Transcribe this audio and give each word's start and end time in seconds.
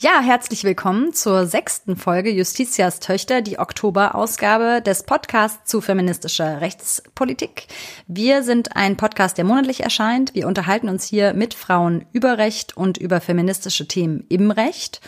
Ja, 0.00 0.20
herzlich 0.20 0.62
willkommen 0.62 1.12
zur 1.12 1.46
sechsten 1.46 1.96
Folge 1.96 2.30
Justitias 2.30 3.00
Töchter, 3.00 3.42
die 3.42 3.58
Oktoberausgabe 3.58 4.80
des 4.80 5.02
Podcasts 5.02 5.68
zu 5.68 5.80
feministischer 5.80 6.60
Rechtspolitik. 6.60 7.66
Wir 8.06 8.44
sind 8.44 8.76
ein 8.76 8.96
Podcast, 8.96 9.38
der 9.38 9.44
monatlich 9.44 9.80
erscheint. 9.80 10.36
Wir 10.36 10.46
unterhalten 10.46 10.88
uns 10.88 11.04
hier 11.04 11.34
mit 11.34 11.52
Frauen 11.52 12.04
über 12.12 12.38
Recht 12.38 12.76
und 12.76 12.96
über 12.96 13.20
feministische 13.20 13.88
Themen 13.88 14.24
im 14.28 14.52
Recht. 14.52 15.00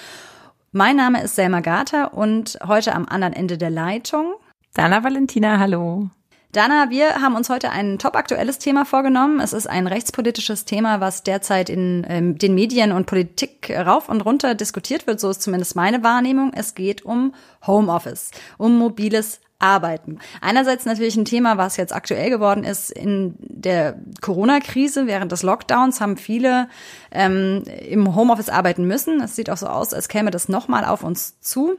Mein 0.72 0.96
Name 0.96 1.22
ist 1.22 1.36
Selma 1.36 1.60
Gater 1.60 2.12
und 2.12 2.58
heute 2.66 2.92
am 2.92 3.06
anderen 3.06 3.34
Ende 3.34 3.58
der 3.58 3.70
Leitung. 3.70 4.34
Dana 4.74 5.04
Valentina, 5.04 5.60
hallo. 5.60 6.10
Dana, 6.52 6.90
wir 6.90 7.20
haben 7.20 7.36
uns 7.36 7.48
heute 7.48 7.70
ein 7.70 8.00
top 8.00 8.16
aktuelles 8.16 8.58
Thema 8.58 8.84
vorgenommen. 8.84 9.38
Es 9.38 9.52
ist 9.52 9.68
ein 9.68 9.86
rechtspolitisches 9.86 10.64
Thema, 10.64 11.00
was 11.00 11.22
derzeit 11.22 11.70
in 11.70 12.04
ähm, 12.08 12.38
den 12.38 12.56
Medien 12.56 12.90
und 12.90 13.06
Politik 13.06 13.70
rauf 13.70 14.08
und 14.08 14.20
runter 14.22 14.56
diskutiert 14.56 15.06
wird. 15.06 15.20
So 15.20 15.30
ist 15.30 15.42
zumindest 15.42 15.76
meine 15.76 16.02
Wahrnehmung. 16.02 16.50
Es 16.52 16.74
geht 16.74 17.04
um 17.04 17.34
Homeoffice, 17.64 18.32
um 18.58 18.76
mobiles 18.76 19.40
Arbeiten. 19.60 20.18
Einerseits 20.40 20.86
natürlich 20.86 21.16
ein 21.16 21.24
Thema, 21.24 21.56
was 21.56 21.76
jetzt 21.76 21.94
aktuell 21.94 22.30
geworden 22.30 22.64
ist 22.64 22.90
in 22.90 23.36
der 23.38 24.00
Corona-Krise. 24.20 25.06
Während 25.06 25.30
des 25.30 25.44
Lockdowns 25.44 26.00
haben 26.00 26.16
viele 26.16 26.68
ähm, 27.12 27.62
im 27.88 28.16
Homeoffice 28.16 28.48
arbeiten 28.48 28.88
müssen. 28.88 29.20
Es 29.20 29.36
sieht 29.36 29.50
auch 29.50 29.56
so 29.56 29.68
aus, 29.68 29.94
als 29.94 30.08
käme 30.08 30.32
das 30.32 30.48
nochmal 30.48 30.84
auf 30.84 31.04
uns 31.04 31.38
zu. 31.40 31.78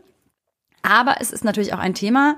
Aber 0.82 1.18
es 1.20 1.32
ist 1.32 1.44
natürlich 1.44 1.74
auch 1.74 1.80
ein 1.80 1.94
Thema, 1.94 2.38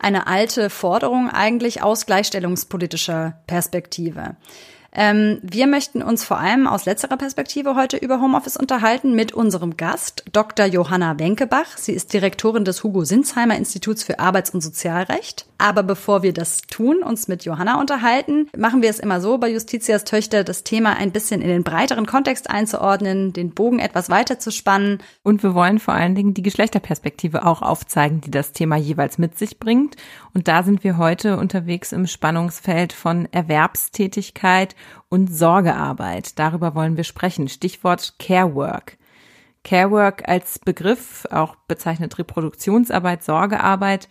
eine 0.00 0.26
alte 0.26 0.70
Forderung 0.70 1.30
eigentlich 1.30 1.82
aus 1.82 2.06
gleichstellungspolitischer 2.06 3.34
Perspektive. 3.46 4.36
Ähm, 4.92 5.38
wir 5.42 5.66
möchten 5.66 6.02
uns 6.02 6.24
vor 6.24 6.38
allem 6.38 6.66
aus 6.66 6.84
letzterer 6.84 7.16
Perspektive 7.16 7.76
heute 7.76 7.96
über 7.96 8.20
Homeoffice 8.20 8.56
unterhalten 8.56 9.14
mit 9.14 9.32
unserem 9.32 9.76
Gast, 9.76 10.24
Dr. 10.32 10.66
Johanna 10.66 11.18
Wenkebach. 11.18 11.76
Sie 11.76 11.92
ist 11.92 12.12
Direktorin 12.12 12.64
des 12.64 12.82
Hugo 12.82 13.04
Sinsheimer 13.04 13.56
Instituts 13.56 14.02
für 14.02 14.18
Arbeits- 14.18 14.50
und 14.50 14.62
Sozialrecht. 14.62 15.46
Aber 15.60 15.82
bevor 15.82 16.22
wir 16.22 16.32
das 16.32 16.62
tun, 16.62 17.02
uns 17.02 17.28
mit 17.28 17.44
Johanna 17.44 17.78
unterhalten, 17.78 18.48
machen 18.56 18.80
wir 18.80 18.88
es 18.88 18.98
immer 18.98 19.20
so 19.20 19.36
bei 19.36 19.50
Justitias 19.50 20.04
Töchter, 20.04 20.42
das 20.42 20.64
Thema 20.64 20.96
ein 20.96 21.12
bisschen 21.12 21.42
in 21.42 21.48
den 21.48 21.64
breiteren 21.64 22.06
Kontext 22.06 22.48
einzuordnen, 22.48 23.34
den 23.34 23.50
Bogen 23.50 23.78
etwas 23.78 24.08
weiter 24.08 24.38
zu 24.38 24.52
spannen. 24.52 25.02
Und 25.22 25.42
wir 25.42 25.54
wollen 25.54 25.78
vor 25.78 25.92
allen 25.92 26.14
Dingen 26.14 26.32
die 26.32 26.40
Geschlechterperspektive 26.40 27.44
auch 27.44 27.60
aufzeigen, 27.60 28.22
die 28.22 28.30
das 28.30 28.52
Thema 28.52 28.76
jeweils 28.76 29.18
mit 29.18 29.36
sich 29.36 29.58
bringt. 29.58 29.96
Und 30.32 30.48
da 30.48 30.62
sind 30.62 30.82
wir 30.82 30.96
heute 30.96 31.36
unterwegs 31.36 31.92
im 31.92 32.06
Spannungsfeld 32.06 32.94
von 32.94 33.28
Erwerbstätigkeit 33.30 34.74
und 35.10 35.26
Sorgearbeit. 35.26 36.38
Darüber 36.38 36.74
wollen 36.74 36.96
wir 36.96 37.04
sprechen. 37.04 37.48
Stichwort 37.48 38.14
Care 38.18 38.54
Work. 38.54 38.96
Care 39.62 39.90
Work 39.90 40.26
als 40.26 40.58
Begriff, 40.58 41.26
auch 41.30 41.54
bezeichnet 41.68 42.18
Reproduktionsarbeit, 42.18 43.22
Sorgearbeit, 43.22 44.08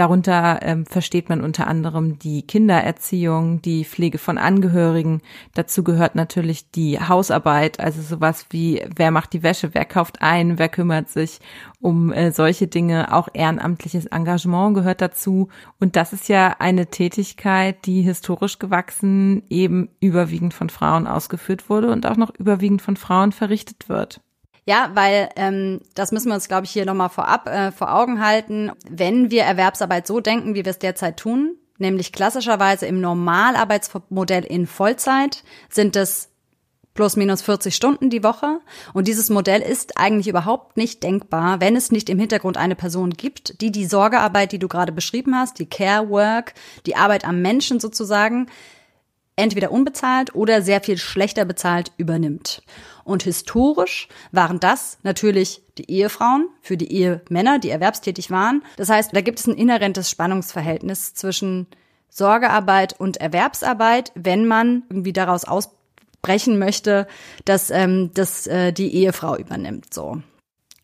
Darunter 0.00 0.60
ähm, 0.62 0.86
versteht 0.86 1.28
man 1.28 1.42
unter 1.42 1.66
anderem 1.66 2.18
die 2.18 2.40
Kindererziehung, 2.40 3.60
die 3.60 3.84
Pflege 3.84 4.16
von 4.16 4.38
Angehörigen. 4.38 5.20
Dazu 5.52 5.84
gehört 5.84 6.14
natürlich 6.14 6.70
die 6.70 6.98
Hausarbeit, 6.98 7.78
also 7.80 8.00
sowas 8.00 8.46
wie, 8.48 8.82
wer 8.96 9.10
macht 9.10 9.34
die 9.34 9.42
Wäsche, 9.42 9.74
wer 9.74 9.84
kauft 9.84 10.22
ein, 10.22 10.58
wer 10.58 10.70
kümmert 10.70 11.10
sich 11.10 11.40
um 11.82 12.14
äh, 12.14 12.32
solche 12.32 12.66
Dinge. 12.66 13.12
Auch 13.12 13.28
ehrenamtliches 13.34 14.06
Engagement 14.06 14.74
gehört 14.74 15.02
dazu. 15.02 15.48
Und 15.78 15.96
das 15.96 16.14
ist 16.14 16.30
ja 16.30 16.56
eine 16.58 16.86
Tätigkeit, 16.86 17.84
die 17.84 18.00
historisch 18.00 18.58
gewachsen 18.58 19.42
eben 19.50 19.90
überwiegend 20.00 20.54
von 20.54 20.70
Frauen 20.70 21.06
ausgeführt 21.06 21.68
wurde 21.68 21.92
und 21.92 22.06
auch 22.06 22.16
noch 22.16 22.34
überwiegend 22.38 22.80
von 22.80 22.96
Frauen 22.96 23.32
verrichtet 23.32 23.90
wird. 23.90 24.22
Ja, 24.70 24.92
weil 24.94 25.30
ähm, 25.34 25.80
das 25.96 26.12
müssen 26.12 26.28
wir 26.28 26.36
uns, 26.36 26.46
glaube 26.46 26.64
ich, 26.64 26.70
hier 26.70 26.86
nochmal 26.86 27.08
vorab 27.08 27.48
äh, 27.48 27.72
vor 27.72 27.92
Augen 27.92 28.24
halten. 28.24 28.70
Wenn 28.88 29.28
wir 29.28 29.42
Erwerbsarbeit 29.42 30.06
so 30.06 30.20
denken, 30.20 30.54
wie 30.54 30.64
wir 30.64 30.70
es 30.70 30.78
derzeit 30.78 31.16
tun, 31.16 31.56
nämlich 31.78 32.12
klassischerweise 32.12 32.86
im 32.86 33.00
Normalarbeitsmodell 33.00 34.44
in 34.44 34.68
Vollzeit, 34.68 35.42
sind 35.70 35.96
es 35.96 36.28
plus 36.94 37.16
minus 37.16 37.42
40 37.42 37.74
Stunden 37.74 38.10
die 38.10 38.22
Woche. 38.22 38.60
Und 38.94 39.08
dieses 39.08 39.28
Modell 39.28 39.60
ist 39.60 39.98
eigentlich 39.98 40.28
überhaupt 40.28 40.76
nicht 40.76 41.02
denkbar, 41.02 41.60
wenn 41.60 41.74
es 41.74 41.90
nicht 41.90 42.08
im 42.08 42.20
Hintergrund 42.20 42.56
eine 42.56 42.76
Person 42.76 43.10
gibt, 43.10 43.60
die 43.60 43.72
die 43.72 43.86
Sorgearbeit, 43.86 44.52
die 44.52 44.60
du 44.60 44.68
gerade 44.68 44.92
beschrieben 44.92 45.34
hast, 45.34 45.58
die 45.58 45.68
Care 45.68 46.08
Work, 46.10 46.54
die 46.86 46.94
Arbeit 46.94 47.24
am 47.24 47.42
Menschen 47.42 47.80
sozusagen, 47.80 48.46
entweder 49.40 49.72
unbezahlt 49.72 50.34
oder 50.34 50.62
sehr 50.62 50.80
viel 50.80 50.98
schlechter 50.98 51.44
bezahlt 51.44 51.92
übernimmt. 51.96 52.62
Und 53.04 53.22
historisch 53.22 54.08
waren 54.30 54.60
das 54.60 54.98
natürlich 55.02 55.62
die 55.78 55.90
Ehefrauen 55.90 56.48
für 56.60 56.76
die 56.76 56.92
Ehemänner, 56.92 57.58
die 57.58 57.70
erwerbstätig 57.70 58.30
waren. 58.30 58.62
Das 58.76 58.88
heißt, 58.88 59.14
da 59.14 59.20
gibt 59.20 59.40
es 59.40 59.46
ein 59.46 59.54
inhärentes 59.54 60.10
Spannungsverhältnis 60.10 61.14
zwischen 61.14 61.66
Sorgearbeit 62.08 62.98
und 62.98 63.16
Erwerbsarbeit, 63.16 64.12
wenn 64.14 64.46
man 64.46 64.82
irgendwie 64.90 65.12
daraus 65.12 65.44
ausbrechen 65.44 66.58
möchte, 66.58 67.06
dass 67.44 67.70
ähm, 67.70 68.10
das 68.14 68.46
äh, 68.46 68.72
die 68.72 68.94
Ehefrau 68.94 69.36
übernimmt. 69.36 69.92
So. 69.94 70.22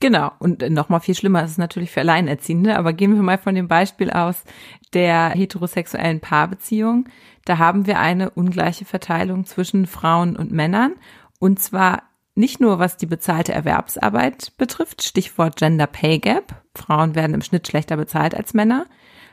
Genau. 0.00 0.32
Und 0.38 0.68
noch 0.70 0.88
mal 0.88 1.00
viel 1.00 1.14
schlimmer 1.14 1.44
ist 1.44 1.52
es 1.52 1.58
natürlich 1.58 1.90
für 1.90 2.00
Alleinerziehende. 2.00 2.76
Aber 2.76 2.92
gehen 2.92 3.14
wir 3.14 3.22
mal 3.22 3.38
von 3.38 3.54
dem 3.54 3.68
Beispiel 3.68 4.10
aus 4.10 4.44
der 4.92 5.30
heterosexuellen 5.30 6.20
Paarbeziehung. 6.20 7.08
Da 7.46 7.56
haben 7.56 7.86
wir 7.86 7.98
eine 7.98 8.28
ungleiche 8.28 8.84
Verteilung 8.84 9.46
zwischen 9.46 9.86
Frauen 9.86 10.36
und 10.36 10.52
Männern. 10.52 10.92
Und 11.38 11.58
zwar 11.58 12.02
nicht 12.34 12.60
nur 12.60 12.78
was 12.78 12.98
die 12.98 13.06
bezahlte 13.06 13.52
Erwerbsarbeit 13.52 14.52
betrifft, 14.58 15.02
Stichwort 15.02 15.56
Gender 15.56 15.86
Pay 15.86 16.18
Gap. 16.18 16.62
Frauen 16.74 17.14
werden 17.14 17.32
im 17.32 17.40
Schnitt 17.40 17.66
schlechter 17.66 17.96
bezahlt 17.96 18.34
als 18.34 18.52
Männer 18.52 18.86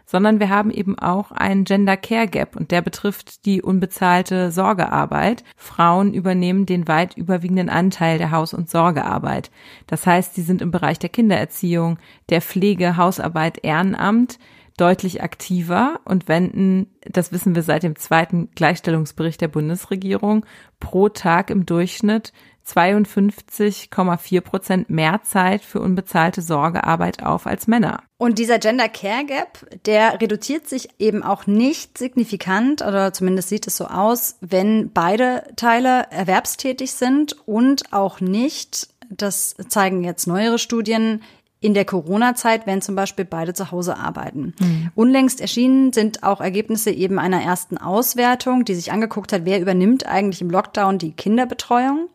sondern 0.06 0.40
wir 0.40 0.50
haben 0.50 0.72
eben 0.72 1.00
auch 1.00 1.31
einen 1.31 1.63
Gender 1.63 1.97
Care 1.97 2.28
Gap 2.28 2.56
und 2.56 2.72
der 2.72 2.81
betrifft 2.81 3.46
die 3.46 3.62
unbezahlte 3.62 4.51
Sorgearbeit. 4.51 5.44
Frauen 5.56 6.13
übernehmen 6.13 6.66
den 6.66 6.88
weit 6.88 7.16
überwiegenden 7.18 7.69
Anteil 7.69 8.18
der 8.18 8.31
Haus- 8.31 8.53
und 8.53 8.69
Sorgearbeit. 8.69 9.50
Das 9.88 10.06
heißt, 10.06 10.35
sie 10.35 10.41
sind 10.41 10.62
im 10.62 10.72
Bereich 10.72 11.00
der 11.00 11.09
Kindererziehung, 11.09 11.97
der 12.30 12.41
Pflege, 12.41 12.97
Hausarbeit, 12.97 13.63
Ehrenamt 13.63 14.40
deutlich 14.78 15.22
aktiver 15.22 16.00
und 16.06 16.28
wenden, 16.28 16.88
das 17.01 17.31
wissen 17.31 17.56
wir 17.56 17.63
seit 17.63 17.84
dem 17.84 17.95
zweiten 17.95 18.50
Gleichstellungsbericht 18.56 19.39
der 19.41 19.47
Bundesregierung, 19.47 20.45
pro 20.79 21.09
Tag 21.09 21.50
im 21.50 21.66
Durchschnitt 21.66 22.34
52,4 22.66 24.41
Prozent 24.41 24.89
mehr 24.89 25.22
Zeit 25.23 25.63
für 25.63 25.81
unbezahlte 25.81 26.41
Sorgearbeit 26.41 27.22
auf 27.22 27.45
als 27.45 27.67
Männer. 27.67 28.03
Und 28.17 28.39
dieser 28.39 28.57
Gender 28.57 28.88
Care 28.88 29.25
Gap, 29.25 29.67
der 29.85 30.22
reduziert 30.22 30.67
sich 30.67 30.89
eben 30.97 31.23
auch 31.23 31.45
nicht 31.45 31.97
signifikant 31.97 32.81
oder 32.81 33.12
zumindest 33.12 33.50
sieht 33.50 33.67
es 33.67 33.75
so 33.75 33.85
aus, 33.85 34.38
wenn 34.39 34.91
beide 34.94 35.44
Teile 35.57 36.07
erwerbstätig 36.09 36.94
sind 36.94 37.35
und 37.45 37.91
auch 37.91 38.22
nicht, 38.22 38.88
das 39.09 39.56
zeigen 39.67 40.03
jetzt 40.03 40.25
neuere 40.25 40.57
Studien, 40.57 41.21
in 41.63 41.74
der 41.74 41.86
Corona-Zeit, 41.86 42.68
wenn 42.68 42.81
zum 42.81 42.95
Beispiel 42.95 43.24
beide 43.24 43.54
zu 43.54 43.71
Hause 43.71 43.98
arbeiten. 43.98 44.54
Mhm. 44.60 44.92
Unlängst 44.95 45.39
erschienen 45.39 45.94
sind 45.94 46.21
auch 46.21 46.42
Ergebnisse 46.42 46.92
eben 46.92 47.19
einer 47.19 47.42
ersten 47.42 47.77
Auswertung, 47.77 48.65
die 48.65 48.75
sich 48.75 48.92
angeguckt 48.92 49.31
hat, 49.31 49.45
wer 49.45 49.62
übernimmt 49.62 50.06
eigentlich 50.06 50.42
im 50.42 50.50
Lockdown 50.50 50.98
die 50.98 51.13
Kinderbetreuung. 51.13 52.10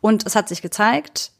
Und 0.00 0.24
es 0.26 0.34
hat 0.34 0.48
sich 0.48 0.62
gezeigt, 0.62 1.32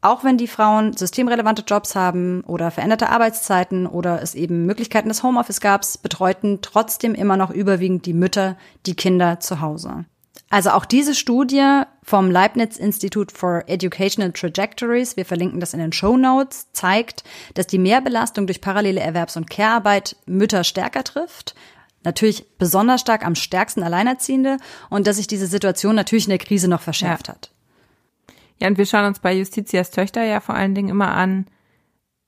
auch 0.00 0.24
wenn 0.24 0.36
die 0.36 0.48
Frauen 0.48 0.96
systemrelevante 0.96 1.62
Jobs 1.66 1.94
haben 1.94 2.42
oder 2.42 2.72
veränderte 2.72 3.08
Arbeitszeiten 3.08 3.86
oder 3.86 4.20
es 4.20 4.34
eben 4.34 4.66
Möglichkeiten 4.66 5.08
des 5.08 5.22
Homeoffice 5.22 5.60
gab, 5.60 5.82
betreuten 6.02 6.58
trotzdem 6.60 7.14
immer 7.14 7.36
noch 7.36 7.50
überwiegend 7.50 8.04
die 8.04 8.14
Mütter 8.14 8.56
die 8.84 8.96
Kinder 8.96 9.38
zu 9.38 9.60
Hause. 9.60 10.06
Also 10.48 10.70
auch 10.70 10.84
diese 10.84 11.14
Studie 11.14 11.82
vom 12.02 12.30
Leibniz 12.30 12.76
Institute 12.76 13.34
for 13.34 13.64
Educational 13.66 14.32
Trajectories, 14.32 15.16
wir 15.16 15.24
verlinken 15.24 15.60
das 15.60 15.74
in 15.74 15.80
den 15.80 15.92
Show 15.92 16.16
Notes, 16.16 16.70
zeigt, 16.72 17.24
dass 17.54 17.66
die 17.66 17.78
Mehrbelastung 17.78 18.46
durch 18.46 18.60
parallele 18.60 19.00
Erwerbs- 19.00 19.36
und 19.36 19.50
Care-Arbeit 19.50 20.16
Mütter 20.26 20.62
stärker 20.62 21.02
trifft. 21.02 21.54
Natürlich 22.04 22.46
besonders 22.58 23.00
stark 23.00 23.26
am 23.26 23.34
stärksten 23.34 23.82
Alleinerziehende 23.82 24.58
und 24.90 25.08
dass 25.08 25.16
sich 25.16 25.26
diese 25.26 25.48
Situation 25.48 25.96
natürlich 25.96 26.26
in 26.26 26.30
der 26.30 26.38
Krise 26.38 26.68
noch 26.68 26.80
verschärft 26.80 27.26
ja. 27.26 27.34
hat. 27.34 27.50
Ja, 28.60 28.68
und 28.68 28.78
wir 28.78 28.86
schauen 28.86 29.06
uns 29.06 29.18
bei 29.18 29.34
Justitias 29.34 29.90
Töchter 29.90 30.24
ja 30.24 30.40
vor 30.40 30.54
allen 30.54 30.74
Dingen 30.74 30.88
immer 30.88 31.12
an, 31.12 31.46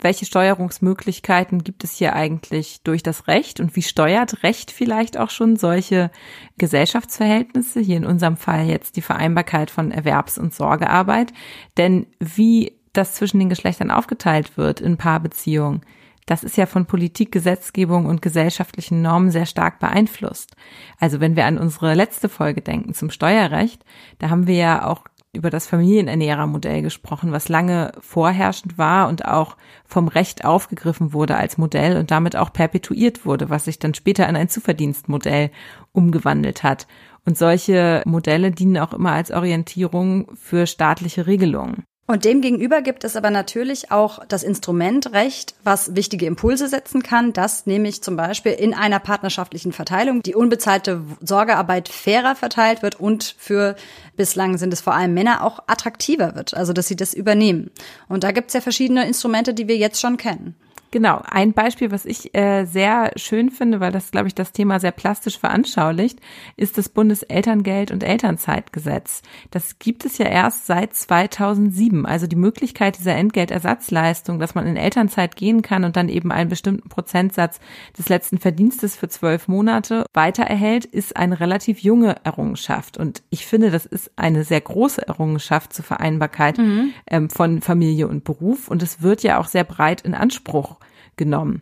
welche 0.00 0.26
Steuerungsmöglichkeiten 0.26 1.64
gibt 1.64 1.82
es 1.82 1.96
hier 1.96 2.14
eigentlich 2.14 2.82
durch 2.84 3.02
das 3.02 3.26
Recht 3.26 3.58
und 3.58 3.74
wie 3.74 3.82
steuert 3.82 4.42
Recht 4.44 4.70
vielleicht 4.70 5.16
auch 5.18 5.30
schon 5.30 5.56
solche 5.56 6.10
Gesellschaftsverhältnisse, 6.56 7.80
hier 7.80 7.96
in 7.96 8.06
unserem 8.06 8.36
Fall 8.36 8.66
jetzt 8.66 8.96
die 8.96 9.02
Vereinbarkeit 9.02 9.70
von 9.70 9.90
Erwerbs- 9.90 10.38
und 10.38 10.54
Sorgearbeit. 10.54 11.32
Denn 11.76 12.06
wie 12.20 12.72
das 12.92 13.14
zwischen 13.14 13.40
den 13.40 13.48
Geschlechtern 13.48 13.90
aufgeteilt 13.90 14.56
wird 14.56 14.80
in 14.80 14.96
Paarbeziehungen, 14.96 15.82
das 16.26 16.44
ist 16.44 16.58
ja 16.58 16.66
von 16.66 16.84
Politik, 16.86 17.32
Gesetzgebung 17.32 18.04
und 18.04 18.20
gesellschaftlichen 18.20 19.00
Normen 19.00 19.30
sehr 19.30 19.46
stark 19.46 19.80
beeinflusst. 19.80 20.54
Also 21.00 21.20
wenn 21.20 21.36
wir 21.36 21.46
an 21.46 21.56
unsere 21.56 21.94
letzte 21.94 22.28
Folge 22.28 22.60
denken 22.60 22.92
zum 22.92 23.10
Steuerrecht, 23.10 23.82
da 24.18 24.28
haben 24.28 24.46
wir 24.46 24.56
ja 24.56 24.86
auch 24.86 25.04
über 25.38 25.50
das 25.50 25.66
Familienernährermodell 25.66 26.82
gesprochen, 26.82 27.32
was 27.32 27.48
lange 27.48 27.92
vorherrschend 28.00 28.76
war 28.76 29.08
und 29.08 29.24
auch 29.24 29.56
vom 29.86 30.08
Recht 30.08 30.44
aufgegriffen 30.44 31.12
wurde 31.12 31.36
als 31.36 31.56
Modell 31.56 31.96
und 31.96 32.10
damit 32.10 32.36
auch 32.36 32.52
perpetuiert 32.52 33.24
wurde, 33.24 33.48
was 33.48 33.64
sich 33.64 33.78
dann 33.78 33.94
später 33.94 34.28
in 34.28 34.36
ein 34.36 34.48
Zuverdienstmodell 34.48 35.50
umgewandelt 35.92 36.62
hat. 36.62 36.86
Und 37.24 37.38
solche 37.38 38.02
Modelle 38.04 38.50
dienen 38.50 38.78
auch 38.78 38.92
immer 38.92 39.12
als 39.12 39.30
Orientierung 39.30 40.30
für 40.34 40.66
staatliche 40.66 41.26
Regelungen. 41.26 41.84
Und 42.10 42.24
demgegenüber 42.24 42.80
gibt 42.80 43.04
es 43.04 43.16
aber 43.16 43.28
natürlich 43.28 43.92
auch 43.92 44.24
das 44.26 44.42
Instrument 44.42 45.12
Recht, 45.12 45.54
was 45.62 45.94
wichtige 45.94 46.24
Impulse 46.24 46.66
setzen 46.66 47.02
kann, 47.02 47.34
dass 47.34 47.66
nämlich 47.66 48.02
zum 48.02 48.16
Beispiel 48.16 48.52
in 48.52 48.72
einer 48.72 48.98
partnerschaftlichen 48.98 49.72
Verteilung 49.72 50.22
die 50.22 50.34
unbezahlte 50.34 51.02
Sorgearbeit 51.20 51.90
fairer 51.90 52.34
verteilt 52.34 52.82
wird 52.82 52.98
und 52.98 53.34
für 53.36 53.76
bislang 54.16 54.56
sind 54.56 54.72
es 54.72 54.80
vor 54.80 54.94
allem 54.94 55.12
Männer 55.12 55.44
auch 55.44 55.58
attraktiver 55.66 56.34
wird, 56.34 56.54
also 56.54 56.72
dass 56.72 56.88
sie 56.88 56.96
das 56.96 57.12
übernehmen. 57.12 57.70
Und 58.08 58.24
da 58.24 58.32
gibt 58.32 58.48
es 58.48 58.54
ja 58.54 58.62
verschiedene 58.62 59.06
Instrumente, 59.06 59.52
die 59.52 59.68
wir 59.68 59.76
jetzt 59.76 60.00
schon 60.00 60.16
kennen. 60.16 60.54
Genau, 60.90 61.20
ein 61.30 61.52
Beispiel, 61.52 61.90
was 61.90 62.06
ich 62.06 62.34
äh, 62.34 62.64
sehr 62.64 63.12
schön 63.16 63.50
finde, 63.50 63.78
weil 63.80 63.92
das, 63.92 64.10
glaube 64.10 64.28
ich, 64.28 64.34
das 64.34 64.52
Thema 64.52 64.80
sehr 64.80 64.90
plastisch 64.90 65.38
veranschaulicht, 65.38 66.18
ist 66.56 66.78
das 66.78 66.88
Bundeselterngeld- 66.88 67.92
und 67.92 68.02
Elternzeitgesetz. 68.02 69.20
Das 69.50 69.78
gibt 69.78 70.06
es 70.06 70.16
ja 70.16 70.26
erst 70.26 70.64
seit 70.64 70.94
2007. 70.94 72.06
Also 72.06 72.26
die 72.26 72.36
Möglichkeit 72.36 72.98
dieser 72.98 73.14
Entgeltersatzleistung, 73.16 74.38
dass 74.38 74.54
man 74.54 74.66
in 74.66 74.76
Elternzeit 74.76 75.36
gehen 75.36 75.60
kann 75.60 75.84
und 75.84 75.96
dann 75.96 76.08
eben 76.08 76.32
einen 76.32 76.48
bestimmten 76.48 76.88
Prozentsatz 76.88 77.60
des 77.98 78.08
letzten 78.08 78.38
Verdienstes 78.38 78.96
für 78.96 79.08
zwölf 79.08 79.46
Monate 79.46 80.06
weiter 80.14 80.44
erhält, 80.44 80.86
ist 80.86 81.18
eine 81.18 81.38
relativ 81.38 81.80
junge 81.80 82.16
Errungenschaft. 82.24 82.96
Und 82.96 83.22
ich 83.28 83.44
finde, 83.44 83.70
das 83.70 83.84
ist 83.84 84.10
eine 84.16 84.42
sehr 84.42 84.62
große 84.62 85.06
Errungenschaft 85.06 85.74
zur 85.74 85.84
Vereinbarkeit 85.84 86.56
mhm. 86.56 86.92
ähm, 87.06 87.28
von 87.28 87.60
Familie 87.60 88.08
und 88.08 88.24
Beruf. 88.24 88.68
Und 88.68 88.82
es 88.82 89.02
wird 89.02 89.22
ja 89.22 89.38
auch 89.38 89.48
sehr 89.48 89.64
breit 89.64 90.00
in 90.00 90.14
Anspruch 90.14 90.78
genommen. 91.18 91.60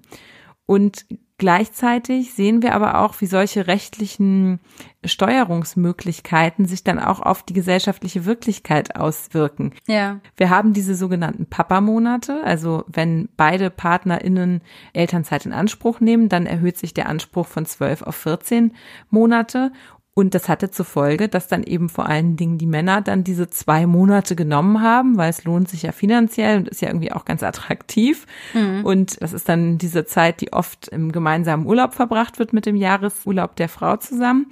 Und 0.67 1.07
gleichzeitig 1.39 2.33
sehen 2.35 2.63
wir 2.63 2.75
aber 2.75 2.99
auch, 3.01 3.21
wie 3.21 3.27
solche 3.27 3.67
rechtlichen 3.67 4.59
Steuerungsmöglichkeiten 5.05 6.67
sich 6.67 6.83
dann 6.83 6.99
auch 6.99 7.21
auf 7.21 7.43
die 7.43 7.53
gesellschaftliche 7.53 8.25
Wirklichkeit 8.25 8.97
auswirken. 8.97 9.73
Ja. 9.87 10.21
Wir 10.37 10.51
haben 10.51 10.73
diese 10.73 10.95
sogenannten 10.95 11.47
Papa-Monate, 11.47 12.43
also 12.45 12.85
wenn 12.89 13.29
beide 13.37 13.71
PartnerInnen 13.71 14.63
Elternzeit 14.93 15.47
in 15.47 15.53
Anspruch 15.53 16.01
nehmen, 16.01 16.29
dann 16.29 16.47
erhöht 16.47 16.79
sich 16.79 16.95
der 16.95 17.09
Anspruch 17.09 17.47
von 17.47 17.67
12 17.67 18.03
auf 18.03 18.17
14 18.17 18.73
Monate 19.11 19.73
und 20.19 20.35
das 20.35 20.49
hatte 20.49 20.71
zur 20.71 20.87
Folge, 20.87 21.29
dass 21.29 21.47
dann 21.47 21.63
eben 21.63 21.91
vor 21.91 22.07
allen 22.07 22.37
Dingen 22.37 22.57
die 22.57 22.65
Männer 22.65 23.03
dann 23.03 23.23
diese 23.23 23.51
zwei 23.51 23.87
Monate 23.87 24.35
genommen 24.35 24.81
haben, 24.81 25.19
weil 25.19 25.29
es 25.29 25.45
lohnt 25.45 25.69
sich 25.69 25.83
ja 25.83 25.93
finanziell 25.93 26.57
und 26.57 26.69
ist 26.69 26.81
ja 26.81 26.89
irgendwie 26.89 27.13
auch 27.13 27.27
ganz 27.27 27.43
attraktiv. 27.43 28.25
Mhm. 28.55 28.83
Und 28.83 29.21
das 29.21 29.35
ist 29.35 29.47
dann 29.47 29.77
diese 29.77 30.07
Zeit, 30.07 30.41
die 30.41 30.55
oft 30.55 30.89
im 30.89 31.13
gemeinsamen 31.13 31.67
Urlaub 31.67 31.93
verbracht 31.93 32.39
wird 32.39 32.55
mit 32.55 32.65
dem 32.65 32.77
Jahresurlaub 32.77 33.57
der 33.57 33.69
Frau 33.69 33.99
zusammen. 33.99 34.47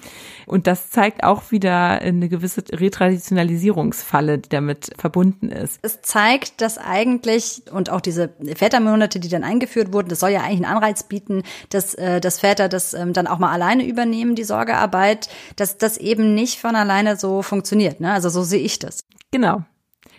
Und 0.45 0.67
das 0.67 0.91
zeigt 0.91 1.25
auch 1.25 1.51
wieder 1.51 1.93
eine 1.93 2.29
gewisse 2.29 2.63
Retraditionalisierungsfalle, 2.71 4.41
die 4.41 4.51
damit 4.51 4.91
verbunden 4.99 5.49
ist. 5.51 5.79
Es 5.81 6.03
zeigt, 6.03 6.61
dass 6.61 6.77
eigentlich 6.77 7.63
und 7.73 7.89
auch 7.89 8.03
diese 8.03 8.35
Vätermonate, 8.55 9.19
die 9.19 9.31
dann 9.31 9.45
eingeführt 9.45 9.95
wurden, 9.95 10.11
das 10.11 10.21
soll 10.21 10.29
ja 10.29 10.41
eigentlich 10.41 10.67
einen 10.67 10.77
Anreiz 10.77 11.05
bieten, 11.05 11.43
dass, 11.71 11.95
äh, 11.95 12.21
dass 12.21 12.41
Väter 12.41 12.69
das 12.69 12.93
ähm, 12.93 13.15
dann 13.15 13.27
auch 13.27 13.39
mal 13.39 13.51
alleine 13.51 13.87
übernehmen, 13.87 14.35
die 14.35 14.45
Sorgearbeit 14.45 15.31
dass 15.57 15.79
das 15.79 15.97
eben 15.97 16.35
nicht 16.35 16.61
von 16.61 16.77
alleine 16.77 17.17
so 17.17 17.43
funktioniert. 17.43 18.01
Ne? 18.01 18.13
Also 18.13 18.29
so 18.29 18.43
sehe 18.43 18.61
ich 18.61 18.79
das. 18.79 19.05
Genau. 19.31 19.65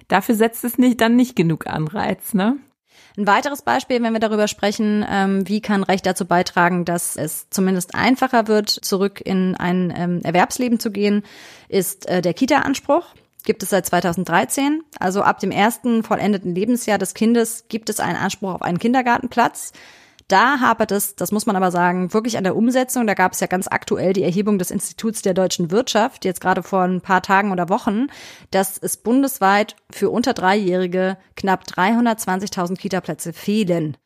Dafür 0.07 0.35
setzt 0.35 0.63
es 0.63 0.77
nicht 0.77 1.01
dann 1.01 1.15
nicht 1.15 1.35
genug 1.35 1.67
Anreiz, 1.67 2.33
ne? 2.33 2.57
Ein 3.17 3.27
weiteres 3.27 3.61
Beispiel, 3.61 4.03
wenn 4.03 4.11
wir 4.11 4.19
darüber 4.19 4.47
sprechen, 4.49 5.05
ähm, 5.09 5.47
wie 5.47 5.61
kann 5.61 5.83
Recht 5.83 6.05
dazu 6.05 6.25
beitragen, 6.25 6.83
dass 6.83 7.15
es 7.15 7.49
zumindest 7.49 7.95
einfacher 7.95 8.47
wird, 8.47 8.69
zurück 8.69 9.21
in 9.23 9.55
ein 9.55 9.93
ähm, 9.95 10.21
Erwerbsleben 10.23 10.79
zu 10.79 10.91
gehen, 10.91 11.23
ist 11.69 12.07
äh, 12.09 12.21
der 12.21 12.33
Kita-Anspruch. 12.33 13.05
Gibt 13.45 13.63
es 13.63 13.69
seit 13.69 13.85
2013. 13.85 14.83
Also 14.99 15.21
ab 15.21 15.39
dem 15.39 15.51
ersten 15.51 16.03
vollendeten 16.03 16.53
Lebensjahr 16.53 16.97
des 16.97 17.13
Kindes 17.13 17.65
gibt 17.69 17.89
es 17.89 18.01
einen 18.01 18.17
Anspruch 18.17 18.55
auf 18.55 18.61
einen 18.61 18.79
Kindergartenplatz. 18.79 19.71
Da 20.27 20.59
hapert 20.59 20.91
es, 20.91 21.15
das 21.15 21.31
muss 21.31 21.45
man 21.45 21.55
aber 21.55 21.69
sagen, 21.69 22.11
wirklich 22.11 22.37
an 22.37 22.43
der 22.43 22.55
Umsetzung. 22.55 23.05
Da 23.05 23.13
gab 23.13 23.33
es 23.33 23.39
ja 23.41 23.47
ganz 23.47 23.67
aktuell 23.67 24.13
die 24.13 24.23
Erhebung 24.23 24.57
des 24.57 24.71
Instituts 24.71 25.21
der 25.21 25.35
deutschen 25.35 25.69
Wirtschaft, 25.69 26.25
jetzt 26.25 26.41
gerade 26.41 26.63
vor 26.63 26.81
ein 26.81 27.01
paar 27.01 27.21
Tagen 27.21 27.51
oder 27.51 27.69
Wochen, 27.69 28.07
dass 28.49 28.79
es 28.79 28.97
bundesweit 28.97 29.75
für 29.91 30.09
unter 30.09 30.33
Dreijährige 30.33 31.17
knapp 31.35 31.65
320.000 31.65 32.77
Kitaplätze 32.77 33.33
fehlen. 33.33 33.97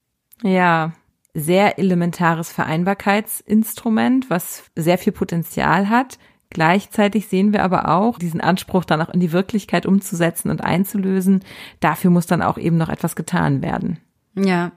Ja, 0.43 0.91
sehr 1.33 1.79
elementares 1.79 2.51
Vereinbarkeitsinstrument, 2.51 4.29
was 4.29 4.63
sehr 4.75 4.97
viel 4.97 5.13
Potenzial 5.13 5.87
hat. 5.87 6.17
Gleichzeitig 6.49 7.27
sehen 7.27 7.53
wir 7.53 7.63
aber 7.63 7.89
auch 7.89 8.17
diesen 8.17 8.41
Anspruch 8.41 8.83
dann 8.83 9.01
auch 9.01 9.09
in 9.09 9.19
die 9.19 9.31
Wirklichkeit 9.31 9.85
umzusetzen 9.85 10.49
und 10.49 10.63
einzulösen. 10.63 11.45
Dafür 11.79 12.09
muss 12.09 12.25
dann 12.25 12.41
auch 12.41 12.57
eben 12.57 12.77
noch 12.77 12.89
etwas 12.89 13.15
getan 13.15 13.61
werden. 13.61 13.99
Ja, 14.35 14.71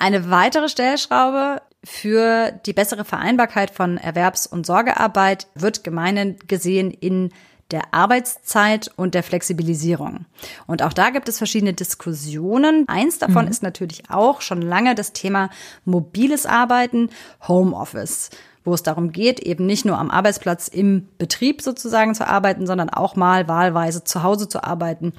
eine 0.00 0.30
weitere 0.30 0.68
Stellschraube 0.68 1.62
für 1.84 2.52
die 2.66 2.72
bessere 2.72 3.04
Vereinbarkeit 3.04 3.70
von 3.70 3.96
Erwerbs- 3.96 4.46
und 4.46 4.66
Sorgearbeit 4.66 5.46
wird 5.54 5.84
gemeinhin 5.84 6.36
gesehen 6.46 6.90
in 6.90 7.30
der 7.70 7.94
Arbeitszeit 7.94 8.90
und 8.96 9.14
der 9.14 9.22
Flexibilisierung. 9.22 10.26
Und 10.66 10.82
auch 10.82 10.92
da 10.92 11.10
gibt 11.10 11.28
es 11.28 11.38
verschiedene 11.38 11.72
Diskussionen. 11.72 12.88
Eins 12.88 13.18
davon 13.18 13.44
mhm. 13.44 13.50
ist 13.50 13.62
natürlich 13.62 14.10
auch 14.10 14.40
schon 14.40 14.60
lange 14.60 14.94
das 14.94 15.12
Thema 15.12 15.50
mobiles 15.84 16.46
Arbeiten, 16.46 17.10
Homeoffice 17.46 18.30
wo 18.62 18.74
es 18.74 18.82
darum 18.82 19.10
geht, 19.10 19.40
eben 19.40 19.64
nicht 19.64 19.84
nur 19.86 19.98
am 19.98 20.10
Arbeitsplatz 20.10 20.68
im 20.68 21.08
Betrieb 21.18 21.62
sozusagen 21.62 22.14
zu 22.14 22.26
arbeiten, 22.26 22.66
sondern 22.66 22.90
auch 22.90 23.16
mal 23.16 23.48
wahlweise 23.48 24.04
zu 24.04 24.22
Hause 24.22 24.48
zu 24.48 24.62
arbeiten 24.62 25.14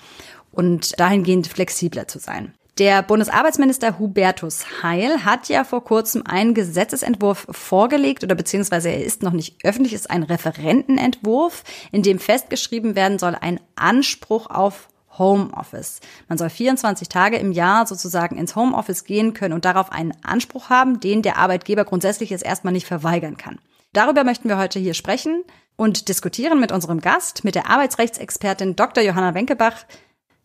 und 0.52 1.00
dahingehend 1.00 1.48
flexibler 1.48 2.08
zu 2.08 2.20
sein. 2.20 2.54
Der 2.82 3.04
Bundesarbeitsminister 3.04 4.00
Hubertus 4.00 4.82
Heil 4.82 5.24
hat 5.24 5.50
ja 5.50 5.64
vor 5.64 5.84
kurzem 5.84 6.24
einen 6.26 6.56
Gesetzesentwurf 6.56 7.46
vorgelegt 7.52 8.24
oder 8.24 8.34
beziehungsweise 8.34 8.90
er 8.90 9.06
ist 9.06 9.22
noch 9.22 9.34
nicht 9.34 9.64
öffentlich, 9.64 9.94
ist 9.94 10.10
ein 10.10 10.24
Referentenentwurf, 10.24 11.64
in 11.92 12.02
dem 12.02 12.18
festgeschrieben 12.18 12.96
werden 12.96 13.20
soll 13.20 13.38
ein 13.40 13.60
Anspruch 13.76 14.50
auf 14.50 14.88
Homeoffice. 15.16 16.00
Man 16.28 16.40
soll 16.40 16.50
24 16.50 17.08
Tage 17.08 17.38
im 17.38 17.52
Jahr 17.52 17.86
sozusagen 17.86 18.36
ins 18.40 18.56
Homeoffice 18.56 19.04
gehen 19.04 19.36
können 19.36 19.54
und 19.54 19.64
darauf 19.64 19.92
einen 19.92 20.14
Anspruch 20.24 20.72
haben, 20.72 21.00
den 21.00 21.22
der 21.22 21.38
Arbeitgeber 21.38 21.86
grundsätzlich 21.86 22.32
jetzt 22.32 22.44
erstmal 22.44 22.74
nicht 22.74 22.88
verweigern 22.88 23.38
kann. 23.38 23.60
Darüber 23.94 24.24
möchten 24.24 24.50
wir 24.50 24.58
heute 24.58 24.80
hier 24.80 24.96
sprechen 24.96 25.44
und 25.76 26.10
diskutieren 26.10 26.60
mit 26.60 26.72
unserem 26.72 27.00
Gast, 27.00 27.44
mit 27.44 27.54
der 27.54 27.70
Arbeitsrechtsexpertin 27.70 28.76
Dr. 28.76 29.04
Johanna 29.04 29.36
Wenkebach. 29.36 29.86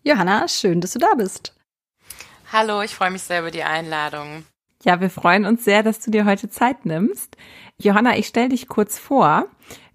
Johanna, 0.02 0.49
schön, 0.49 0.83
dass 0.83 0.93
du 0.93 0.99
da 0.99 1.14
bist. 1.16 1.56
Hallo, 2.53 2.81
ich 2.83 2.95
freue 2.95 3.11
mich 3.11 3.23
sehr 3.23 3.41
über 3.41 3.50
die 3.50 3.65
Einladung. 3.65 4.45
Ja, 4.85 5.00
wir 5.00 5.11
freuen 5.11 5.47
uns 5.47 5.65
sehr, 5.65 5.83
dass 5.83 5.99
du 5.99 6.12
dir 6.12 6.25
heute 6.25 6.49
Zeit 6.49 6.87
nimmst. 6.87 7.37
Johanna, 7.76 8.17
ich 8.17 8.29
stelle 8.29 8.50
dich 8.50 8.69
kurz 8.69 8.99
vor. 8.99 9.47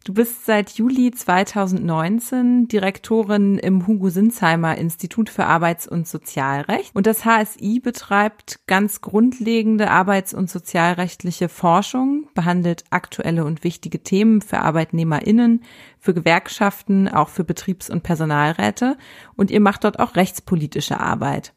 Du 0.03 0.13
bist 0.13 0.45
seit 0.45 0.71
Juli 0.71 1.11
2019 1.11 2.67
Direktorin 2.67 3.57
im 3.57 3.85
Hugo 3.85 4.09
Sinsheimer 4.09 4.75
Institut 4.75 5.29
für 5.29 5.45
Arbeits- 5.45 5.87
und 5.87 6.07
Sozialrecht. 6.07 6.93
Und 6.95 7.05
das 7.05 7.23
HSI 7.23 7.79
betreibt 7.79 8.65
ganz 8.65 9.01
grundlegende 9.01 9.91
arbeits- 9.91 10.33
und 10.33 10.49
sozialrechtliche 10.49 11.49
Forschung, 11.49 12.27
behandelt 12.33 12.83
aktuelle 12.89 13.45
und 13.45 13.63
wichtige 13.63 14.01
Themen 14.01 14.41
für 14.41 14.57
ArbeitnehmerInnen, 14.57 15.63
für 15.99 16.15
Gewerkschaften, 16.15 17.07
auch 17.07 17.29
für 17.29 17.43
Betriebs- 17.43 17.91
und 17.91 18.01
Personalräte. 18.01 18.97
Und 19.37 19.51
ihr 19.51 19.61
macht 19.61 19.83
dort 19.83 19.99
auch 19.99 20.15
rechtspolitische 20.15 20.99
Arbeit. 20.99 21.53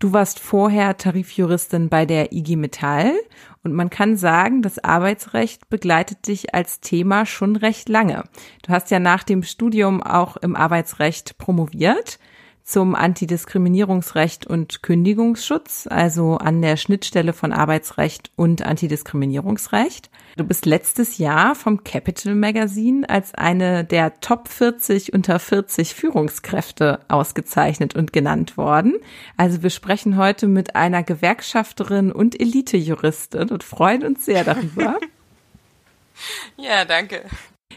Du 0.00 0.12
warst 0.12 0.38
vorher 0.38 0.96
Tarifjuristin 0.96 1.88
bei 1.88 2.06
der 2.06 2.32
IG 2.32 2.54
Metall 2.54 3.18
und 3.64 3.72
man 3.72 3.90
kann 3.90 4.16
sagen, 4.16 4.62
das 4.62 4.78
Arbeitsrecht 4.78 5.68
begleitet 5.70 6.28
dich 6.28 6.54
als 6.54 6.78
Thema 6.80 7.26
schon 7.26 7.56
recht 7.56 7.88
lange. 7.88 8.22
Du 8.62 8.72
hast 8.72 8.92
ja 8.92 9.00
nach 9.00 9.24
dem 9.24 9.42
Studium 9.42 10.00
auch 10.00 10.36
im 10.36 10.54
Arbeitsrecht 10.54 11.36
promoviert. 11.38 12.20
Zum 12.68 12.94
Antidiskriminierungsrecht 12.94 14.46
und 14.46 14.82
Kündigungsschutz, 14.82 15.86
also 15.88 16.36
an 16.36 16.60
der 16.60 16.76
Schnittstelle 16.76 17.32
von 17.32 17.54
Arbeitsrecht 17.54 18.30
und 18.36 18.60
Antidiskriminierungsrecht. 18.60 20.10
Du 20.36 20.44
bist 20.44 20.66
letztes 20.66 21.16
Jahr 21.16 21.54
vom 21.54 21.82
Capital 21.82 22.34
Magazine 22.34 23.08
als 23.08 23.34
eine 23.34 23.84
der 23.84 24.20
Top 24.20 24.48
40 24.48 25.14
unter 25.14 25.38
40 25.38 25.94
Führungskräfte 25.94 27.00
ausgezeichnet 27.08 27.96
und 27.96 28.12
genannt 28.12 28.58
worden. 28.58 28.96
Also 29.38 29.62
wir 29.62 29.70
sprechen 29.70 30.18
heute 30.18 30.46
mit 30.46 30.76
einer 30.76 31.02
Gewerkschafterin 31.02 32.12
und 32.12 32.38
Elitejuristin 32.38 33.48
und 33.48 33.64
freuen 33.64 34.04
uns 34.04 34.26
sehr 34.26 34.44
darüber. 34.44 34.98
ja, 36.58 36.84
danke. 36.84 37.24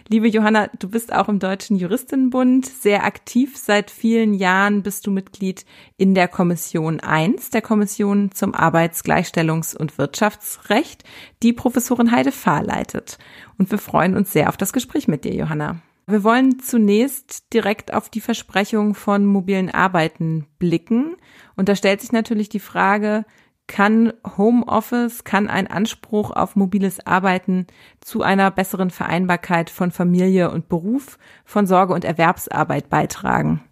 Liebe 0.08 0.28
Johanna, 0.28 0.68
du 0.80 0.90
bist 0.90 1.14
auch 1.14 1.30
im 1.30 1.40
Deutschen 1.40 1.78
Juristinnenbund 1.78 2.66
sehr 2.66 3.06
aktiv. 3.06 3.58
Seit 3.58 3.92
vielen 3.92 4.34
Jahren 4.34 4.84
bist 4.84 5.08
du 5.08 5.12
Mitglied 5.12 5.66
in 5.98 6.16
der 6.16 6.28
Kommission 6.28 7.00
1, 7.00 7.50
der 7.52 7.62
Kommission 7.62 8.32
zum 8.32 8.54
Arbeits-, 8.54 9.04
Gleichstellungs- 9.04 9.76
und 9.76 9.98
Wirtschaftsrecht, 9.98 11.04
die 11.44 11.54
Professorin 11.54 12.12
Heide 12.12 12.32
Fahr 12.32 12.64
leitet. 12.64 13.20
Und 13.58 13.72
wir 13.72 13.78
freuen 13.78 14.18
uns 14.18 14.34
sehr 14.34 14.50
auf 14.50 14.58
das 14.58 14.74
Gespräch 14.74 15.08
mit 15.08 15.24
dir, 15.24 15.34
Johanna. 15.34 15.82
Wir 16.08 16.24
wollen 16.26 16.60
zunächst 16.60 17.54
direkt 17.54 17.94
auf 17.94 18.10
die 18.10 18.22
Versprechung 18.22 18.96
von 18.96 19.26
mobilen 19.26 19.70
Arbeiten 19.70 20.46
blicken. 20.60 21.16
Und 21.56 21.70
da 21.70 21.76
stellt 21.76 22.02
sich 22.02 22.12
natürlich 22.12 22.50
die 22.50 22.60
Frage, 22.60 23.24
kann 23.72 24.12
Homeoffice, 24.38 25.24
kann 25.24 25.50
ein 25.50 25.68
Anspruch 25.68 26.32
auf 26.32 26.58
mobiles 26.58 27.08
Arbeiten 27.08 27.68
zu 28.02 28.22
einer 28.22 28.52
besseren 28.52 28.92
Vereinbarkeit 28.92 29.70
von 29.70 29.92
Familie 29.92 30.52
und 30.52 30.68
Beruf, 30.68 31.18
von 31.46 31.66
Sorge 31.66 31.94
und 31.94 32.04
Erwerbsarbeit 32.04 32.90
beitragen? 32.90 33.64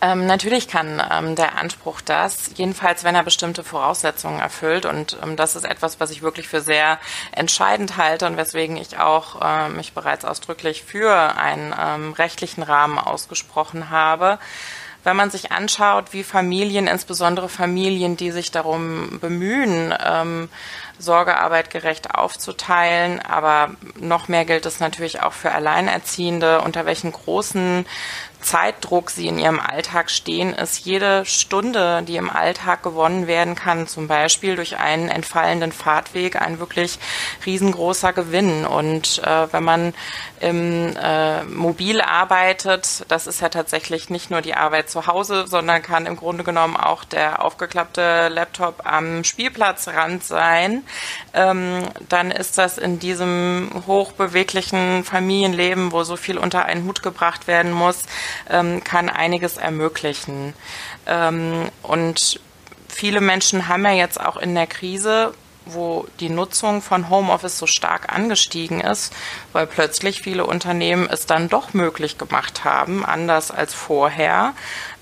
Ähm, 0.00 0.26
natürlich 0.26 0.68
kann 0.68 1.02
ähm, 1.12 1.34
der 1.34 1.58
Anspruch 1.58 2.00
das, 2.00 2.50
jedenfalls 2.54 3.04
wenn 3.04 3.14
er 3.14 3.24
bestimmte 3.24 3.64
Voraussetzungen 3.64 4.40
erfüllt. 4.40 4.86
Und 4.86 5.16
ähm, 5.22 5.36
das 5.36 5.56
ist 5.56 5.64
etwas, 5.64 5.98
was 5.98 6.10
ich 6.10 6.22
wirklich 6.22 6.48
für 6.48 6.60
sehr 6.60 6.98
entscheidend 7.32 7.96
halte 7.96 8.26
und 8.26 8.36
weswegen 8.36 8.76
ich 8.76 8.98
auch 8.98 9.40
äh, 9.42 9.68
mich 9.70 9.92
bereits 9.92 10.24
ausdrücklich 10.24 10.82
für 10.82 11.36
einen 11.36 11.74
ähm, 11.78 12.12
rechtlichen 12.12 12.62
Rahmen 12.62 12.98
ausgesprochen 12.98 13.90
habe 13.90 14.38
wenn 15.04 15.16
man 15.16 15.30
sich 15.30 15.52
anschaut, 15.52 16.12
wie 16.12 16.22
Familien, 16.22 16.86
insbesondere 16.86 17.48
Familien, 17.48 18.16
die 18.16 18.30
sich 18.30 18.50
darum 18.50 19.18
bemühen, 19.20 19.94
ähm, 20.04 20.48
Sorgearbeit 21.02 21.70
gerecht 21.70 22.14
aufzuteilen, 22.14 23.20
aber 23.20 23.70
noch 23.98 24.28
mehr 24.28 24.44
gilt 24.44 24.66
es 24.66 24.80
natürlich 24.80 25.22
auch 25.22 25.32
für 25.32 25.52
Alleinerziehende, 25.52 26.60
unter 26.60 26.86
welchen 26.86 27.12
großen 27.12 27.84
Zeitdruck 28.42 29.10
sie 29.10 29.28
in 29.28 29.38
ihrem 29.38 29.60
Alltag 29.60 30.10
stehen, 30.10 30.52
ist. 30.52 30.84
Jede 30.84 31.24
Stunde, 31.24 32.02
die 32.02 32.16
im 32.16 32.28
Alltag 32.28 32.82
gewonnen 32.82 33.26
werden 33.26 33.54
kann, 33.54 33.86
zum 33.86 34.08
Beispiel 34.08 34.56
durch 34.56 34.78
einen 34.78 35.08
entfallenden 35.08 35.72
Fahrtweg, 35.72 36.40
ein 36.40 36.58
wirklich 36.58 36.98
riesengroßer 37.46 38.12
Gewinn. 38.12 38.66
Und 38.66 39.22
äh, 39.24 39.52
wenn 39.52 39.64
man 39.64 39.94
im 40.40 40.96
äh, 40.96 41.44
Mobil 41.44 42.00
arbeitet, 42.00 43.04
das 43.08 43.26
ist 43.26 43.40
ja 43.40 43.48
tatsächlich 43.48 44.10
nicht 44.10 44.30
nur 44.30 44.40
die 44.40 44.54
Arbeit 44.54 44.90
zu 44.90 45.06
Hause, 45.06 45.46
sondern 45.46 45.82
kann 45.82 46.06
im 46.06 46.16
Grunde 46.16 46.44
genommen 46.44 46.76
auch 46.76 47.04
der 47.04 47.44
aufgeklappte 47.44 48.28
Laptop 48.28 48.82
am 48.84 49.24
Spielplatzrand 49.24 50.24
sein, 50.24 50.82
ähm, 51.34 51.88
dann 52.08 52.30
ist 52.30 52.58
das 52.58 52.78
in 52.78 52.98
diesem 52.98 53.70
hochbeweglichen 53.86 55.04
Familienleben, 55.04 55.92
wo 55.92 56.02
so 56.04 56.16
viel 56.16 56.38
unter 56.38 56.64
einen 56.64 56.84
Hut 56.84 57.02
gebracht 57.02 57.46
werden 57.46 57.72
muss, 57.72 58.02
ähm, 58.50 58.82
kann 58.84 59.08
einiges 59.08 59.56
ermöglichen. 59.56 60.54
Ähm, 61.06 61.68
und 61.82 62.40
viele 62.88 63.20
Menschen 63.20 63.68
haben 63.68 63.84
ja 63.84 63.92
jetzt 63.92 64.20
auch 64.20 64.36
in 64.36 64.54
der 64.54 64.66
Krise 64.66 65.34
wo 65.64 66.06
die 66.20 66.28
Nutzung 66.28 66.82
von 66.82 67.08
Homeoffice 67.08 67.58
so 67.58 67.66
stark 67.66 68.12
angestiegen 68.12 68.80
ist, 68.80 69.12
weil 69.52 69.66
plötzlich 69.66 70.22
viele 70.22 70.46
Unternehmen 70.46 71.08
es 71.10 71.26
dann 71.26 71.48
doch 71.48 71.72
möglich 71.72 72.18
gemacht 72.18 72.64
haben, 72.64 73.04
anders 73.04 73.50
als 73.50 73.74
vorher, 73.74 74.54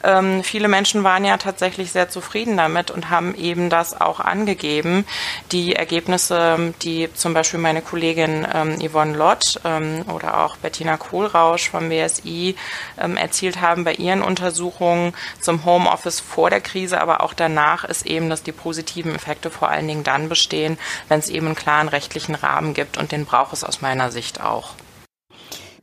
ähm, 0.02 0.42
viele 0.42 0.68
Menschen 0.68 1.04
waren 1.04 1.24
ja 1.24 1.36
tatsächlich 1.36 1.92
sehr 1.92 2.08
zufrieden 2.08 2.56
damit 2.56 2.90
und 2.90 3.10
haben 3.10 3.34
eben 3.34 3.70
das 3.70 4.00
auch 4.00 4.20
angegeben. 4.20 5.04
Die 5.52 5.76
Ergebnisse, 5.76 6.74
die 6.82 7.12
zum 7.14 7.34
Beispiel 7.34 7.60
meine 7.60 7.82
Kollegin 7.82 8.46
ähm, 8.52 8.78
Yvonne 8.80 9.16
Lott 9.16 9.60
ähm, 9.64 10.04
oder 10.14 10.44
auch 10.44 10.56
Bettina 10.56 10.96
Kohlrausch 10.96 11.70
vom 11.70 11.88
BSI 11.88 12.56
ähm, 12.98 13.16
erzielt 13.16 13.60
haben 13.60 13.84
bei 13.84 13.94
ihren 13.94 14.22
Untersuchungen 14.22 15.12
zum 15.40 15.64
Homeoffice 15.64 16.20
vor 16.20 16.50
der 16.50 16.60
Krise, 16.60 17.00
aber 17.00 17.22
auch 17.22 17.34
danach, 17.34 17.84
ist 17.84 18.06
eben, 18.06 18.30
dass 18.30 18.42
die 18.42 18.52
positiven 18.52 19.14
Effekte 19.14 19.50
vor 19.50 19.68
allen 19.68 19.88
Dingen 19.88 20.04
dann 20.04 20.28
bestehen, 20.28 20.78
wenn 21.08 21.18
es 21.18 21.28
eben 21.28 21.46
einen 21.46 21.56
klaren 21.56 21.88
rechtlichen 21.88 22.34
Rahmen 22.34 22.74
gibt 22.74 22.96
und 22.98 23.12
den 23.12 23.24
braucht 23.24 23.52
es 23.52 23.64
aus 23.64 23.80
meiner 23.80 24.10
Sicht 24.10 24.40
auch. 24.40 24.74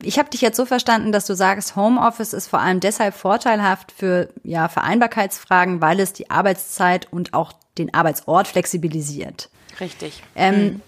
Ich 0.02 0.18
habe 0.18 0.30
dich 0.30 0.40
jetzt 0.40 0.56
so 0.56 0.64
verstanden, 0.64 1.12
dass 1.12 1.26
du 1.26 1.34
sagst, 1.34 1.74
Homeoffice 1.74 2.32
ist 2.32 2.48
vor 2.48 2.60
allem 2.60 2.80
deshalb 2.80 3.14
vorteilhaft 3.14 3.92
für 3.92 4.28
ja, 4.44 4.68
Vereinbarkeitsfragen, 4.68 5.80
weil 5.80 6.00
es 6.00 6.12
die 6.12 6.30
Arbeitszeit 6.30 7.08
und 7.12 7.34
auch 7.34 7.52
den 7.78 7.92
Arbeitsort 7.94 8.46
flexibilisiert. 8.48 9.50
Richtig. 9.80 10.22
Ähm, 10.34 10.54
hm. 10.54 10.80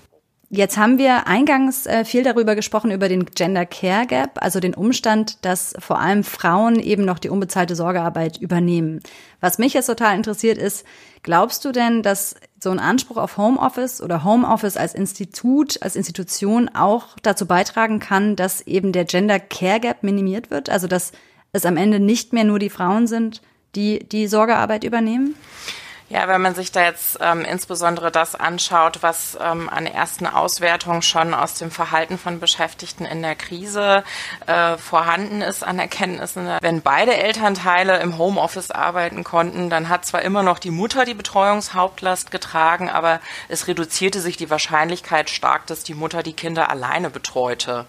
Jetzt 0.52 0.76
haben 0.76 0.98
wir 0.98 1.28
eingangs 1.28 1.86
äh, 1.86 2.04
viel 2.04 2.24
darüber 2.24 2.56
gesprochen, 2.56 2.90
über 2.90 3.08
den 3.08 3.24
Gender 3.24 3.64
Care 3.64 4.04
Gap, 4.04 4.30
also 4.42 4.58
den 4.58 4.74
Umstand, 4.74 5.44
dass 5.44 5.74
vor 5.78 6.00
allem 6.00 6.24
Frauen 6.24 6.80
eben 6.80 7.04
noch 7.04 7.20
die 7.20 7.28
unbezahlte 7.28 7.76
Sorgearbeit 7.76 8.38
übernehmen. 8.38 8.98
Was 9.40 9.58
mich 9.58 9.74
jetzt 9.74 9.86
total 9.86 10.16
interessiert 10.16 10.58
ist, 10.58 10.84
glaubst 11.22 11.64
du 11.64 11.70
denn, 11.70 12.02
dass 12.02 12.34
so 12.62 12.70
ein 12.70 12.78
Anspruch 12.78 13.16
auf 13.16 13.36
Homeoffice 13.36 14.02
oder 14.02 14.22
Homeoffice 14.22 14.76
als 14.76 14.94
Institut, 14.94 15.82
als 15.82 15.96
Institution 15.96 16.68
auch 16.68 17.16
dazu 17.22 17.46
beitragen 17.46 18.00
kann, 18.00 18.36
dass 18.36 18.60
eben 18.66 18.92
der 18.92 19.06
Gender 19.06 19.40
Care 19.40 19.80
Gap 19.80 20.02
minimiert 20.02 20.50
wird? 20.50 20.68
Also 20.68 20.86
dass 20.86 21.12
es 21.52 21.64
am 21.64 21.76
Ende 21.76 22.00
nicht 22.00 22.32
mehr 22.32 22.44
nur 22.44 22.58
die 22.58 22.70
Frauen 22.70 23.06
sind, 23.06 23.40
die 23.74 24.00
die 24.00 24.26
Sorgearbeit 24.26 24.84
übernehmen? 24.84 25.34
Ja, 26.10 26.26
wenn 26.26 26.40
man 26.40 26.56
sich 26.56 26.72
da 26.72 26.82
jetzt 26.82 27.18
ähm, 27.20 27.44
insbesondere 27.44 28.10
das 28.10 28.34
anschaut, 28.34 28.98
was 29.00 29.38
ähm, 29.40 29.68
an 29.70 29.86
ersten 29.86 30.26
Auswertungen 30.26 31.02
schon 31.02 31.32
aus 31.34 31.54
dem 31.54 31.70
Verhalten 31.70 32.18
von 32.18 32.40
Beschäftigten 32.40 33.04
in 33.04 33.22
der 33.22 33.36
Krise 33.36 34.02
äh, 34.48 34.76
vorhanden 34.76 35.40
ist 35.40 35.62
an 35.62 35.78
Erkenntnissen, 35.78 36.50
wenn 36.62 36.82
beide 36.82 37.14
Elternteile 37.16 38.00
im 38.00 38.18
Homeoffice 38.18 38.72
arbeiten 38.72 39.22
konnten, 39.22 39.70
dann 39.70 39.88
hat 39.88 40.04
zwar 40.04 40.22
immer 40.22 40.42
noch 40.42 40.58
die 40.58 40.72
Mutter 40.72 41.04
die 41.04 41.14
Betreuungshauptlast 41.14 42.32
getragen, 42.32 42.90
aber 42.90 43.20
es 43.48 43.68
reduzierte 43.68 44.20
sich 44.20 44.36
die 44.36 44.50
Wahrscheinlichkeit 44.50 45.30
stark, 45.30 45.68
dass 45.68 45.84
die 45.84 45.94
Mutter 45.94 46.24
die 46.24 46.32
Kinder 46.32 46.70
alleine 46.70 47.10
betreute. 47.10 47.86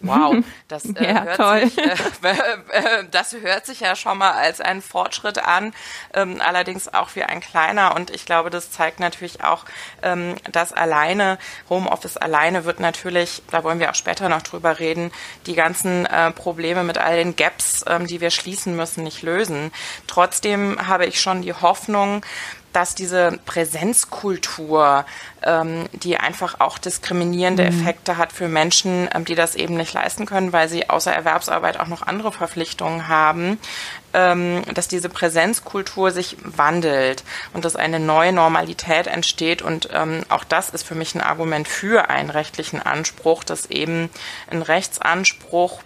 Wow, 0.00 0.36
das, 0.68 0.84
äh, 0.86 1.04
ja, 1.04 1.22
hört 1.24 1.36
toll. 1.36 1.66
Sich, 1.66 1.78
äh, 2.24 2.32
äh, 2.72 3.04
das 3.10 3.34
hört 3.34 3.66
sich 3.66 3.80
ja 3.80 3.94
schon 3.94 4.18
mal 4.18 4.32
als 4.32 4.60
ein 4.60 4.82
Fortschritt 4.82 5.38
an, 5.38 5.74
ähm, 6.14 6.40
allerdings 6.40 6.92
auch 6.92 7.14
wie 7.14 7.22
ein 7.22 7.40
kleiner. 7.40 7.94
Und 7.94 8.10
ich 8.10 8.24
glaube, 8.24 8.50
das 8.50 8.70
zeigt 8.70 9.00
natürlich 9.00 9.44
auch, 9.44 9.64
ähm, 10.02 10.36
dass 10.50 10.72
alleine, 10.72 11.38
Homeoffice 11.68 12.16
alleine 12.16 12.64
wird 12.64 12.80
natürlich, 12.80 13.42
da 13.50 13.62
wollen 13.62 13.78
wir 13.78 13.90
auch 13.90 13.94
später 13.94 14.28
noch 14.28 14.42
drüber 14.42 14.78
reden, 14.78 15.12
die 15.46 15.54
ganzen 15.54 16.06
äh, 16.06 16.30
Probleme 16.30 16.82
mit 16.82 16.98
all 16.98 17.16
den 17.16 17.36
Gaps, 17.36 17.84
ähm, 17.86 18.06
die 18.06 18.20
wir 18.20 18.30
schließen 18.30 18.74
müssen, 18.74 19.04
nicht 19.04 19.22
lösen. 19.22 19.70
Trotzdem 20.06 20.88
habe 20.88 21.06
ich 21.06 21.20
schon 21.20 21.42
die 21.42 21.52
Hoffnung, 21.52 22.24
dass 22.72 22.94
diese 22.94 23.38
Präsenzkultur, 23.46 25.04
ähm, 25.42 25.88
die 25.92 26.16
einfach 26.16 26.60
auch 26.60 26.78
diskriminierende 26.78 27.64
mhm. 27.64 27.68
Effekte 27.68 28.16
hat 28.16 28.32
für 28.32 28.48
Menschen, 28.48 29.08
ähm, 29.14 29.24
die 29.24 29.34
das 29.34 29.54
eben 29.54 29.76
nicht 29.76 29.92
leisten 29.92 30.26
können, 30.26 30.52
weil 30.52 30.68
sie 30.68 30.88
außer 30.88 31.12
Erwerbsarbeit 31.12 31.80
auch 31.80 31.88
noch 31.88 32.02
andere 32.02 32.32
Verpflichtungen 32.32 33.08
haben, 33.08 33.58
ähm, 34.12 34.62
dass 34.74 34.88
diese 34.88 35.08
Präsenzkultur 35.08 36.10
sich 36.10 36.36
wandelt 36.42 37.24
und 37.52 37.64
dass 37.64 37.76
eine 37.76 38.00
neue 38.00 38.32
Normalität 38.32 39.06
entsteht. 39.06 39.62
Und 39.62 39.88
ähm, 39.92 40.22
auch 40.28 40.44
das 40.44 40.70
ist 40.70 40.84
für 40.84 40.94
mich 40.94 41.14
ein 41.14 41.20
Argument 41.20 41.66
für 41.68 42.10
einen 42.10 42.30
rechtlichen 42.30 42.80
Anspruch, 42.80 43.44
dass 43.44 43.66
eben 43.66 44.10
ein 44.50 44.62
Rechtsanspruch 44.62 45.80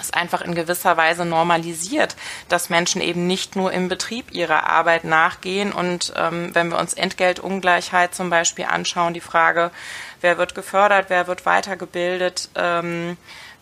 es 0.00 0.12
einfach 0.12 0.40
in 0.40 0.54
gewisser 0.54 0.96
Weise 0.96 1.24
normalisiert, 1.24 2.16
dass 2.48 2.70
Menschen 2.70 3.00
eben 3.00 3.26
nicht 3.26 3.56
nur 3.56 3.72
im 3.72 3.88
Betrieb 3.88 4.32
ihrer 4.32 4.68
Arbeit 4.68 5.04
nachgehen. 5.04 5.72
Und 5.72 6.12
ähm, 6.16 6.54
wenn 6.54 6.68
wir 6.68 6.78
uns 6.78 6.94
Entgeltungleichheit 6.94 8.14
zum 8.14 8.30
Beispiel 8.30 8.66
anschauen, 8.66 9.14
die 9.14 9.20
Frage, 9.20 9.70
wer 10.20 10.38
wird 10.38 10.54
gefördert, 10.54 11.06
wer 11.08 11.26
wird 11.26 11.46
weitergebildet, 11.46 12.48
ähm, 12.54 13.16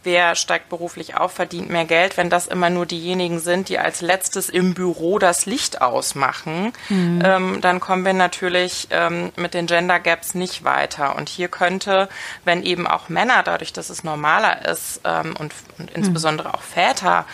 wer 0.06 0.36
steigt 0.36 0.70
beruflich 0.70 1.16
auf, 1.16 1.32
verdient 1.32 1.68
mehr 1.68 1.84
Geld, 1.84 2.16
wenn 2.16 2.30
das 2.30 2.46
immer 2.46 2.70
nur 2.70 2.86
diejenigen 2.86 3.40
sind, 3.40 3.68
die 3.68 3.78
als 3.78 4.00
letztes 4.00 4.48
im 4.48 4.72
Büro 4.72 5.18
das 5.18 5.44
Licht 5.44 5.82
ausmachen, 5.82 6.72
mhm. 6.88 7.22
ähm, 7.22 7.60
dann 7.60 7.80
kommen 7.80 8.04
wir 8.04 8.14
natürlich 8.14 8.86
ähm, 8.90 9.32
mit 9.36 9.52
den 9.52 9.66
Gender 9.66 10.00
Gaps 10.00 10.34
nicht 10.34 10.64
weiter. 10.64 11.16
Und 11.16 11.28
hier 11.28 11.48
könnte, 11.48 12.08
wenn 12.44 12.62
eben 12.62 12.86
auch 12.86 13.08
Männer, 13.08 13.42
dadurch, 13.42 13.72
dass 13.72 13.90
es 13.90 14.04
normaler 14.04 14.64
ist 14.64 15.00
ähm, 15.04 15.34
und, 15.38 15.52
und 15.78 15.90
insbesondere 15.90 16.54
auch 16.54 16.62
Väter, 16.62 17.26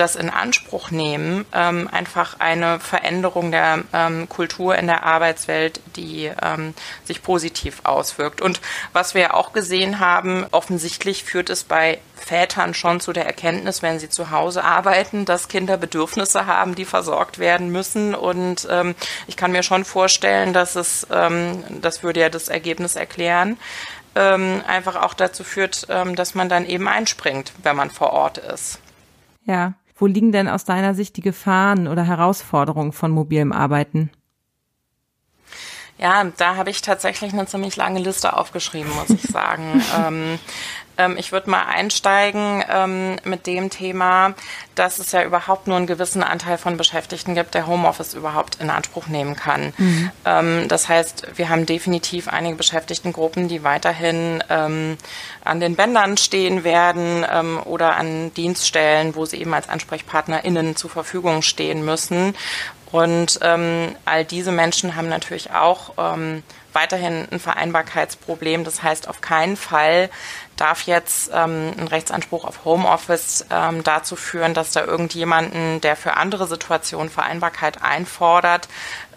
das 0.00 0.16
in 0.16 0.30
Anspruch 0.30 0.90
nehmen, 0.90 1.44
ähm, 1.52 1.88
einfach 1.90 2.40
eine 2.40 2.80
Veränderung 2.80 3.50
der 3.50 3.84
ähm, 3.92 4.28
Kultur 4.28 4.76
in 4.76 4.86
der 4.86 5.04
Arbeitswelt, 5.04 5.80
die 5.96 6.30
ähm, 6.42 6.74
sich 7.04 7.22
positiv 7.22 7.80
auswirkt. 7.84 8.40
Und 8.40 8.60
was 8.92 9.14
wir 9.14 9.34
auch 9.34 9.52
gesehen 9.52 10.00
haben, 10.00 10.46
offensichtlich 10.50 11.24
führt 11.24 11.50
es 11.50 11.64
bei 11.64 11.98
Vätern 12.14 12.74
schon 12.74 13.00
zu 13.00 13.12
der 13.12 13.26
Erkenntnis, 13.26 13.82
wenn 13.82 13.98
sie 13.98 14.08
zu 14.08 14.30
Hause 14.30 14.64
arbeiten, 14.64 15.24
dass 15.24 15.48
Kinder 15.48 15.76
Bedürfnisse 15.76 16.46
haben, 16.46 16.74
die 16.74 16.84
versorgt 16.84 17.38
werden 17.38 17.70
müssen. 17.70 18.14
Und 18.14 18.66
ähm, 18.70 18.94
ich 19.26 19.36
kann 19.36 19.52
mir 19.52 19.62
schon 19.62 19.84
vorstellen, 19.84 20.52
dass 20.52 20.76
es, 20.76 21.06
ähm, 21.10 21.64
das 21.80 22.02
würde 22.02 22.20
ja 22.20 22.28
das 22.28 22.48
Ergebnis 22.48 22.96
erklären, 22.96 23.58
ähm, 24.14 24.62
einfach 24.66 24.96
auch 24.96 25.14
dazu 25.14 25.44
führt, 25.44 25.86
ähm, 25.88 26.16
dass 26.16 26.34
man 26.34 26.48
dann 26.48 26.66
eben 26.66 26.88
einspringt, 26.88 27.52
wenn 27.62 27.76
man 27.76 27.90
vor 27.90 28.12
Ort 28.12 28.38
ist. 28.38 28.80
Ja, 29.44 29.74
wo 29.98 30.06
liegen 30.06 30.32
denn 30.32 30.48
aus 30.48 30.64
deiner 30.64 30.94
Sicht 30.94 31.16
die 31.16 31.22
Gefahren 31.22 31.88
oder 31.88 32.04
Herausforderungen 32.04 32.92
von 32.92 33.10
mobilem 33.10 33.52
Arbeiten? 33.52 34.10
Ja, 35.98 36.24
da 36.36 36.54
habe 36.54 36.70
ich 36.70 36.80
tatsächlich 36.80 37.32
eine 37.32 37.46
ziemlich 37.46 37.74
lange 37.74 37.98
Liste 37.98 38.36
aufgeschrieben, 38.36 38.92
muss 38.94 39.10
ich 39.10 39.22
sagen. 39.30 39.82
ähm, 39.96 40.38
ähm, 40.98 41.16
ich 41.16 41.32
würde 41.32 41.48
mal 41.48 41.62
einsteigen 41.62 42.62
ähm, 42.70 43.16
mit 43.24 43.46
dem 43.46 43.70
Thema, 43.70 44.34
dass 44.74 44.98
es 44.98 45.12
ja 45.12 45.24
überhaupt 45.24 45.66
nur 45.66 45.76
einen 45.76 45.86
gewissen 45.86 46.22
Anteil 46.22 46.58
von 46.58 46.76
Beschäftigten 46.76 47.34
gibt, 47.34 47.54
der 47.54 47.66
Homeoffice 47.66 48.14
überhaupt 48.14 48.56
in 48.60 48.70
Anspruch 48.70 49.06
nehmen 49.06 49.36
kann. 49.36 49.72
Mhm. 49.78 50.10
Ähm, 50.24 50.68
das 50.68 50.88
heißt, 50.88 51.28
wir 51.36 51.48
haben 51.48 51.64
definitiv 51.66 52.28
einige 52.28 52.56
Beschäftigtengruppen, 52.56 53.48
die 53.48 53.64
weiterhin 53.64 54.42
ähm, 54.50 54.98
an 55.44 55.60
den 55.60 55.76
Bändern 55.76 56.16
stehen 56.16 56.64
werden 56.64 57.24
ähm, 57.32 57.60
oder 57.64 57.96
an 57.96 58.34
Dienststellen, 58.34 59.14
wo 59.14 59.24
sie 59.24 59.40
eben 59.40 59.54
als 59.54 59.68
AnsprechpartnerInnen 59.68 60.76
zur 60.76 60.90
Verfügung 60.90 61.42
stehen 61.42 61.84
müssen. 61.84 62.34
Und 62.90 63.38
ähm, 63.42 63.94
all 64.06 64.24
diese 64.24 64.50
Menschen 64.50 64.96
haben 64.96 65.08
natürlich 65.08 65.50
auch 65.50 65.92
ähm, 65.98 66.42
weiterhin 66.72 67.28
ein 67.30 67.38
Vereinbarkeitsproblem. 67.38 68.64
Das 68.64 68.82
heißt, 68.82 69.08
auf 69.08 69.20
keinen 69.20 69.56
Fall 69.56 70.10
darf 70.60 70.82
jetzt 70.82 71.30
ähm, 71.32 71.72
ein 71.78 71.88
Rechtsanspruch 71.88 72.44
auf 72.44 72.64
Homeoffice 72.64 73.46
ähm, 73.50 73.82
dazu 73.84 74.16
führen, 74.16 74.54
dass 74.54 74.72
da 74.72 74.84
irgendjemanden, 74.84 75.80
der 75.80 75.96
für 75.96 76.16
andere 76.16 76.46
Situationen 76.46 77.10
Vereinbarkeit 77.10 77.82
einfordert, 77.82 78.68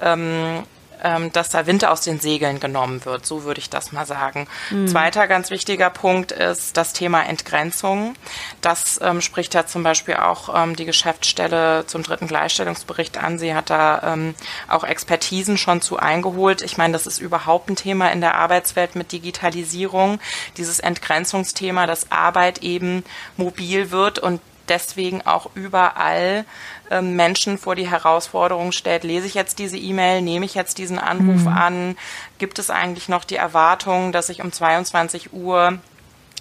ähm, 0.02 0.64
ähm, 1.04 1.32
dass 1.32 1.50
da 1.50 1.66
Winter 1.66 1.92
aus 1.92 2.02
den 2.02 2.20
Segeln 2.20 2.60
genommen 2.60 3.06
wird. 3.06 3.26
So 3.26 3.44
würde 3.44 3.60
ich 3.60 3.70
das 3.70 3.92
mal 3.92 4.06
sagen. 4.06 4.48
Mhm. 4.70 4.88
Zweiter 4.88 5.28
ganz 5.28 5.50
wichtiger 5.50 5.90
Punkt 5.90 6.32
ist 6.32 6.78
das 6.78 6.94
Thema 6.94 7.24
Entgrenzung. 7.24 8.16
Das 8.62 9.00
ähm, 9.02 9.22
spricht 9.22 9.54
ja 9.54 9.66
zum 9.66 9.84
Beispiel 9.84 10.16
auch 10.16 10.50
ähm, 10.56 10.76
die 10.76 10.86
Geschäftsstelle 10.86 11.86
zum 11.88 12.04
dritten 12.04 12.28
Gleichstellungsbericht 12.28 13.18
an. 13.18 13.40
Sie 13.40 13.54
hat 13.54 13.70
da 13.70 14.14
ähm, 14.14 14.36
auch 14.68 14.84
Expertisen 14.84 15.58
schon 15.58 15.82
zu 15.82 15.98
eingeholt. 15.98 16.62
Ich 16.62 16.78
meine, 16.78 16.94
das 16.94 17.08
ist 17.08 17.20
überhaupt 17.20 17.70
ein 17.70 17.76
Thema 17.76 18.12
in 18.12 18.22
der 18.22 18.36
Arbeitswelt 18.36 18.96
mit 18.96 19.12
Digitalisierung. 19.12 20.20
Dieses 20.58 20.80
Entgrenzungsthema, 20.80 21.88
dass 21.88 22.12
Arbeit 22.12 22.60
eben 22.60 23.04
mobil 23.38 23.92
wird 23.92 24.20
und 24.20 24.42
deswegen 24.72 25.22
auch 25.22 25.52
überall 25.54 26.46
ähm, 26.90 27.16
Menschen 27.16 27.58
vor 27.58 27.76
die 27.76 27.90
Herausforderung 27.90 28.72
stellt, 28.72 29.04
lese 29.04 29.28
ich 29.28 29.34
jetzt 29.34 29.60
diese 29.60 29.78
E-Mail, 29.78 30.22
nehme 30.22 30.46
ich 30.46 30.56
jetzt 30.56 30.78
diesen 30.78 30.98
Anruf 30.98 31.42
mhm. 31.42 31.48
an, 31.48 31.98
gibt 32.40 32.58
es 32.58 32.70
eigentlich 32.70 33.10
noch 33.10 33.26
die 33.26 33.36
Erwartung, 33.36 34.12
dass 34.12 34.30
ich 34.30 34.42
um 34.42 34.52
22 34.52 35.34
Uhr 35.34 35.80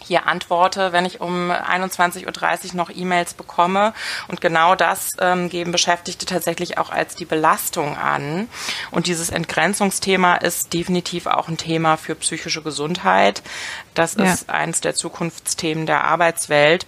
hier 0.02 0.26
antworte, 0.26 0.92
wenn 0.92 1.04
ich 1.04 1.20
um 1.20 1.50
21.30 1.50 2.24
Uhr 2.70 2.76
noch 2.76 2.90
E-Mails 2.90 3.34
bekomme. 3.34 3.92
Und 4.28 4.40
genau 4.40 4.74
das 4.74 5.10
ähm, 5.20 5.48
geben 5.48 5.72
Beschäftigte 5.72 6.24
tatsächlich 6.24 6.78
auch 6.78 6.90
als 6.90 7.14
die 7.14 7.26
Belastung 7.26 7.98
an. 7.98 8.48
Und 8.90 9.06
dieses 9.06 9.30
Entgrenzungsthema 9.30 10.36
ist 10.36 10.72
definitiv 10.72 11.26
auch 11.26 11.48
ein 11.48 11.58
Thema 11.58 11.96
für 11.96 12.14
psychische 12.14 12.62
Gesundheit. 12.62 13.42
Das 13.94 14.14
ja. 14.14 14.24
ist 14.24 14.48
eines 14.48 14.80
der 14.80 14.94
Zukunftsthemen 14.94 15.84
der 15.84 16.04
Arbeitswelt. 16.04 16.86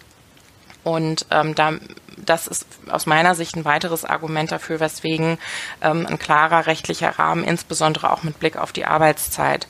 Und 0.84 1.26
ähm, 1.30 1.54
da, 1.54 1.74
das 2.16 2.46
ist 2.46 2.66
aus 2.88 3.06
meiner 3.06 3.34
Sicht 3.34 3.56
ein 3.56 3.64
weiteres 3.64 4.04
Argument 4.04 4.50
dafür, 4.50 4.80
weswegen 4.80 5.38
ähm, 5.80 6.06
ein 6.06 6.18
klarer 6.18 6.66
rechtlicher 6.66 7.18
Rahmen, 7.18 7.44
insbesondere 7.44 8.12
auch 8.12 8.22
mit 8.22 8.38
Blick 8.38 8.56
auf 8.56 8.72
die 8.72 8.84
Arbeitszeit, 8.84 9.66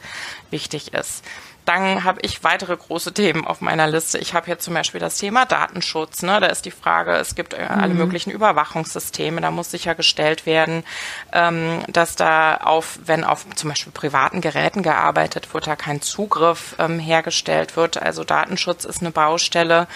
wichtig 0.51 0.95
ist. 0.95 1.25
Dann 1.65 2.05
habe 2.05 2.21
ich 2.23 2.43
weitere 2.43 2.77
große 2.77 3.15
Themen 3.15 3.47
auf 3.47 3.61
meiner 3.61 3.87
Liste. 3.87 4.19
Ich 4.19 4.35
habe 4.35 4.47
hier 4.47 4.59
zum 4.59 4.75
Beispiel 4.75 5.01
das 5.01 5.19
Thema 5.19 5.45
Datenschutz. 5.47 6.23
Ne? 6.23 6.41
Da 6.41 6.47
ist 6.47 6.65
die 6.65 6.71
Frage, 6.71 7.13
es 7.13 7.35
gibt 7.35 7.55
äh, 7.55 7.59
alle 7.69 7.95
mhm. 7.95 8.01
möglichen 8.01 8.31
Überwachungssysteme. 8.31 9.41
Da 9.41 9.51
muss 9.51 9.71
sichergestellt 9.71 10.45
werden, 10.47 10.83
ähm, 11.33 11.83
dass 11.89 12.17
da 12.17 12.57
auf, 12.57 12.99
wenn 13.05 13.25
auf 13.25 13.47
zum 13.55 13.71
Beispiel 13.71 13.93
privaten 13.93 14.41
Geräten 14.41 14.83
gearbeitet 14.83 15.55
wird, 15.55 15.67
da 15.67 15.77
kein 15.77 16.01
Zugriff 16.01 16.75
ähm, 16.79 16.99
hergestellt 16.99 17.77
wird. 17.77 18.03
Also 18.03 18.25
Datenschutz 18.25 18.85
ist 18.85 19.01
eine 19.01 19.13
Baustelle. 19.13 19.87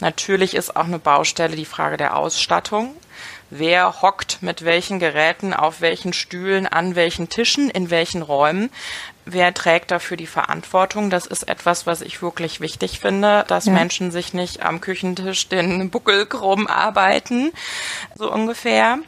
Natürlich 0.00 0.54
ist 0.54 0.76
auch 0.76 0.84
eine 0.84 0.98
Baustelle 0.98 1.56
die 1.56 1.64
Frage 1.64 1.96
der 1.96 2.16
Ausstattung 2.16 2.94
wer 3.50 4.02
hockt 4.02 4.42
mit 4.42 4.64
welchen 4.64 4.98
Geräten, 4.98 5.54
auf 5.54 5.80
welchen 5.80 6.12
Stühlen, 6.12 6.66
an 6.66 6.96
welchen 6.96 7.28
Tischen, 7.28 7.70
in 7.70 7.90
welchen 7.90 8.22
Räumen 8.22 8.70
wer 9.26 9.52
trägt 9.52 9.90
dafür 9.90 10.16
die 10.16 10.26
Verantwortung? 10.26 11.10
Das 11.10 11.26
ist 11.26 11.48
etwas, 11.48 11.86
was 11.86 12.00
ich 12.00 12.22
wirklich 12.22 12.60
wichtig 12.60 13.00
finde, 13.00 13.44
dass 13.48 13.66
ja. 13.66 13.72
Menschen 13.72 14.10
sich 14.10 14.32
nicht 14.32 14.62
am 14.62 14.80
Küchentisch 14.80 15.48
den 15.48 15.90
Buckel 15.90 16.24
krumm 16.26 16.66
arbeiten, 16.66 17.52
so 18.14 18.32
ungefähr. 18.32 18.98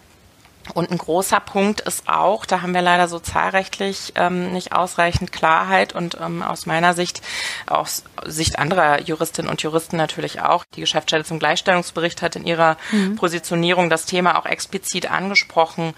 Und 0.74 0.90
ein 0.90 0.98
großer 0.98 1.40
Punkt 1.40 1.80
ist 1.80 2.08
auch, 2.08 2.46
da 2.46 2.62
haben 2.62 2.74
wir 2.74 2.82
leider 2.82 3.08
sozialrechtlich 3.08 4.12
ähm, 4.16 4.52
nicht 4.52 4.72
ausreichend 4.72 5.32
Klarheit 5.32 5.94
und 5.94 6.18
ähm, 6.20 6.42
aus 6.42 6.66
meiner 6.66 6.94
Sicht, 6.94 7.22
aus 7.66 8.04
Sicht 8.24 8.58
anderer 8.58 9.00
Juristinnen 9.00 9.50
und 9.50 9.62
Juristen 9.62 9.96
natürlich 9.96 10.40
auch, 10.40 10.64
die 10.74 10.80
Geschäftsstelle 10.80 11.24
zum 11.24 11.38
Gleichstellungsbericht 11.38 12.22
hat 12.22 12.36
in 12.36 12.46
ihrer 12.46 12.76
mhm. 12.90 13.16
Positionierung 13.16 13.90
das 13.90 14.04
Thema 14.04 14.38
auch 14.38 14.46
explizit 14.46 15.10
angesprochen, 15.10 15.94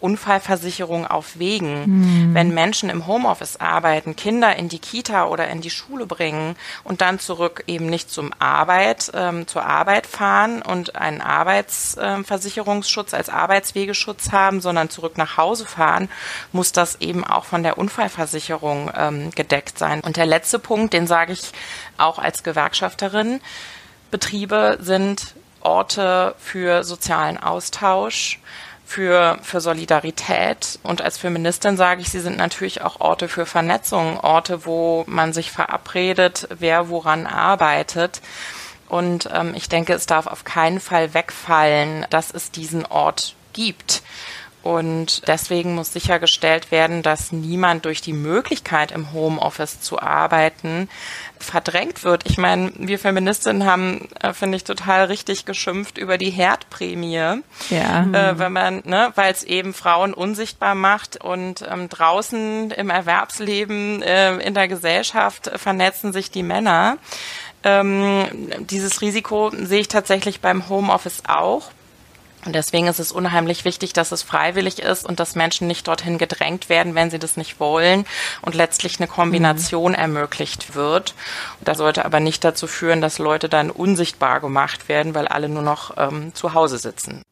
Unfallversicherung 0.00 1.06
auf 1.06 1.38
Wegen. 1.38 2.28
Mhm. 2.30 2.34
Wenn 2.34 2.54
Menschen 2.54 2.90
im 2.90 3.06
Homeoffice 3.06 3.56
arbeiten, 3.58 4.16
Kinder 4.16 4.56
in 4.56 4.68
die 4.68 4.78
Kita 4.78 5.26
oder 5.26 5.48
in 5.48 5.60
die 5.60 5.70
Schule 5.70 6.06
bringen 6.06 6.56
und 6.84 7.00
dann 7.00 7.18
zurück 7.18 7.64
eben 7.66 7.86
nicht 7.86 8.10
zum 8.10 8.32
Arbeit, 8.38 9.10
ähm, 9.14 9.46
zur 9.46 9.64
Arbeit 9.64 10.06
fahren 10.06 10.62
und 10.62 10.96
einen 10.96 11.20
Arbeitsversicherungsschutz 11.20 13.14
als 13.14 13.28
Arbeitswegeschutz 13.28 14.32
haben, 14.32 14.60
sondern 14.60 14.90
zurück 14.90 15.18
nach 15.18 15.36
Hause 15.36 15.66
fahren, 15.66 16.08
muss 16.52 16.72
das 16.72 17.00
eben 17.00 17.24
auch 17.24 17.44
von 17.44 17.62
der 17.62 17.78
Unfallversicherung 17.78 18.90
ähm, 18.96 19.30
gedeckt 19.30 19.78
sein. 19.78 20.00
Und 20.00 20.16
der 20.16 20.26
letzte 20.26 20.58
Punkt, 20.58 20.92
den 20.92 21.06
sage 21.06 21.32
ich 21.32 21.52
auch 21.98 22.18
als 22.18 22.42
Gewerkschafterin, 22.42 23.40
Betriebe 24.10 24.78
sind 24.80 25.34
Orte 25.60 26.34
für 26.38 26.84
sozialen 26.84 27.38
Austausch, 27.38 28.40
für, 28.90 29.38
für 29.42 29.60
Solidarität. 29.60 30.80
Und 30.82 31.00
als 31.00 31.16
Feministin 31.16 31.76
sage 31.76 32.00
ich, 32.00 32.10
sie 32.10 32.18
sind 32.18 32.36
natürlich 32.36 32.82
auch 32.82 32.98
Orte 32.98 33.28
für 33.28 33.46
Vernetzung, 33.46 34.18
Orte, 34.18 34.66
wo 34.66 35.04
man 35.06 35.32
sich 35.32 35.52
verabredet, 35.52 36.48
wer 36.58 36.88
woran 36.88 37.28
arbeitet. 37.28 38.20
Und 38.88 39.30
ähm, 39.32 39.52
ich 39.54 39.68
denke, 39.68 39.92
es 39.92 40.06
darf 40.06 40.26
auf 40.26 40.42
keinen 40.42 40.80
Fall 40.80 41.14
wegfallen, 41.14 42.04
dass 42.10 42.32
es 42.32 42.50
diesen 42.50 42.84
Ort 42.84 43.36
gibt. 43.52 44.02
Und 44.62 45.26
deswegen 45.26 45.74
muss 45.74 45.92
sichergestellt 45.92 46.70
werden, 46.70 47.02
dass 47.02 47.32
niemand 47.32 47.86
durch 47.86 48.02
die 48.02 48.12
Möglichkeit, 48.12 48.92
im 48.92 49.12
Homeoffice 49.12 49.80
zu 49.80 50.00
arbeiten, 50.00 50.90
verdrängt 51.38 52.04
wird. 52.04 52.28
Ich 52.28 52.36
meine, 52.36 52.70
wir 52.76 52.98
Feministinnen 52.98 53.64
haben, 53.64 54.08
äh, 54.20 54.34
finde 54.34 54.56
ich, 54.56 54.64
total 54.64 55.06
richtig 55.06 55.46
geschimpft 55.46 55.96
über 55.96 56.18
die 56.18 56.30
Herdprämie. 56.30 57.40
Ja. 57.70 58.02
Äh, 58.12 58.38
wenn 58.38 58.52
man, 58.52 58.82
ne, 58.84 59.12
weil 59.14 59.32
es 59.32 59.44
eben 59.44 59.72
Frauen 59.72 60.12
unsichtbar 60.12 60.74
macht 60.74 61.24
und 61.24 61.64
ähm, 61.66 61.88
draußen 61.88 62.70
im 62.70 62.90
Erwerbsleben, 62.90 64.02
äh, 64.02 64.36
in 64.36 64.52
der 64.52 64.68
Gesellschaft 64.68 65.50
vernetzen 65.56 66.12
sich 66.12 66.30
die 66.30 66.42
Männer. 66.42 66.98
Ähm, 67.64 68.26
dieses 68.60 69.00
Risiko 69.00 69.50
sehe 69.54 69.80
ich 69.80 69.88
tatsächlich 69.88 70.40
beim 70.40 70.68
Homeoffice 70.68 71.22
auch. 71.26 71.70
Und 72.44 72.54
deswegen 72.54 72.86
ist 72.86 73.00
es 73.00 73.12
unheimlich 73.12 73.64
wichtig, 73.64 73.92
dass 73.92 74.12
es 74.12 74.22
freiwillig 74.22 74.78
ist 74.78 75.04
und 75.04 75.20
dass 75.20 75.34
Menschen 75.34 75.66
nicht 75.66 75.86
dorthin 75.86 76.16
gedrängt 76.16 76.68
werden, 76.68 76.94
wenn 76.94 77.10
sie 77.10 77.18
das 77.18 77.36
nicht 77.36 77.60
wollen 77.60 78.06
und 78.42 78.54
letztlich 78.54 78.98
eine 78.98 79.08
Kombination 79.08 79.92
mhm. 79.92 79.98
ermöglicht 79.98 80.74
wird. 80.74 81.14
Das 81.60 81.78
sollte 81.78 82.04
aber 82.04 82.20
nicht 82.20 82.42
dazu 82.44 82.66
führen, 82.66 83.00
dass 83.00 83.18
Leute 83.18 83.48
dann 83.48 83.70
unsichtbar 83.70 84.40
gemacht 84.40 84.88
werden, 84.88 85.14
weil 85.14 85.28
alle 85.28 85.48
nur 85.48 85.62
noch 85.62 85.96
ähm, 85.98 86.34
zu 86.34 86.54
Hause 86.54 86.78
sitzen. 86.78 87.22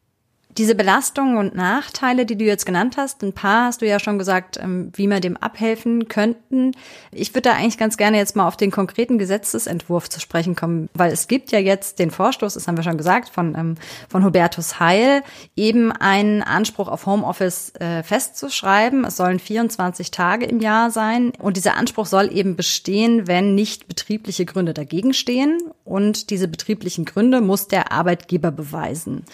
Diese 0.57 0.73
Belastungen 0.73 1.37
und 1.37 1.53
Nachteile, 1.55 2.25
die 2.25 2.35
du 2.35 2.43
jetzt 2.43 2.65
genannt 2.65 2.97
hast, 2.97 3.21
ein 3.21 3.33
paar 3.33 3.65
hast 3.65 3.83
du 3.83 3.87
ja 3.87 3.99
schon 3.99 4.17
gesagt, 4.17 4.57
ähm, 4.57 4.91
wie 4.95 5.05
wir 5.05 5.19
dem 5.19 5.37
abhelfen 5.37 6.07
könnten. 6.07 6.71
Ich 7.11 7.35
würde 7.35 7.49
da 7.49 7.53
eigentlich 7.53 7.77
ganz 7.77 7.97
gerne 7.97 8.17
jetzt 8.17 8.35
mal 8.35 8.47
auf 8.47 8.57
den 8.57 8.71
konkreten 8.71 9.19
Gesetzesentwurf 9.19 10.09
zu 10.09 10.19
sprechen 10.19 10.55
kommen, 10.55 10.89
weil 10.95 11.11
es 11.11 11.27
gibt 11.27 11.51
ja 11.51 11.59
jetzt 11.59 11.99
den 11.99 12.09
Vorstoß, 12.09 12.55
das 12.55 12.67
haben 12.67 12.77
wir 12.77 12.83
schon 12.83 12.97
gesagt, 12.97 13.29
von, 13.29 13.53
ähm, 13.55 13.75
von 14.09 14.25
Hubertus 14.25 14.79
Heil, 14.79 15.21
eben 15.55 15.91
einen 15.91 16.41
Anspruch 16.41 16.87
auf 16.87 17.05
Homeoffice 17.05 17.73
äh, 17.79 18.01
festzuschreiben. 18.01 19.05
Es 19.05 19.17
sollen 19.17 19.37
24 19.37 20.09
Tage 20.09 20.45
im 20.45 20.61
Jahr 20.61 20.89
sein 20.89 21.31
und 21.37 21.57
dieser 21.57 21.77
Anspruch 21.77 22.07
soll 22.07 22.35
eben 22.35 22.55
bestehen, 22.55 23.27
wenn 23.27 23.53
nicht 23.53 23.87
betriebliche 23.87 24.45
Gründe 24.45 24.73
dagegen 24.73 25.13
stehen 25.13 25.59
und 25.85 26.31
diese 26.31 26.47
betrieblichen 26.47 27.05
Gründe 27.05 27.39
muss 27.39 27.67
der 27.67 27.91
Arbeitgeber 27.91 28.49
beweisen. 28.49 29.25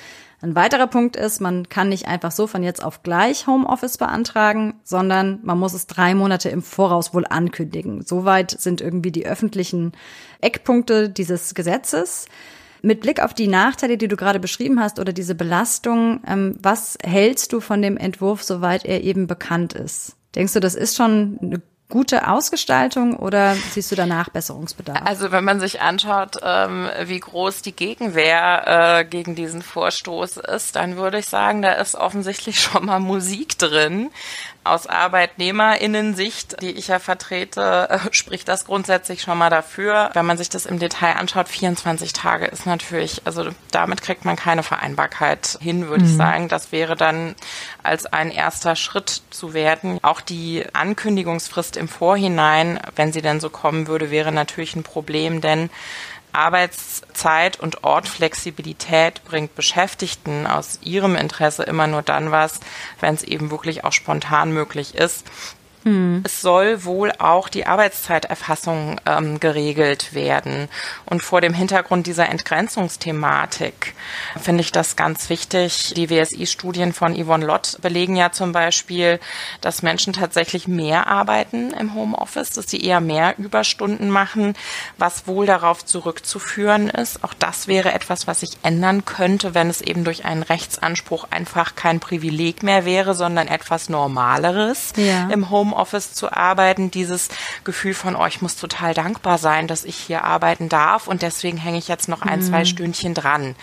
Ein 0.46 0.54
weiterer 0.54 0.86
Punkt 0.86 1.16
ist, 1.16 1.42
man 1.42 1.70
kann 1.70 1.90
nicht 1.90 2.08
einfach 2.08 2.30
so 2.30 2.46
von 2.46 2.62
jetzt 2.62 2.84
auf 2.84 3.02
gleich 3.02 3.48
Homeoffice 3.48 3.98
beantragen, 3.98 4.76
sondern 4.84 5.40
man 5.42 5.58
muss 5.58 5.74
es 5.74 5.88
drei 5.88 6.14
Monate 6.14 6.50
im 6.50 6.62
Voraus 6.62 7.16
wohl 7.16 7.26
ankündigen. 7.26 8.04
Soweit 8.04 8.52
sind 8.52 8.80
irgendwie 8.80 9.12
die 9.12 9.26
öffentlichen 9.26 9.94
Eckpunkte 10.42 11.10
dieses 11.10 11.56
Gesetzes. 11.56 12.28
Mit 12.84 13.02
Blick 13.02 13.24
auf 13.24 13.34
die 13.34 13.48
Nachteile, 13.48 13.98
die 13.98 14.08
du 14.08 14.16
gerade 14.16 14.40
beschrieben 14.40 14.80
hast 14.80 15.00
oder 15.00 15.14
diese 15.14 15.34
Belastung, 15.34 16.22
ähm, 16.28 16.60
was 16.62 17.00
hältst 17.04 17.52
du 17.52 17.60
von 17.60 17.82
dem 17.82 17.98
Entwurf, 17.98 18.44
soweit 18.44 18.86
er 18.86 19.04
eben 19.04 19.26
bekannt 19.26 19.74
ist? 19.74 20.16
Denkst 20.36 20.54
du, 20.54 20.60
das 20.60 20.76
ist 20.76 20.96
schon 20.96 21.40
eine 21.42 21.62
gute 21.90 22.28
Ausgestaltung 22.28 23.16
oder 23.16 23.56
siehst 23.72 23.92
du 23.92 23.96
danach 23.96 24.30
Besserungsbedarf? 24.30 25.02
Also 25.06 25.32
wenn 25.32 25.44
man 25.44 25.60
sich 25.60 25.82
anschaut, 25.82 26.38
ähm, 26.42 26.90
wie 27.04 27.20
groß 27.20 27.62
die 27.62 27.76
Gegenwehr 27.76 29.00
äh, 29.00 29.06
gegen 29.06 29.36
diesen 29.36 29.62
Vorstoß 29.62 30.38
ist, 30.38 30.76
dann 30.76 30.98
würde 30.98 31.20
ich 31.20 31.28
sagen, 31.28 31.62
da 31.62 31.74
ist 31.74 31.96
offensichtlich 31.96 32.60
schon 32.62 32.86
mal 32.86 33.00
Musik 33.00 33.58
drin 33.58 34.10
aus 34.66 34.88
Arbeitnehmerinnensicht, 34.88 36.62
die 36.62 36.72
ich 36.72 36.88
ja 36.88 36.98
vertrete, 36.98 37.88
äh, 37.90 38.00
spricht 38.12 38.48
das 38.48 38.66
grundsätzlich 38.66 39.22
schon 39.22 39.38
mal 39.38 39.52
dafür. 39.52 40.10
Wenn 40.14 40.26
man 40.26 40.38
sich 40.38 40.50
das 40.50 40.66
im 40.66 40.80
Detail 40.80 41.18
anschaut, 41.18 41.48
24 41.48 42.14
Tage 42.14 42.46
ist 42.46 42.66
natürlich, 42.66 43.22
also 43.26 43.50
damit 43.72 44.02
kriegt 44.02 44.26
man 44.26 44.36
keine 44.36 44.64
Vereinbarkeit 44.64 45.60
hin, 45.62 45.88
würde 45.88 46.04
mhm. 46.04 46.10
ich 46.10 46.18
sagen. 46.18 46.48
Das 46.50 46.72
wäre 46.72 46.96
dann 46.96 47.36
als 47.84 48.08
ein 48.08 48.32
erster 48.32 48.76
Schritt 48.76 49.22
zu 49.30 49.54
werden. 49.54 50.00
Auch 50.02 50.20
die 50.20 50.66
Ankündigungsfrist 50.74 51.75
im 51.78 51.88
Vorhinein, 51.88 52.80
wenn 52.96 53.14
sie 53.14 53.22
denn 53.22 53.40
so 53.40 53.50
kommen 53.50 53.88
würde, 53.88 54.12
wäre 54.12 54.32
natürlich 54.32 54.76
ein 54.76 54.84
Problem, 54.84 55.42
denn 55.42 55.70
Arbeitszeit 56.36 57.60
und 57.60 57.84
Ortflexibilität 57.84 59.24
bringt 59.24 59.56
Beschäftigten 59.56 60.46
aus 60.46 60.80
ihrem 60.84 61.16
Interesse 61.16 61.64
immer 61.64 61.88
nur 61.88 62.02
dann 62.02 62.32
was, 62.32 62.60
wenn 63.00 63.16
es 63.16 63.24
eben 63.24 63.52
wirklich 63.52 63.86
auch 63.86 63.94
spontan 63.94 64.52
möglich 64.52 64.96
ist. 64.96 65.26
Hm. 65.86 66.24
Es 66.26 66.42
soll 66.42 66.84
wohl 66.84 67.12
auch 67.20 67.48
die 67.48 67.68
Arbeitszeiterfassung 67.68 69.00
ähm, 69.06 69.40
geregelt 69.40 70.16
werden. 70.16 70.68
Und 71.06 71.22
vor 71.22 71.42
dem 71.42 71.54
Hintergrund 71.54 72.08
dieser 72.08 72.28
Entgrenzungsthematik 72.28 73.94
finde 74.42 74.62
ich 74.62 74.72
das 74.72 74.96
ganz 74.96 75.30
wichtig. 75.30 75.94
Die 75.96 76.10
WSI-Studien 76.10 76.92
von 76.92 77.16
Yvonne 77.16 77.46
Lott 77.46 77.78
belegen 77.84 78.16
ja 78.16 78.32
zum 78.32 78.52
Beispiel, 78.52 79.20
dass 79.62 79.84
Menschen 79.84 80.14
tatsächlich 80.14 80.68
mehr 80.68 81.06
arbeiten 81.06 81.70
im 81.72 81.94
Homeoffice, 81.94 82.50
dass 82.50 82.68
sie 82.68 82.84
eher 82.84 83.00
mehr 83.00 83.38
Überstunden 83.38 84.10
machen, 84.10 84.56
was 84.98 85.28
wohl 85.28 85.46
darauf 85.46 85.86
zurückzuführen 85.86 86.90
ist. 86.90 87.24
Auch 87.24 87.36
das 87.36 87.68
wäre 87.68 87.94
etwas, 87.94 88.26
was 88.26 88.40
sich 88.40 88.58
ändern 88.64 89.06
könnte, 89.06 89.54
wenn 89.54 89.70
es 89.70 89.82
eben 89.82 90.04
durch 90.04 90.26
einen 90.26 90.42
Rechtsanspruch 90.42 91.28
einfach 91.30 91.76
kein 91.76 92.00
Privileg 92.00 92.64
mehr 92.64 92.86
wäre, 92.86 93.14
sondern 93.14 93.48
etwas 93.48 93.88
Normaleres 93.88 94.94
ja. 94.98 95.30
im 95.30 95.52
Homeoffice 95.52 95.75
Homeoffice 95.76 96.14
zu 96.14 96.32
arbeiten, 96.32 96.92
dieses 96.92 97.30
Gefühl 97.64 97.94
von, 97.94 98.16
oh, 98.16 98.26
ich 98.26 98.42
muss 98.42 98.56
total 98.56 98.94
dankbar 98.94 99.38
sein, 99.38 99.68
dass 99.68 99.84
ich 99.84 99.96
hier 99.96 100.24
arbeiten 100.24 100.70
darf 100.70 101.08
und 101.08 101.22
deswegen 101.22 101.58
hänge 101.58 101.78
ich 101.78 101.88
jetzt 101.88 102.08
noch 102.08 102.22
ein, 102.22 102.40
mhm. 102.40 102.44
zwei 102.44 102.66
Stündchen 102.66 103.14
dran. 103.14 103.56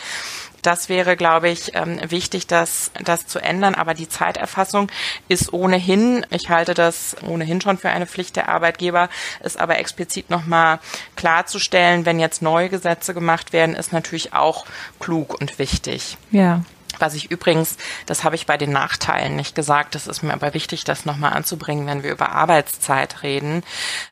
Das 0.60 0.88
wäre, 0.88 1.16
glaube 1.16 1.48
ich, 1.48 1.74
ähm, 1.74 1.98
wichtig, 2.08 2.46
das, 2.46 2.92
das 3.02 3.26
zu 3.26 3.40
ändern. 3.40 3.74
Aber 3.74 3.94
die 3.94 4.08
Zeiterfassung 4.08 4.92
ist 5.26 5.52
ohnehin, 5.52 6.24
ich 6.30 6.50
halte 6.50 6.74
das 6.74 7.16
ohnehin 7.26 7.60
schon 7.60 7.78
für 7.78 7.90
eine 7.90 8.06
Pflicht 8.06 8.36
der 8.36 8.48
Arbeitgeber, 8.48 9.08
ist 9.42 9.58
aber 9.58 9.78
explizit 9.78 10.30
nochmal 10.30 10.78
klarzustellen, 11.16 12.06
wenn 12.06 12.20
jetzt 12.20 12.42
neue 12.42 12.68
Gesetze 12.68 13.12
gemacht 13.12 13.52
werden, 13.52 13.74
ist 13.74 13.92
natürlich 13.92 14.34
auch 14.34 14.64
klug 15.00 15.40
und 15.40 15.58
wichtig. 15.58 16.16
Ja. 16.30 16.62
Was 17.02 17.14
ich 17.14 17.32
übrigens, 17.32 17.78
das 18.06 18.22
habe 18.22 18.36
ich 18.36 18.46
bei 18.46 18.56
den 18.56 18.70
Nachteilen 18.70 19.34
nicht 19.34 19.56
gesagt, 19.56 19.96
das 19.96 20.06
ist 20.06 20.22
mir 20.22 20.32
aber 20.32 20.54
wichtig, 20.54 20.84
das 20.84 21.04
nochmal 21.04 21.32
anzubringen, 21.32 21.86
wenn 21.88 22.04
wir 22.04 22.12
über 22.12 22.30
Arbeitszeit 22.30 23.24
reden. 23.24 23.64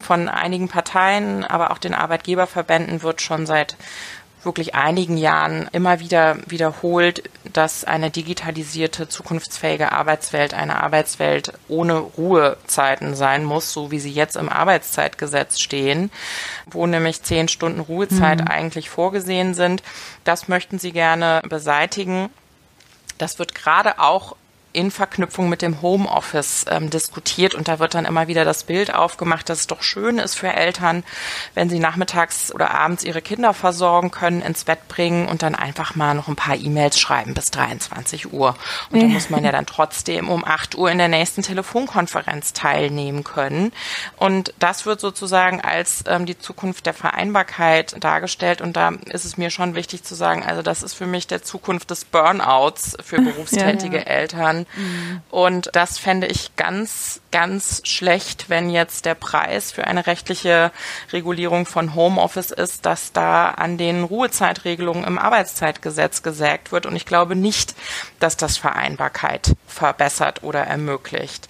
Von 0.02 0.28
einigen 0.28 0.66
Parteien, 0.66 1.44
aber 1.44 1.70
auch 1.70 1.78
den 1.78 1.94
Arbeitgeberverbänden 1.94 3.02
wird 3.02 3.22
schon 3.22 3.46
seit 3.46 3.76
wirklich 4.42 4.74
einigen 4.74 5.16
Jahren 5.16 5.68
immer 5.70 6.00
wieder 6.00 6.38
wiederholt, 6.46 7.22
dass 7.52 7.84
eine 7.84 8.10
digitalisierte, 8.10 9.08
zukunftsfähige 9.08 9.92
Arbeitswelt 9.92 10.52
eine 10.52 10.82
Arbeitswelt 10.82 11.52
ohne 11.68 11.98
Ruhezeiten 11.98 13.14
sein 13.14 13.44
muss, 13.44 13.72
so 13.72 13.90
wie 13.90 14.00
sie 14.00 14.10
jetzt 14.12 14.36
im 14.36 14.48
Arbeitszeitgesetz 14.48 15.60
stehen, 15.60 16.10
wo 16.66 16.86
nämlich 16.86 17.22
zehn 17.22 17.46
Stunden 17.46 17.80
Ruhezeit 17.80 18.40
mhm. 18.40 18.48
eigentlich 18.48 18.90
vorgesehen 18.90 19.54
sind. 19.54 19.84
Das 20.24 20.48
möchten 20.48 20.80
sie 20.80 20.92
gerne 20.92 21.42
beseitigen. 21.48 22.30
Das 23.20 23.38
wird 23.38 23.54
gerade 23.54 23.98
auch 23.98 24.34
in 24.72 24.90
Verknüpfung 24.90 25.48
mit 25.48 25.62
dem 25.62 25.82
Homeoffice 25.82 26.64
ähm, 26.68 26.90
diskutiert 26.90 27.54
und 27.54 27.66
da 27.66 27.78
wird 27.78 27.94
dann 27.94 28.04
immer 28.04 28.28
wieder 28.28 28.44
das 28.44 28.64
Bild 28.64 28.94
aufgemacht, 28.94 29.48
dass 29.48 29.60
es 29.60 29.66
doch 29.66 29.82
schön 29.82 30.18
ist 30.18 30.36
für 30.36 30.52
Eltern, 30.52 31.02
wenn 31.54 31.68
sie 31.68 31.80
nachmittags 31.80 32.54
oder 32.54 32.70
abends 32.72 33.02
ihre 33.02 33.20
Kinder 33.20 33.52
versorgen 33.52 34.10
können, 34.10 34.42
ins 34.42 34.64
Bett 34.64 34.86
bringen 34.88 35.28
und 35.28 35.42
dann 35.42 35.54
einfach 35.54 35.96
mal 35.96 36.14
noch 36.14 36.28
ein 36.28 36.36
paar 36.36 36.56
E-Mails 36.56 37.00
schreiben 37.00 37.34
bis 37.34 37.50
23 37.50 38.32
Uhr. 38.32 38.56
Und 38.90 39.02
da 39.02 39.06
muss 39.06 39.30
man 39.30 39.44
ja 39.44 39.52
dann 39.52 39.66
trotzdem 39.66 40.28
um 40.28 40.44
8 40.44 40.76
Uhr 40.76 40.90
in 40.90 40.98
der 40.98 41.08
nächsten 41.08 41.42
Telefonkonferenz 41.42 42.52
teilnehmen 42.52 43.24
können. 43.24 43.72
Und 44.16 44.54
das 44.58 44.86
wird 44.86 45.00
sozusagen 45.00 45.60
als 45.60 46.04
ähm, 46.06 46.26
die 46.26 46.38
Zukunft 46.38 46.86
der 46.86 46.94
Vereinbarkeit 46.94 47.96
dargestellt 48.02 48.60
und 48.60 48.76
da 48.76 48.90
ist 49.06 49.24
es 49.24 49.36
mir 49.36 49.50
schon 49.50 49.74
wichtig 49.74 50.04
zu 50.04 50.14
sagen, 50.14 50.44
also 50.44 50.62
das 50.62 50.82
ist 50.82 50.94
für 50.94 51.06
mich 51.06 51.26
der 51.26 51.42
Zukunft 51.42 51.90
des 51.90 52.04
Burnouts 52.04 52.96
für 53.02 53.16
berufstätige 53.20 53.98
ja, 53.98 54.02
ja. 54.02 54.08
Eltern 54.08 54.59
Mhm. 54.76 55.22
Und 55.30 55.70
das 55.72 55.98
fände 55.98 56.26
ich 56.26 56.56
ganz, 56.56 57.20
ganz 57.30 57.82
schlecht, 57.84 58.48
wenn 58.48 58.70
jetzt 58.70 59.04
der 59.04 59.14
Preis 59.14 59.72
für 59.72 59.86
eine 59.86 60.06
rechtliche 60.06 60.72
Regulierung 61.12 61.66
von 61.66 61.94
Homeoffice 61.94 62.50
ist, 62.50 62.86
dass 62.86 63.12
da 63.12 63.48
an 63.48 63.78
den 63.78 64.04
Ruhezeitregelungen 64.04 65.04
im 65.04 65.18
Arbeitszeitgesetz 65.18 66.22
gesägt 66.22 66.72
wird. 66.72 66.86
Und 66.86 66.96
ich 66.96 67.06
glaube 67.06 67.36
nicht, 67.36 67.74
dass 68.18 68.36
das 68.36 68.56
Vereinbarkeit 68.56 69.54
verbessert 69.66 70.42
oder 70.42 70.60
ermöglicht. 70.60 71.48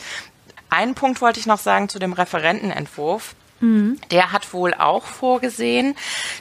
Einen 0.70 0.94
Punkt 0.94 1.20
wollte 1.20 1.40
ich 1.40 1.46
noch 1.46 1.59
sagen 1.59 1.88
zu 1.88 1.99
dem 1.99 2.12
Referentenentwurf. 2.12 3.35
Der 4.11 4.33
hat 4.33 4.55
wohl 4.55 4.73
auch 4.73 5.05
vorgesehen, 5.05 5.94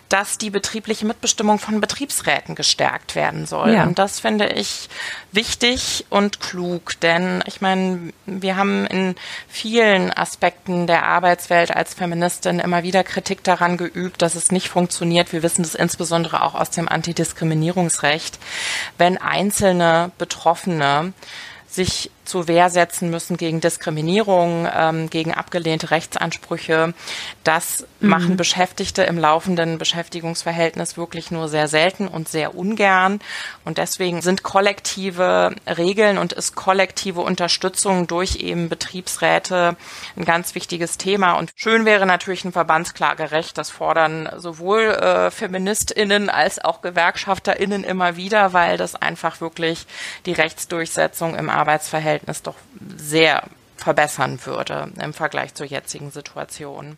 dass 0.07 0.37
die 0.37 0.49
betriebliche 0.49 1.05
Mitbestimmung 1.05 1.59
von 1.59 1.81
Betriebsräten 1.81 2.55
gestärkt 2.55 3.15
werden 3.15 3.45
soll. 3.45 3.73
Ja. 3.73 3.83
Und 3.83 3.99
das 3.99 4.21
finde 4.21 4.47
ich 4.53 4.89
wichtig 5.33 6.05
und 6.09 6.39
klug, 6.39 6.99
denn 7.01 7.43
ich 7.45 7.59
meine, 7.59 8.13
wir 8.25 8.55
haben 8.55 8.85
in 8.87 9.15
vielen 9.47 10.13
Aspekten 10.13 10.87
der 10.87 11.05
Arbeitswelt 11.05 11.75
als 11.75 11.93
Feministin 11.93 12.59
immer 12.59 12.83
wieder 12.83 13.03
Kritik 13.03 13.43
daran 13.43 13.75
geübt, 13.75 14.21
dass 14.21 14.35
es 14.35 14.51
nicht 14.51 14.69
funktioniert. 14.69 15.33
Wir 15.33 15.43
wissen 15.43 15.63
das 15.63 15.75
insbesondere 15.75 16.41
auch 16.41 16.55
aus 16.55 16.69
dem 16.69 16.87
Antidiskriminierungsrecht, 16.87 18.39
wenn 18.97 19.17
einzelne 19.17 20.11
Betroffene 20.17 21.13
sich 21.67 22.11
zu 22.29 22.47
Wehr 22.47 22.69
setzen 22.69 23.09
müssen 23.09 23.37
gegen 23.37 23.59
Diskriminierung, 23.59 24.67
ähm, 24.71 25.09
gegen 25.09 25.33
abgelehnte 25.33 25.89
Rechtsansprüche. 25.89 26.93
Das 27.43 27.85
mhm. 27.99 28.09
machen 28.09 28.37
Beschäftigte 28.37 29.01
im 29.03 29.17
laufenden 29.17 29.79
Beschäftigungsverhältnis 29.79 30.95
wirklich 30.95 31.31
nur 31.31 31.49
sehr 31.49 31.67
selten 31.67 32.07
und 32.07 32.29
sehr 32.29 32.55
ungern. 32.55 33.19
Und 33.65 33.79
deswegen 33.79 34.21
sind 34.21 34.43
kollektive 34.43 35.55
Regeln 35.65 36.19
und 36.19 36.33
ist 36.33 36.55
kollektive 36.55 37.21
Unterstützung 37.21 38.05
durch 38.05 38.35
eben 38.35 38.69
Betriebsräte 38.69 39.75
ein 40.15 40.25
ganz 40.25 40.53
wichtiges 40.53 40.97
Thema. 40.97 41.33
Und 41.33 41.51
schön 41.55 41.85
wäre 41.85 42.05
natürlich 42.05 42.45
ein 42.45 42.51
Verbandsklagerecht. 42.51 43.57
Das 43.57 43.71
fordern 43.71 44.29
sowohl 44.37 44.81
äh, 44.81 45.31
FeministInnen 45.31 46.29
als 46.29 46.63
auch 46.63 46.83
GewerkschafterInnen 46.83 47.83
immer 47.83 48.15
wieder, 48.17 48.53
weil 48.53 48.77
das 48.77 48.95
einfach 48.95 49.41
wirklich 49.41 49.87
die 50.27 50.33
Rechtsdurchsetzung 50.33 51.35
im 51.35 51.49
Arbeitsverhältnis 51.49 52.18
doch 52.43 52.55
sehr 52.97 53.43
verbessern 53.77 54.39
würde 54.45 54.91
im 55.01 55.13
Vergleich 55.13 55.53
zur 55.53 55.65
jetzigen 55.65 56.11
Situation. 56.11 56.97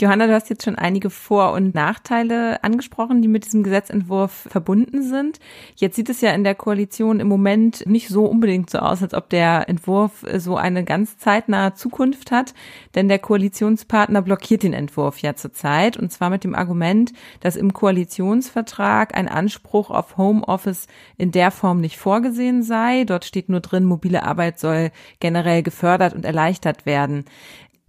Johanna, 0.00 0.28
du 0.28 0.32
hast 0.32 0.48
jetzt 0.48 0.64
schon 0.64 0.76
einige 0.76 1.10
Vor- 1.10 1.52
und 1.54 1.74
Nachteile 1.74 2.62
angesprochen, 2.62 3.20
die 3.20 3.26
mit 3.26 3.44
diesem 3.44 3.64
Gesetzentwurf 3.64 4.46
verbunden 4.48 5.02
sind. 5.02 5.40
Jetzt 5.74 5.96
sieht 5.96 6.08
es 6.08 6.20
ja 6.20 6.30
in 6.30 6.44
der 6.44 6.54
Koalition 6.54 7.18
im 7.18 7.26
Moment 7.26 7.84
nicht 7.84 8.08
so 8.08 8.24
unbedingt 8.24 8.70
so 8.70 8.78
aus, 8.78 9.02
als 9.02 9.12
ob 9.12 9.28
der 9.28 9.68
Entwurf 9.68 10.24
so 10.36 10.56
eine 10.56 10.84
ganz 10.84 11.18
zeitnahe 11.18 11.74
Zukunft 11.74 12.30
hat, 12.30 12.54
denn 12.94 13.08
der 13.08 13.18
Koalitionspartner 13.18 14.22
blockiert 14.22 14.62
den 14.62 14.72
Entwurf 14.72 15.18
ja 15.18 15.34
zurzeit 15.34 15.96
und 15.96 16.12
zwar 16.12 16.30
mit 16.30 16.44
dem 16.44 16.54
Argument, 16.54 17.12
dass 17.40 17.56
im 17.56 17.72
Koalitionsvertrag 17.72 19.16
ein 19.16 19.26
Anspruch 19.26 19.90
auf 19.90 20.16
Homeoffice 20.16 20.86
in 21.16 21.32
der 21.32 21.50
Form 21.50 21.80
nicht 21.80 21.98
vorgesehen 21.98 22.62
sei. 22.62 23.02
Dort 23.02 23.24
steht 23.24 23.48
nur 23.48 23.60
drin, 23.60 23.84
mobile 23.84 24.22
Arbeit 24.22 24.60
soll 24.60 24.92
generell 25.18 25.64
gefördert 25.64 26.14
und 26.14 26.24
erleichtert 26.24 26.86
werden. 26.86 27.24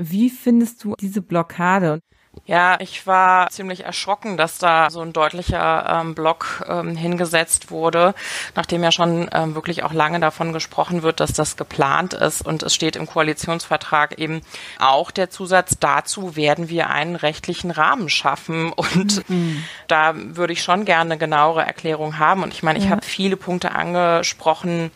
Wie 0.01 0.29
findest 0.29 0.81
du 0.85 0.95
diese 0.97 1.21
Blockade? 1.21 1.99
Ja, 2.45 2.79
ich 2.79 3.05
war 3.05 3.49
ziemlich 3.49 3.83
erschrocken, 3.83 4.37
dass 4.37 4.57
da 4.57 4.89
so 4.89 5.01
ein 5.01 5.11
deutlicher 5.11 5.99
ähm, 6.01 6.15
Block 6.15 6.63
ähm, 6.69 6.95
hingesetzt 6.95 7.69
wurde, 7.69 8.15
nachdem 8.55 8.81
ja 8.81 8.93
schon 8.93 9.29
ähm, 9.33 9.55
wirklich 9.55 9.83
auch 9.83 9.91
lange 9.91 10.21
davon 10.21 10.53
gesprochen 10.53 11.03
wird, 11.03 11.19
dass 11.19 11.33
das 11.33 11.57
geplant 11.57 12.13
ist. 12.13 12.45
Und 12.45 12.63
es 12.63 12.73
steht 12.73 12.95
im 12.95 13.07
Koalitionsvertrag 13.07 14.17
eben 14.19 14.41
auch 14.79 15.11
der 15.11 15.29
Zusatz, 15.29 15.75
dazu 15.81 16.37
werden 16.37 16.69
wir 16.69 16.89
einen 16.89 17.17
rechtlichen 17.17 17.71
Rahmen 17.71 18.07
schaffen. 18.07 18.71
Und 18.71 19.29
mhm. 19.29 19.65
da 19.87 20.13
würde 20.15 20.53
ich 20.53 20.63
schon 20.63 20.85
gerne 20.85 21.11
eine 21.11 21.17
genauere 21.17 21.65
Erklärung 21.65 22.19
haben. 22.19 22.43
Und 22.43 22.53
ich 22.53 22.63
meine, 22.63 22.79
ich 22.79 22.85
ja. 22.85 22.91
habe 22.91 23.05
viele 23.05 23.35
Punkte 23.35 23.73
angesprochen, 23.73 24.91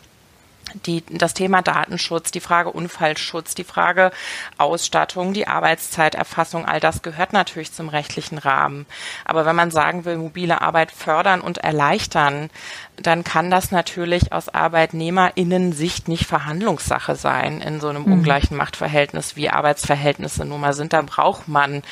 die, 0.86 1.04
das 1.08 1.34
Thema 1.34 1.62
Datenschutz, 1.62 2.30
die 2.30 2.40
Frage 2.40 2.70
Unfallschutz, 2.70 3.54
die 3.54 3.64
Frage 3.64 4.10
Ausstattung, 4.58 5.32
die 5.32 5.46
Arbeitszeiterfassung, 5.46 6.66
all 6.66 6.80
das 6.80 7.02
gehört 7.02 7.32
natürlich 7.32 7.72
zum 7.72 7.88
rechtlichen 7.88 8.38
Rahmen. 8.38 8.86
Aber 9.24 9.46
wenn 9.46 9.56
man 9.56 9.70
sagen 9.70 10.04
will, 10.04 10.16
mobile 10.16 10.60
Arbeit 10.60 10.90
fördern 10.90 11.40
und 11.40 11.58
erleichtern, 11.58 12.50
dann 12.96 13.24
kann 13.24 13.50
das 13.50 13.70
natürlich 13.70 14.32
aus 14.32 14.48
Arbeitnehmerinnen-Sicht 14.48 16.08
nicht 16.08 16.26
Verhandlungssache 16.26 17.16
sein 17.16 17.60
in 17.60 17.80
so 17.80 17.88
einem 17.88 18.04
mhm. 18.04 18.12
ungleichen 18.12 18.56
Machtverhältnis, 18.56 19.36
wie 19.36 19.50
Arbeitsverhältnisse 19.50 20.44
nun 20.44 20.60
mal 20.60 20.72
sind. 20.72 20.92
Da 20.92 21.02
braucht 21.02 21.48
man 21.48 21.82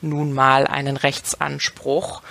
nun 0.00 0.32
mal 0.32 0.66
einen 0.66 0.96
Rechtsanspruch. 0.96 2.22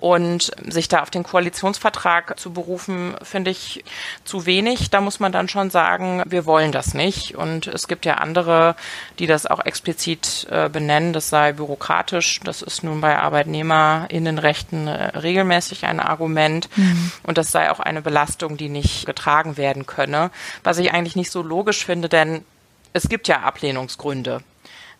Und 0.00 0.50
sich 0.66 0.88
da 0.88 1.02
auf 1.02 1.10
den 1.10 1.22
Koalitionsvertrag 1.22 2.38
zu 2.40 2.52
berufen, 2.52 3.14
finde 3.22 3.50
ich 3.50 3.84
zu 4.24 4.46
wenig. 4.46 4.90
Da 4.90 5.00
muss 5.02 5.20
man 5.20 5.30
dann 5.30 5.48
schon 5.48 5.70
sagen, 5.70 6.22
wir 6.26 6.46
wollen 6.46 6.72
das 6.72 6.94
nicht. 6.94 7.36
Und 7.36 7.66
es 7.66 7.86
gibt 7.86 8.06
ja 8.06 8.14
andere, 8.14 8.76
die 9.18 9.26
das 9.26 9.46
auch 9.46 9.60
explizit 9.64 10.46
äh, 10.50 10.70
benennen, 10.70 11.12
das 11.12 11.28
sei 11.28 11.52
bürokratisch. 11.52 12.40
Das 12.44 12.62
ist 12.62 12.82
nun 12.82 13.02
bei 13.02 13.18
Arbeitnehmerinnenrechten 13.18 14.88
äh, 14.88 15.18
regelmäßig 15.18 15.84
ein 15.84 16.00
Argument. 16.00 16.68
Mhm. 16.76 17.12
Und 17.22 17.36
das 17.36 17.52
sei 17.52 17.70
auch 17.70 17.80
eine 17.80 18.00
Belastung, 18.00 18.56
die 18.56 18.70
nicht 18.70 19.04
getragen 19.04 19.56
werden 19.58 19.84
könne. 19.84 20.30
Was 20.64 20.78
ich 20.78 20.92
eigentlich 20.92 21.16
nicht 21.16 21.30
so 21.30 21.42
logisch 21.42 21.84
finde, 21.84 22.08
denn 22.08 22.44
es 22.92 23.08
gibt 23.08 23.28
ja 23.28 23.40
Ablehnungsgründe. 23.40 24.42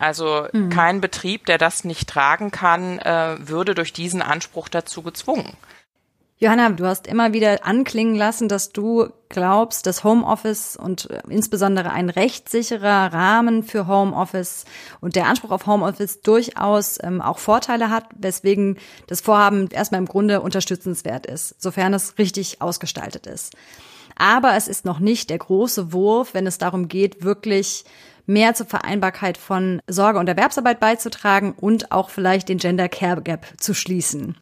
Also 0.00 0.46
mhm. 0.52 0.70
kein 0.70 1.00
Betrieb, 1.02 1.44
der 1.44 1.58
das 1.58 1.84
nicht 1.84 2.08
tragen 2.08 2.50
kann, 2.50 2.98
äh, 2.98 3.36
würde 3.38 3.74
durch 3.74 3.92
diesen 3.92 4.22
Anspruch 4.22 4.68
dazu 4.68 5.02
gezwungen. 5.02 5.52
Johanna, 6.38 6.70
du 6.70 6.86
hast 6.86 7.06
immer 7.06 7.34
wieder 7.34 7.66
anklingen 7.66 8.14
lassen, 8.14 8.48
dass 8.48 8.72
du 8.72 9.10
glaubst, 9.28 9.84
dass 9.84 10.02
Homeoffice 10.02 10.74
und 10.74 11.10
äh, 11.10 11.20
insbesondere 11.28 11.90
ein 11.90 12.08
rechtssicherer 12.08 13.12
Rahmen 13.12 13.62
für 13.62 13.86
Homeoffice 13.86 14.64
und 15.02 15.16
der 15.16 15.26
Anspruch 15.26 15.50
auf 15.50 15.66
Homeoffice 15.66 16.22
durchaus 16.22 16.98
ähm, 17.02 17.20
auch 17.20 17.38
Vorteile 17.38 17.90
hat, 17.90 18.06
weswegen 18.16 18.78
das 19.06 19.20
Vorhaben 19.20 19.68
erstmal 19.68 20.00
im 20.00 20.06
Grunde 20.06 20.40
unterstützenswert 20.40 21.26
ist, 21.26 21.60
sofern 21.60 21.92
es 21.92 22.16
richtig 22.16 22.62
ausgestaltet 22.62 23.26
ist. 23.26 23.54
Aber 24.16 24.54
es 24.56 24.66
ist 24.66 24.86
noch 24.86 24.98
nicht 24.98 25.28
der 25.28 25.38
große 25.38 25.92
Wurf, 25.92 26.32
wenn 26.32 26.46
es 26.46 26.56
darum 26.56 26.88
geht, 26.88 27.22
wirklich 27.22 27.84
mehr 28.30 28.54
zur 28.54 28.66
Vereinbarkeit 28.66 29.36
von 29.36 29.82
Sorge 29.86 30.18
und 30.18 30.28
Erwerbsarbeit 30.28 30.80
beizutragen 30.80 31.52
und 31.52 31.92
auch 31.92 32.10
vielleicht 32.10 32.48
den 32.48 32.58
Gender 32.58 32.88
Care 32.88 33.20
Gap 33.20 33.46
zu 33.58 33.74
schließen. 33.74 34.36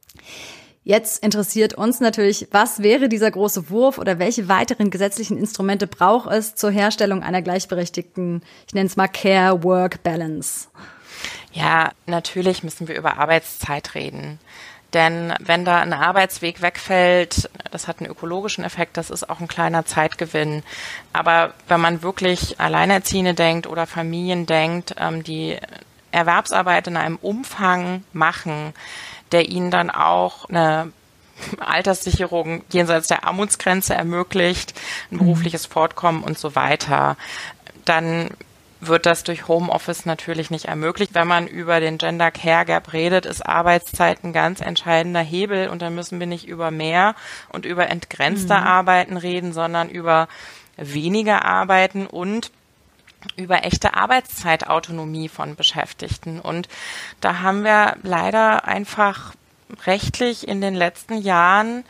Jetzt 0.85 1.23
interessiert 1.23 1.75
uns 1.75 2.01
natürlich, 2.01 2.49
was 2.51 2.83
wäre 2.83 3.09
dieser 3.09 3.31
große 3.31 3.69
Wurf 3.69 3.99
oder 3.99 4.19
welche 4.19 4.49
weiteren 4.49 4.91
gesetzlichen 4.91 5.37
Instrumente 5.37 5.87
braucht 5.87 6.31
es 6.33 6.55
zur 6.55 6.71
Herstellung 6.71 7.23
einer 7.23 7.43
gleichberechtigten, 7.43 8.43
ich 8.67 8.75
nenne 8.75 8.87
es 8.87 8.97
mal 8.97 9.09
Care-Work-Balance? 9.09 10.69
Ja, 11.53 11.93
natürlich 12.07 12.63
müssen 12.63 12.89
wir 12.89 12.97
über 12.97 13.19
Arbeitszeit 13.19 13.95
reden. 13.95 14.39
Denn 14.95 15.35
wenn 15.39 15.67
da 15.67 15.81
ein 15.81 15.93
Arbeitsweg 15.93 16.63
wegfällt, 16.63 17.51
das 17.71 17.89
hat 17.89 18.01
einen 18.01 18.11
ökologischen 18.11 18.65
Effekt, 18.65 18.97
das 18.97 19.11
ist 19.11 19.29
auch 19.29 19.41
ein 19.41 19.49
kleiner 19.49 19.85
Zeitgewinn. 19.85 20.63
Aber 21.13 21.53
wenn 21.69 21.81
man 21.81 22.03
wirklich 22.03 22.59
Alleinerziehende 22.59 23.35
denkt 23.35 23.67
oder 23.67 23.87
Familien 23.87 24.47
denkt, 24.47 24.95
ähm, 24.99 25.23
die 25.23 25.59
Erwerbsarbeit 26.11 26.87
in 26.87 26.97
einem 26.97 27.17
Umfang 27.17 28.03
machen, 28.15 28.73
der 29.33 29.51
ihnen 29.51 29.71
dann 29.71 29.91
auch 29.91 30.49
eine 30.49 30.91
Alterssicherung 31.61 32.63
jenseits 32.71 33.09
der 33.09 33.25
Armutsgrenze 33.25 33.95
ermöglicht, 33.95 34.73
ein 35.11 35.17
mhm. 35.17 35.19
berufliches 35.19 35.67
Fortkommen 35.67 36.23
und 36.23 36.39
so 36.39 36.55
weiter, 36.55 37.19
dann 37.85 38.31
wird 38.81 39.07
das 39.07 39.25
durch 39.25 39.49
Homeoffice 39.49 40.07
natürlich 40.07 40.51
nicht 40.51 40.67
ermöglicht. 40.67 41.15
Wenn 41.15 41.27
man 41.27 41.47
über 41.47 41.81
den 41.81 41.99
Gender 41.99 42.31
Care 42.31 42.65
Gap 42.65 42.93
redet, 42.93 43.27
ist 43.27 43.45
Arbeitszeit 43.45 44.23
ein 44.25 44.33
ganz 44.33 44.61
entscheidender 44.61 45.21
Hebel 45.21 45.69
und 45.69 45.83
dann 45.83 45.95
müssen 45.95 46.21
wir 46.21 46.27
nicht 46.27 46.47
über 46.47 46.71
mehr 46.71 47.15
und 47.49 47.65
über 47.65 47.89
entgrenzte 47.89 48.55
mhm. 48.55 48.63
Arbeiten 48.63 49.17
reden, 49.17 49.53
sondern 49.53 49.89
über 49.89 50.29
weniger 50.77 51.45
Arbeiten 51.45 52.07
und 52.07 52.53
über 53.37 53.65
echte 53.65 53.95
Arbeitszeitautonomie 53.95 55.29
von 55.29 55.57
Beschäftigten. 55.57 56.41
Und 56.41 56.69
da 57.21 57.41
haben 57.41 57.65
wir 57.65 57.97
leider 58.03 58.65
einfach 58.65 59.35
rechtlich 59.87 60.47
in 60.47 60.61
den 60.61 60.75
letzten 60.75 61.19
Jahren 61.19 61.85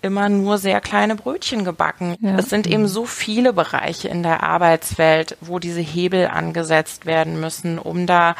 immer 0.00 0.28
nur 0.28 0.58
sehr 0.58 0.80
kleine 0.80 1.16
Brötchen 1.16 1.64
gebacken. 1.64 2.16
Ja. 2.20 2.38
Es 2.38 2.50
sind 2.50 2.66
eben 2.66 2.88
so 2.88 3.06
viele 3.06 3.52
Bereiche 3.52 4.08
in 4.08 4.22
der 4.22 4.42
Arbeitswelt, 4.42 5.36
wo 5.40 5.58
diese 5.58 5.80
Hebel 5.80 6.28
angesetzt 6.28 7.06
werden 7.06 7.40
müssen, 7.40 7.78
um 7.78 8.06
da 8.06 8.34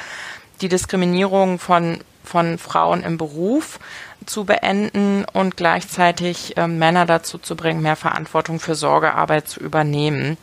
die 0.61 0.69
Diskriminierung 0.69 1.59
von, 1.59 1.99
von 2.25 2.59
Frauen 2.59 3.03
im 3.03 3.19
Beruf 3.19 3.79
zu 4.27 4.45
beenden 4.45 5.25
und 5.33 5.57
gleichzeitig 5.57 6.57
äh, 6.57 6.69
Männer 6.69 7.07
dazu 7.07 7.39
zu 7.39 7.57
bringen, 7.57 7.83
mehr 7.83 7.97
Verantwortung 7.97 8.61
für 8.61 8.75
Sorgearbeit 8.75 9.49
zu 9.49 9.61
übernehmen. 9.61 10.37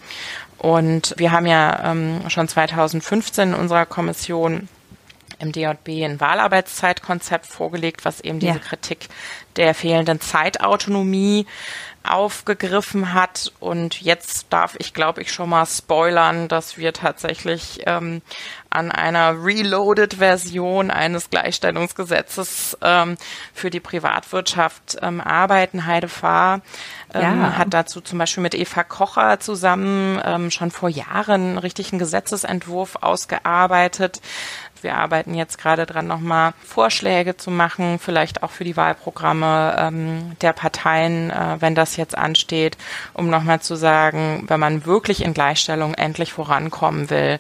Und 0.58 1.14
wir 1.18 1.32
haben 1.32 1.46
ja 1.46 1.92
ähm, 1.92 2.30
schon 2.30 2.48
2015 2.48 3.50
in 3.50 3.56
unserer 3.56 3.86
Kommission 3.86 4.68
im 5.40 5.52
DJB 5.52 6.04
ein 6.04 6.20
Wahlarbeitszeitkonzept 6.20 7.46
vorgelegt, 7.46 8.06
was 8.06 8.22
eben 8.22 8.40
diese 8.40 8.54
ja. 8.54 8.60
Kritik 8.60 9.10
der 9.56 9.74
fehlenden 9.74 10.22
Zeitautonomie 10.22 11.46
aufgegriffen 12.04 13.14
hat. 13.14 13.52
Und 13.60 14.02
jetzt 14.02 14.48
darf 14.52 14.76
ich, 14.80 14.94
glaube 14.94 15.22
ich, 15.22 15.32
schon 15.32 15.50
mal 15.50 15.66
spoilern, 15.66 16.48
dass 16.48 16.78
wir 16.78 16.94
tatsächlich 16.94 17.82
ähm, 17.86 18.22
an 18.70 18.92
einer 18.92 19.44
Reloaded-Version 19.44 20.92
eines 20.92 21.30
Gleichstellungsgesetzes 21.30 22.78
ähm, 22.82 23.18
für 23.54 23.70
die 23.70 23.80
Privatwirtschaft 23.80 24.98
ähm, 25.02 25.20
arbeiten. 25.22 25.86
Heide 25.86 26.08
Fahr 26.08 26.62
ähm, 27.14 27.42
ja. 27.42 27.58
hat 27.58 27.74
dazu 27.74 28.02
zum 28.02 28.18
Beispiel 28.18 28.44
mit 28.44 28.56
Eva 28.56 28.84
Kocher 28.84 29.40
zusammen 29.40 30.22
ähm, 30.24 30.52
schon 30.52 30.72
vor 30.72 30.90
Jahren 30.90 31.42
einen 31.42 31.58
richtigen 31.58 32.00
Gesetzesentwurf 32.00 32.98
ausgearbeitet. 33.02 34.22
Wir 34.84 34.96
arbeiten 34.96 35.34
jetzt 35.34 35.58
gerade 35.58 35.86
dran, 35.86 36.08
nochmal 36.08 36.54
Vorschläge 36.64 37.38
zu 37.38 37.52
machen, 37.52 38.00
vielleicht 38.00 38.44
auch 38.44 38.52
für 38.52 38.64
die 38.64 38.78
Wahlprogramme 38.78 39.76
ähm, 39.78 40.36
der 40.42 40.54
Parteien, 40.54 41.30
äh, 41.30 41.58
wenn 41.60 41.76
das 41.76 41.98
jetzt 41.98 42.18
ansteht, 42.18 42.78
um 43.14 43.30
nochmal 43.30 43.62
zu 43.62 43.76
sagen, 43.76 44.46
wenn 44.48 44.60
man 44.60 44.86
wirklich 44.86 45.24
in 45.24 45.34
Gleichstellung 45.34 45.94
endlich 45.94 46.34
vorankommen 46.34 47.10
will, 47.10 47.40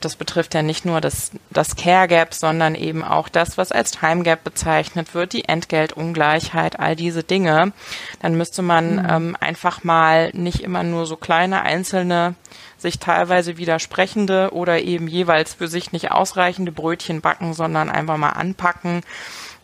das 0.00 0.16
betrifft 0.16 0.54
ja 0.54 0.62
nicht 0.62 0.84
nur 0.84 1.00
das, 1.00 1.32
das 1.50 1.76
Care 1.76 2.08
Gap, 2.08 2.34
sondern 2.34 2.74
eben 2.74 3.04
auch 3.04 3.28
das, 3.28 3.58
was 3.58 3.72
als 3.72 3.90
Time 3.90 4.22
Gap 4.22 4.44
bezeichnet 4.44 5.14
wird, 5.14 5.32
die 5.32 5.44
Entgeltungleichheit, 5.44 6.78
all 6.80 6.96
diese 6.96 7.22
Dinge. 7.22 7.72
Dann 8.20 8.36
müsste 8.36 8.62
man 8.62 8.94
mhm. 8.94 9.06
ähm, 9.08 9.36
einfach 9.38 9.84
mal 9.84 10.30
nicht 10.32 10.60
immer 10.60 10.82
nur 10.82 11.06
so 11.06 11.16
kleine 11.16 11.62
einzelne 11.62 12.34
sich 12.78 12.98
teilweise 12.98 13.58
widersprechende 13.58 14.50
oder 14.52 14.80
eben 14.80 15.06
jeweils 15.06 15.54
für 15.54 15.68
sich 15.68 15.92
nicht 15.92 16.10
ausreichende 16.10 16.72
Brötchen 16.72 17.20
backen, 17.20 17.52
sondern 17.52 17.90
einfach 17.90 18.16
mal 18.16 18.30
anpacken 18.30 19.02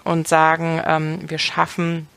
und 0.05 0.29
sagen, 0.29 0.83
ähm, 0.87 1.21
wir 1.27 1.39
schaffen 1.39 2.09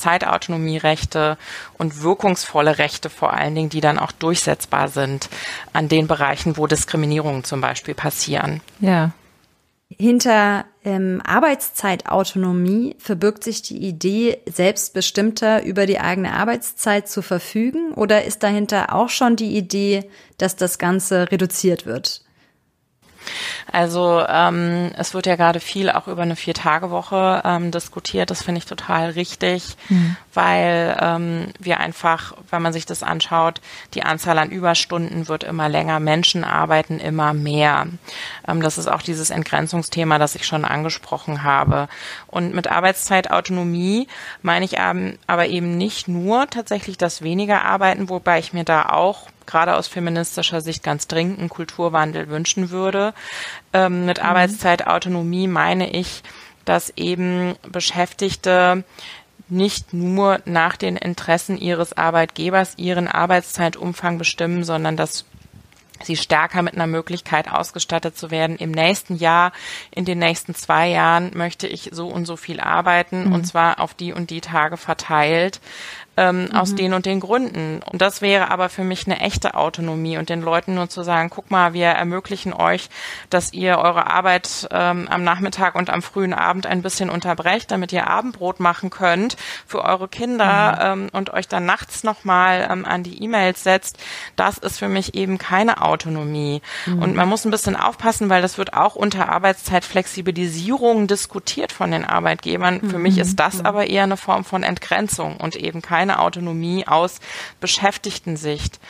Zeitautonomierechte 0.00 1.38
und 1.78 2.02
wirkungsvolle 2.02 2.78
Rechte 2.78 3.10
vor 3.10 3.32
allen 3.32 3.54
Dingen, 3.54 3.68
die 3.68 3.80
dann 3.80 3.98
auch 3.98 4.12
durchsetzbar 4.12 4.88
sind 4.88 5.28
an 5.72 5.88
den 5.88 6.06
Bereichen, 6.08 6.56
wo 6.56 6.66
Diskriminierungen 6.66 7.44
zum 7.44 7.60
Beispiel 7.60 7.94
passieren. 7.94 8.60
Ja. 8.80 9.12
Hinter 9.98 10.66
ähm, 10.84 11.20
Arbeitszeitautonomie 11.24 12.94
verbirgt 12.98 13.42
sich 13.42 13.62
die 13.62 13.78
Idee, 13.78 14.38
selbstbestimmter 14.48 15.64
über 15.64 15.84
die 15.84 15.98
eigene 15.98 16.32
Arbeitszeit 16.32 17.08
zu 17.08 17.22
verfügen? 17.22 17.92
Oder 17.94 18.24
ist 18.24 18.42
dahinter 18.42 18.94
auch 18.94 19.08
schon 19.08 19.36
die 19.36 19.56
Idee, 19.56 20.08
dass 20.38 20.56
das 20.56 20.78
Ganze 20.78 21.30
reduziert 21.32 21.86
wird? 21.86 22.22
Also 23.70 24.24
ähm, 24.28 24.90
es 24.96 25.14
wird 25.14 25.26
ja 25.26 25.36
gerade 25.36 25.60
viel 25.60 25.90
auch 25.90 26.08
über 26.08 26.22
eine 26.22 26.36
Vier-Tage-Woche 26.36 27.42
ähm, 27.44 27.70
diskutiert. 27.70 28.30
Das 28.30 28.42
finde 28.42 28.58
ich 28.58 28.66
total 28.66 29.10
richtig, 29.10 29.76
mhm. 29.88 30.16
weil 30.34 30.96
ähm, 31.00 31.46
wir 31.58 31.80
einfach, 31.80 32.34
wenn 32.50 32.62
man 32.62 32.72
sich 32.72 32.86
das 32.86 33.02
anschaut, 33.02 33.60
die 33.94 34.02
Anzahl 34.02 34.38
an 34.38 34.50
Überstunden 34.50 35.28
wird 35.28 35.44
immer 35.44 35.68
länger, 35.68 36.00
Menschen 36.00 36.44
arbeiten 36.44 36.98
immer 36.98 37.32
mehr. 37.32 37.86
Ähm, 38.46 38.60
das 38.60 38.78
ist 38.78 38.88
auch 38.88 39.02
dieses 39.02 39.30
Entgrenzungsthema, 39.30 40.18
das 40.18 40.34
ich 40.34 40.46
schon 40.46 40.64
angesprochen 40.64 41.42
habe. 41.42 41.88
Und 42.26 42.54
mit 42.54 42.68
Arbeitszeitautonomie 42.68 44.08
meine 44.42 44.64
ich 44.64 44.78
aber 44.80 45.46
eben 45.46 45.76
nicht 45.76 46.08
nur 46.08 46.48
tatsächlich 46.48 46.98
das 46.98 47.22
weniger 47.22 47.64
Arbeiten, 47.64 48.08
wobei 48.08 48.38
ich 48.38 48.52
mir 48.52 48.64
da 48.64 48.88
auch 48.90 49.28
gerade 49.50 49.76
aus 49.76 49.88
feministischer 49.88 50.60
Sicht 50.60 50.82
ganz 50.82 51.08
dringend 51.08 51.38
einen 51.38 51.48
Kulturwandel 51.48 52.28
wünschen 52.28 52.70
würde. 52.70 53.14
Ähm, 53.72 54.06
mit 54.06 54.18
mhm. 54.18 54.24
Arbeitszeitautonomie 54.24 55.48
meine 55.48 55.90
ich, 55.90 56.22
dass 56.64 56.90
eben 56.96 57.56
Beschäftigte 57.68 58.84
nicht 59.48 59.92
nur 59.92 60.40
nach 60.44 60.76
den 60.76 60.96
Interessen 60.96 61.58
ihres 61.58 61.96
Arbeitgebers 61.96 62.74
ihren 62.76 63.08
Arbeitszeitumfang 63.08 64.18
bestimmen, 64.18 64.62
sondern 64.62 64.96
dass 64.96 65.24
sie 66.02 66.16
stärker 66.16 66.62
mit 66.62 66.74
einer 66.74 66.86
Möglichkeit 66.86 67.50
ausgestattet 67.50 68.16
zu 68.16 68.30
werden. 68.30 68.56
Im 68.56 68.70
nächsten 68.70 69.16
Jahr, 69.16 69.52
in 69.90 70.04
den 70.04 70.18
nächsten 70.18 70.54
zwei 70.54 70.88
Jahren 70.88 71.32
möchte 71.34 71.66
ich 71.66 71.90
so 71.92 72.08
und 72.08 72.24
so 72.24 72.36
viel 72.36 72.60
arbeiten 72.60 73.26
mhm. 73.26 73.32
und 73.32 73.44
zwar 73.46 73.80
auf 73.80 73.94
die 73.94 74.12
und 74.12 74.30
die 74.30 74.40
Tage 74.40 74.76
verteilt 74.76 75.60
ähm, 76.20 76.44
mhm. 76.44 76.52
aus 76.54 76.74
den 76.74 76.92
und 76.92 77.06
den 77.06 77.18
Gründen. 77.18 77.80
Und 77.90 78.02
das 78.02 78.20
wäre 78.20 78.50
aber 78.50 78.68
für 78.68 78.84
mich 78.84 79.06
eine 79.06 79.20
echte 79.20 79.54
Autonomie 79.54 80.18
und 80.18 80.28
den 80.28 80.42
Leuten 80.42 80.74
nur 80.74 80.88
zu 80.90 81.02
sagen, 81.02 81.30
guck 81.30 81.50
mal, 81.50 81.72
wir 81.72 81.86
ermöglichen 81.86 82.52
euch, 82.52 82.90
dass 83.30 83.54
ihr 83.54 83.78
eure 83.78 84.08
Arbeit 84.08 84.68
ähm, 84.70 85.08
am 85.10 85.24
Nachmittag 85.24 85.74
und 85.74 85.88
am 85.88 86.02
frühen 86.02 86.34
Abend 86.34 86.66
ein 86.66 86.82
bisschen 86.82 87.08
unterbrecht, 87.08 87.70
damit 87.70 87.92
ihr 87.92 88.06
Abendbrot 88.06 88.60
machen 88.60 88.90
könnt 88.90 89.36
für 89.66 89.82
eure 89.82 90.08
Kinder 90.08 90.94
mhm. 90.94 91.04
ähm, 91.04 91.08
und 91.12 91.32
euch 91.32 91.48
dann 91.48 91.64
nachts 91.64 92.04
nochmal 92.04 92.68
ähm, 92.70 92.84
an 92.84 93.02
die 93.02 93.22
E-Mails 93.22 93.64
setzt. 93.64 93.98
Das 94.36 94.58
ist 94.58 94.78
für 94.78 94.88
mich 94.88 95.14
eben 95.14 95.38
keine 95.38 95.80
Autonomie. 95.82 96.60
Mhm. 96.84 97.02
Und 97.02 97.16
man 97.16 97.28
muss 97.28 97.46
ein 97.46 97.50
bisschen 97.50 97.76
aufpassen, 97.76 98.28
weil 98.28 98.42
das 98.42 98.58
wird 98.58 98.74
auch 98.74 98.94
unter 98.94 99.30
Arbeitszeitflexibilisierung 99.30 101.06
diskutiert 101.06 101.72
von 101.72 101.90
den 101.90 102.04
Arbeitgebern. 102.04 102.90
Für 102.90 102.98
mich 102.98 103.16
ist 103.16 103.40
das 103.40 103.60
mhm. 103.60 103.66
aber 103.66 103.86
eher 103.86 104.02
eine 104.02 104.18
Form 104.18 104.44
von 104.44 104.62
Entgrenzung 104.62 105.38
und 105.38 105.56
eben 105.56 105.80
keine 105.80 106.09
keine 106.10 106.20
Autonomie 106.20 106.86
aus 106.86 107.20
Beschäftigten-Sicht. 107.60 108.80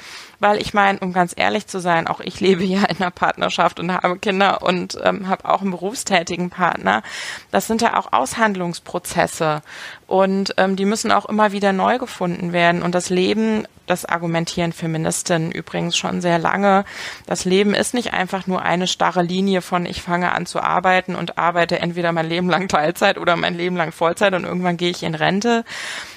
Weil 0.43 0.57
ich 0.63 0.73
meine, 0.73 0.99
um 1.01 1.13
ganz 1.13 1.35
ehrlich 1.37 1.67
zu 1.67 1.81
sein, 1.81 2.07
auch 2.07 2.21
ich 2.21 2.41
lebe 2.41 2.65
ja 2.65 2.85
in 2.85 2.97
einer 2.97 3.11
Partnerschaft 3.11 3.79
und 3.79 3.93
habe 3.93 4.19
Kinder 4.19 4.63
und 4.63 4.99
ähm, 5.05 5.29
habe 5.29 5.47
auch 5.47 5.61
einen 5.61 5.71
berufstätigen 5.71 6.49
Partner. 6.49 7.03
Das 7.51 7.67
sind 7.67 7.83
ja 7.83 7.99
auch 7.99 8.15
Aushandlungsprozesse 8.15 9.61
und 10.07 10.55
ähm, 10.57 10.77
die 10.77 10.87
müssen 10.87 11.13
auch 11.13 11.27
immer 11.27 11.53
wieder 11.53 11.75
neu 11.75 11.99
gefunden 11.99 12.55
werden. 12.55 12.83
Und 12.83 12.95
das 12.95 13.11
Leben, 13.11 13.69
das 13.87 14.07
argumentieren 14.07 14.73
Feministinnen 14.73 15.53
übrigens 15.53 15.99
schon 15.99 16.23
sehr 16.23 16.39
lange, 16.39 16.87
das 17.27 17.45
Leben 17.45 17.75
ist 17.75 17.93
nicht 17.93 18.15
einfach 18.15 18.47
nur 18.47 18.63
eine 18.63 18.87
starre 18.87 19.23
Linie 19.23 19.61
von 19.61 19.85
ich 19.85 20.01
fange 20.01 20.33
an 20.33 20.47
zu 20.47 20.61
arbeiten 20.61 21.17
und 21.17 21.37
arbeite 21.37 21.81
entweder 21.81 22.13
mein 22.13 22.31
Leben 22.31 22.49
lang 22.49 22.67
Teilzeit 22.67 23.19
oder 23.19 23.37
mein 23.37 23.57
Leben 23.57 23.77
lang 23.77 23.93
Vollzeit 23.93 24.33
und 24.33 24.45
irgendwann 24.45 24.79
gehe 24.79 24.91
ich 24.91 25.03
in 25.03 25.15
Rente, 25.15 25.65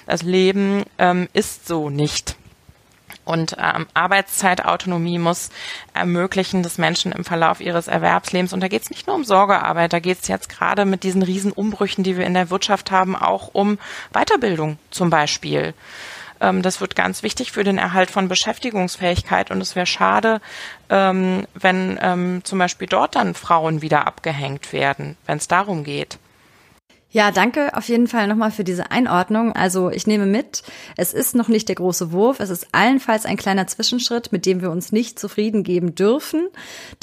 das 0.06 0.22
Leben 0.22 0.84
ähm, 0.98 1.28
ist 1.34 1.68
so 1.68 1.90
nicht. 1.90 2.36
Und 3.26 3.56
ähm, 3.58 3.88
Arbeitszeitautonomie 3.94 5.18
muss 5.18 5.50
ermöglichen, 5.94 6.62
dass 6.62 6.78
Menschen 6.78 7.12
im 7.12 7.24
Verlauf 7.24 7.62
ihres 7.62 7.88
Erwerbslebens, 7.88 8.52
und 8.52 8.62
da 8.62 8.68
geht 8.68 8.84
es 8.84 8.90
nicht 8.90 9.08
nur 9.08 9.16
um 9.16 9.24
Sorgearbeit, 9.24 9.94
da 9.94 10.00
geht 10.00 10.22
es 10.22 10.28
jetzt 10.28 10.50
gerade 10.50 10.86
mit 10.86 11.04
diesen 11.04 11.24
Riesenumbrüchen, 11.24 12.04
die 12.04 12.18
wir 12.18 12.26
in 12.26 12.34
der 12.34 12.50
Wirtschaft 12.50 12.92
haben, 12.92 13.16
auch 13.16 13.50
um 13.54 13.78
Weiterbildung 14.12 14.78
zum 14.92 15.10
Beispiel. 15.10 15.74
Ähm, 16.42 16.62
das 16.62 16.82
wird 16.82 16.96
ganz 16.96 17.24
wichtig 17.24 17.54
für 17.54 17.64
den 17.64 17.78
Erhalt 17.78 18.12
von 18.12 18.28
Beschäftigungsfähigkeit 18.28 19.52
und 19.52 19.62
es 19.62 19.76
wäre 19.76 19.86
schade, 19.86 20.42
ähm, 20.90 21.48
wenn 21.54 21.98
ähm, 22.02 22.42
zum 22.44 22.60
Beispiel 22.60 22.88
dort 22.88 23.16
dann 23.16 23.36
Frauen 23.36 23.82
wieder 23.82 24.06
abgehängt 24.06 24.74
werden, 24.74 25.16
wenn 25.26 25.38
es 25.38 25.48
darum 25.48 25.86
geht. 25.86 26.20
Ja, 27.14 27.30
danke 27.30 27.78
auf 27.78 27.88
jeden 27.90 28.08
Fall 28.08 28.28
nochmal 28.28 28.50
für 28.50 28.64
diese 28.64 28.90
Einordnung. 28.90 29.52
Also 29.52 29.92
ich 29.92 30.08
nehme 30.08 30.26
mit, 30.26 30.64
es 30.98 31.14
ist 31.14 31.36
noch 31.36 31.48
nicht 31.48 31.70
der 31.70 31.76
große 31.76 32.12
Wurf, 32.12 32.40
es 32.40 32.50
ist 32.50 32.70
allenfalls 32.72 33.28
ein 33.28 33.38
kleiner 33.38 33.68
Zwischenschritt, 33.68 34.32
mit 34.32 34.48
dem 34.48 34.62
wir 34.62 34.72
uns 34.72 34.92
nicht 34.92 35.20
zufrieden 35.20 35.62
geben 35.62 35.94
dürfen, 35.94 36.48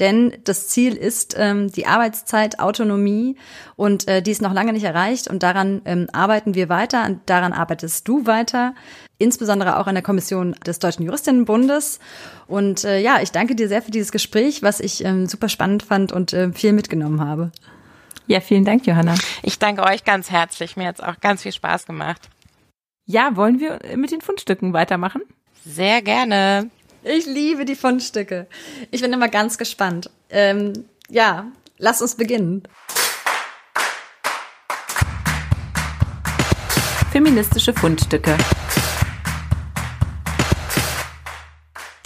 denn 0.01 0.37
das 0.43 0.67
Ziel 0.67 0.97
ist 0.97 1.37
ähm, 1.39 1.71
die 1.71 1.87
Arbeitszeit, 1.87 2.59
Autonomie 2.59 3.37
und 3.77 4.09
äh, 4.09 4.21
die 4.21 4.33
ist 4.33 4.43
noch 4.43 4.53
lange 4.53 4.73
nicht 4.73 4.83
erreicht 4.83 5.29
und 5.29 5.45
daran 5.45 5.81
ähm, 5.85 6.09
arbeiten 6.13 6.57
wir 6.57 6.69
weiter 6.69 7.07
und 7.07 7.21
daran 7.27 7.53
arbeitest 7.53 8.09
du 8.09 8.27
weiter, 8.27 8.75
insbesondere 9.19 9.79
auch 9.79 9.87
in 9.87 9.95
der 9.95 10.03
Kommission 10.03 10.57
des 10.67 10.81
Deutschen 10.81 11.05
Juristinnenbundes. 11.05 12.01
Und 12.49 12.83
äh, 12.83 12.99
ja, 12.99 13.21
ich 13.23 13.31
danke 13.31 13.55
dir 13.55 13.69
sehr 13.69 13.81
für 13.81 13.93
dieses 13.93 14.11
Gespräch, 14.11 14.61
was 14.65 14.81
ich 14.81 15.05
ähm, 15.05 15.27
super 15.29 15.49
spannend 15.49 15.85
fand 15.85 16.11
und 16.11 16.33
äh, 16.33 16.53
viel 16.53 16.73
mitgenommen 16.73 17.21
habe. 17.21 17.53
Ja, 18.31 18.41
vielen 18.41 18.65
Dank, 18.65 18.87
Johanna. 18.87 19.17
Ich 19.43 19.59
danke 19.59 19.83
euch 19.83 20.05
ganz 20.05 20.31
herzlich. 20.31 20.77
Mir 20.77 20.87
hat 20.87 21.01
es 21.01 21.05
auch 21.05 21.19
ganz 21.21 21.43
viel 21.43 21.51
Spaß 21.51 21.85
gemacht. 21.85 22.29
Ja, 23.05 23.35
wollen 23.35 23.59
wir 23.59 23.81
mit 23.97 24.13
den 24.13 24.21
Fundstücken 24.21 24.73
weitermachen? 24.73 25.23
Sehr 25.67 26.01
gerne. 26.01 26.71
Ich 27.03 27.27
liebe 27.27 27.65
die 27.65 27.75
Fundstücke. 27.75 28.47
Ich 28.93 29.01
bin 29.01 29.13
immer 29.13 29.27
ganz 29.27 29.59
gespannt. 29.59 30.11
Ähm, 30.29 30.85
ja, 31.09 31.51
lass 31.79 32.03
uns 32.03 32.15
beginnen. 32.15 32.63
Feministische 37.11 37.75
Fundstücke. 37.75 38.37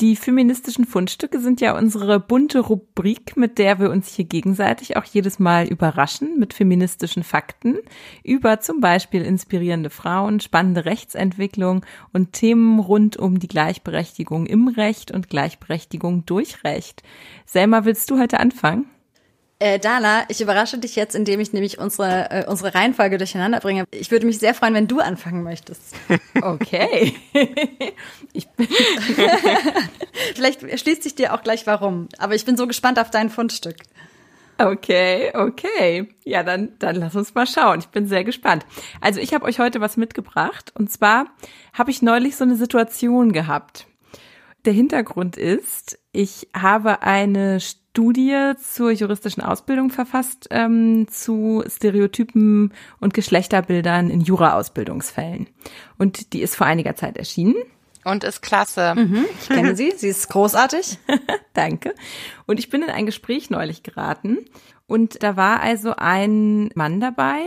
Die 0.01 0.17
feministischen 0.17 0.87
Fundstücke 0.87 1.39
sind 1.39 1.61
ja 1.61 1.79
unsere 1.79 2.19
bunte 2.19 2.59
Rubrik, 2.59 3.37
mit 3.37 3.59
der 3.59 3.79
wir 3.79 3.91
uns 3.91 4.13
hier 4.13 4.25
gegenseitig 4.25 4.97
auch 4.97 5.05
jedes 5.05 5.39
Mal 5.39 5.69
überraschen 5.69 6.37
mit 6.37 6.53
feministischen 6.53 7.23
Fakten 7.23 7.79
über 8.25 8.59
zum 8.59 8.81
Beispiel 8.81 9.23
inspirierende 9.23 9.91
Frauen, 9.91 10.41
spannende 10.41 10.85
Rechtsentwicklung 10.85 11.87
und 12.13 12.33
Themen 12.33 12.81
rund 12.81 13.17
um 13.17 13.39
die 13.39 13.47
Gleichberechtigung 13.47 14.47
im 14.47 14.67
Recht 14.67 15.13
und 15.13 15.31
Gleichberechtigung 15.31 16.27
durch 16.27 16.65
Recht. 16.65 17.05
Selma, 17.47 17.85
willst 17.85 18.11
du 18.11 18.19
heute 18.19 18.41
anfangen? 18.41 18.87
Äh, 19.65 19.79
Dana, 19.79 20.25
ich 20.29 20.43
überrasche 20.43 20.77
dich 20.77 20.95
jetzt, 20.95 21.15
indem 21.15 21.41
ich 21.41 21.55
nämlich 21.55 21.79
unsere, 21.79 22.31
äh, 22.31 22.45
unsere 22.47 22.75
Reihenfolge 22.75 23.17
durcheinander 23.17 23.61
bringe. 23.61 23.87
Ich 23.93 24.11
würde 24.11 24.27
mich 24.27 24.39
sehr 24.39 24.53
freuen, 24.53 24.75
wenn 24.75 24.89
du 24.89 25.01
anfangen 25.01 25.43
möchtest. 25.43 25.95
Okay. 26.43 27.15
ich 28.35 28.47
vielleicht 30.35 30.61
schließt 30.81 31.03
sich 31.03 31.15
dir 31.15 31.33
auch 31.33 31.43
gleich 31.43 31.67
warum. 31.67 32.09
Aber 32.19 32.35
ich 32.35 32.45
bin 32.45 32.59
so 32.59 32.67
gespannt 32.67 32.99
auf 32.99 33.11
dein 33.11 33.31
Fundstück. 33.31 33.77
Okay, 34.59 35.33
okay. 35.33 36.09
Ja, 36.25 36.43
dann, 36.43 36.73
dann 36.81 36.97
lass 36.97 37.15
uns 37.15 37.35
mal 37.35 37.47
schauen. 37.47 37.79
Ich 37.79 37.87
bin 37.87 38.07
sehr 38.07 38.25
gespannt. 38.25 38.67
Also 39.01 39.21
ich 39.21 39.33
habe 39.33 39.47
euch 39.47 39.61
heute 39.61 39.81
was 39.81 39.97
mitgebracht. 39.97 40.73
Und 40.75 40.91
zwar 40.91 41.27
habe 41.73 41.91
ich 41.91 42.03
neulich 42.03 42.37
so 42.37 42.45
eine 42.45 42.57
Situation 42.57 43.33
gehabt. 43.33 43.87
Der 44.65 44.73
Hintergrund 44.73 45.37
ist, 45.37 45.99
ich 46.13 46.49
habe 46.57 47.03
eine 47.03 47.61
Studie 47.61 48.53
zur 48.57 48.91
juristischen 48.93 49.43
Ausbildung 49.43 49.91
verfasst 49.91 50.49
ähm, 50.51 51.07
zu 51.09 51.63
Stereotypen 51.69 52.73
und 52.99 53.13
Geschlechterbildern 53.13 54.09
in 54.09 54.23
Jura-Ausbildungsfällen. 54.23 55.49
Und 55.99 56.33
die 56.33 56.41
ist 56.41 56.57
vor 56.57 56.67
einiger 56.67 56.97
Zeit 56.97 57.19
erschienen. 57.19 57.57
Und 58.05 58.25
ist 58.25 58.41
klasse. 58.43 58.95
Mhm, 58.95 59.27
ich 59.41 59.49
kenne 59.49 59.77
sie, 59.77 59.93
sie 59.97 60.09
ist 60.09 60.29
großartig. 60.29 60.99
Danke. 61.53 61.95
Und 62.47 62.59
ich 62.59 62.71
bin 62.71 62.83
in 62.83 62.91
ein 62.91 63.07
Gespräch 63.07 63.51
neulich 63.51 63.83
geraten 63.83 64.39
und 64.87 65.23
da 65.23 65.37
war 65.37 65.61
also 65.61 65.95
ein 65.97 66.71
Mann 66.75 67.01
dabei, 67.01 67.41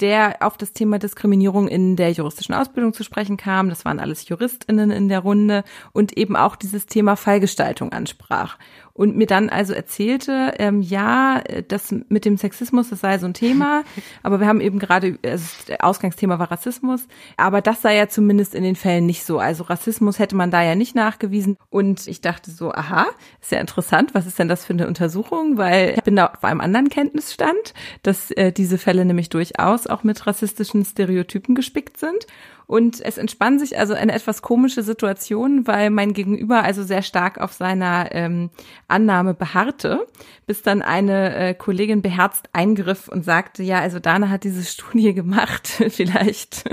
der 0.00 0.36
auf 0.40 0.56
das 0.56 0.72
Thema 0.72 0.98
Diskriminierung 0.98 1.68
in 1.68 1.96
der 1.96 2.12
juristischen 2.12 2.54
Ausbildung 2.54 2.92
zu 2.92 3.02
sprechen 3.02 3.36
kam. 3.36 3.68
Das 3.68 3.84
waren 3.84 3.98
alles 3.98 4.28
JuristInnen 4.28 4.90
in 4.90 5.08
der 5.08 5.20
Runde 5.20 5.64
und 5.92 6.16
eben 6.16 6.36
auch 6.36 6.56
dieses 6.56 6.86
Thema 6.86 7.16
Fallgestaltung 7.16 7.92
ansprach 7.92 8.58
und 8.96 9.16
mir 9.16 9.26
dann 9.26 9.50
also 9.50 9.74
erzählte, 9.74 10.54
ähm, 10.58 10.80
ja, 10.80 11.42
das 11.68 11.94
mit 12.08 12.24
dem 12.24 12.36
Sexismus, 12.36 12.90
das 12.90 13.00
sei 13.00 13.18
so 13.18 13.26
ein 13.26 13.34
Thema, 13.34 13.84
aber 14.22 14.40
wir 14.40 14.46
haben 14.46 14.60
eben 14.60 14.78
gerade, 14.78 15.18
also 15.24 15.44
das 15.66 15.80
Ausgangsthema 15.80 16.38
war 16.38 16.50
Rassismus, 16.50 17.06
aber 17.36 17.60
das 17.60 17.82
sei 17.82 17.96
ja 17.96 18.08
zumindest 18.08 18.54
in 18.54 18.62
den 18.62 18.76
Fällen 18.76 19.06
nicht 19.06 19.24
so. 19.24 19.38
Also 19.38 19.64
Rassismus 19.64 20.18
hätte 20.18 20.34
man 20.34 20.50
da 20.50 20.62
ja 20.62 20.74
nicht 20.74 20.94
nachgewiesen. 20.94 21.56
Und 21.68 22.06
ich 22.06 22.20
dachte 22.20 22.50
so, 22.50 22.72
aha, 22.72 23.06
ist 23.40 23.52
ja 23.52 23.60
interessant, 23.60 24.14
was 24.14 24.26
ist 24.26 24.38
denn 24.38 24.48
das 24.48 24.64
für 24.64 24.72
eine 24.72 24.86
Untersuchung, 24.86 25.58
weil 25.58 25.94
ich 25.96 26.02
bin 26.02 26.16
da 26.16 26.26
auf 26.26 26.42
einem 26.44 26.60
anderen 26.60 26.88
Kenntnisstand, 26.88 27.74
dass 28.02 28.30
äh, 28.30 28.52
diese 28.52 28.78
Fälle 28.78 29.04
nämlich 29.04 29.28
durchaus 29.28 29.86
auch 29.86 30.04
mit 30.04 30.26
rassistischen 30.26 30.84
Stereotypen 30.84 31.54
gespickt 31.54 31.98
sind 31.98 32.26
und 32.66 33.00
es 33.00 33.16
entspann 33.16 33.60
sich 33.60 33.78
also 33.78 33.94
eine 33.94 34.12
etwas 34.12 34.42
komische 34.42 34.82
Situation, 34.82 35.68
weil 35.68 35.90
mein 35.90 36.14
Gegenüber 36.14 36.64
also 36.64 36.82
sehr 36.82 37.02
stark 37.02 37.38
auf 37.38 37.52
seiner 37.52 38.08
ähm, 38.10 38.50
Annahme 38.88 39.34
beharrte, 39.34 40.04
bis 40.46 40.62
dann 40.62 40.82
eine 40.82 41.36
äh, 41.36 41.54
Kollegin 41.54 42.02
beherzt 42.02 42.48
eingriff 42.52 43.06
und 43.06 43.24
sagte, 43.24 43.62
ja, 43.62 43.78
also 43.78 44.00
Dana 44.00 44.30
hat 44.30 44.42
diese 44.42 44.64
Studie 44.70 45.14
gemacht, 45.14 45.68
vielleicht 45.90 46.64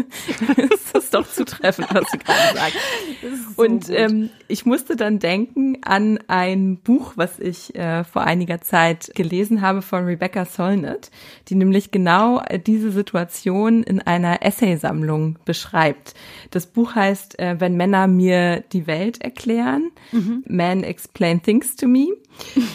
ist 0.58 0.96
das 0.96 1.12
doch 1.12 1.30
zutreffend, 1.30 1.94
was 1.94 2.10
sie 2.10 2.18
gerade 2.18 2.58
sagt. 2.58 2.78
So 3.56 3.64
und 3.64 3.90
ähm, 3.92 4.32
ich 4.48 4.66
musste 4.66 4.96
dann 4.96 5.20
denken 5.20 5.78
an 5.84 6.18
ein 6.28 6.78
Buch, 6.78 7.14
was 7.18 7.40
ich 7.40 7.76
äh, 7.76 8.04
vor 8.04 8.24
einiger 8.24 8.62
Zeit 8.62 9.12
gelesen 9.14 9.62
habe 9.62 9.84
von 9.84 10.06
Rebecca 10.06 10.46
Solnit, 10.46 11.12
die 11.50 11.56
nämlich 11.56 11.92
genau 11.92 12.42
äh, 12.42 12.58
diese 12.58 12.92
Situation 12.92 13.84
in 13.84 14.02
einer 14.02 14.44
Essaysammlung 14.44 15.38
beschreibt 15.46 15.83
schreibt. 15.84 16.14
Das 16.52 16.68
Buch 16.68 16.96
heißt 16.96 17.40
äh, 17.40 17.56
Wenn 17.60 17.76
Männer 17.76 18.08
mir 18.08 18.62
die 18.72 18.88
Welt 18.88 19.22
erklären. 19.22 19.92
Mhm. 20.12 20.44
Men 20.48 20.84
Explain 20.84 21.42
Things 21.42 21.76
to 21.76 21.88
Me. 21.88 22.08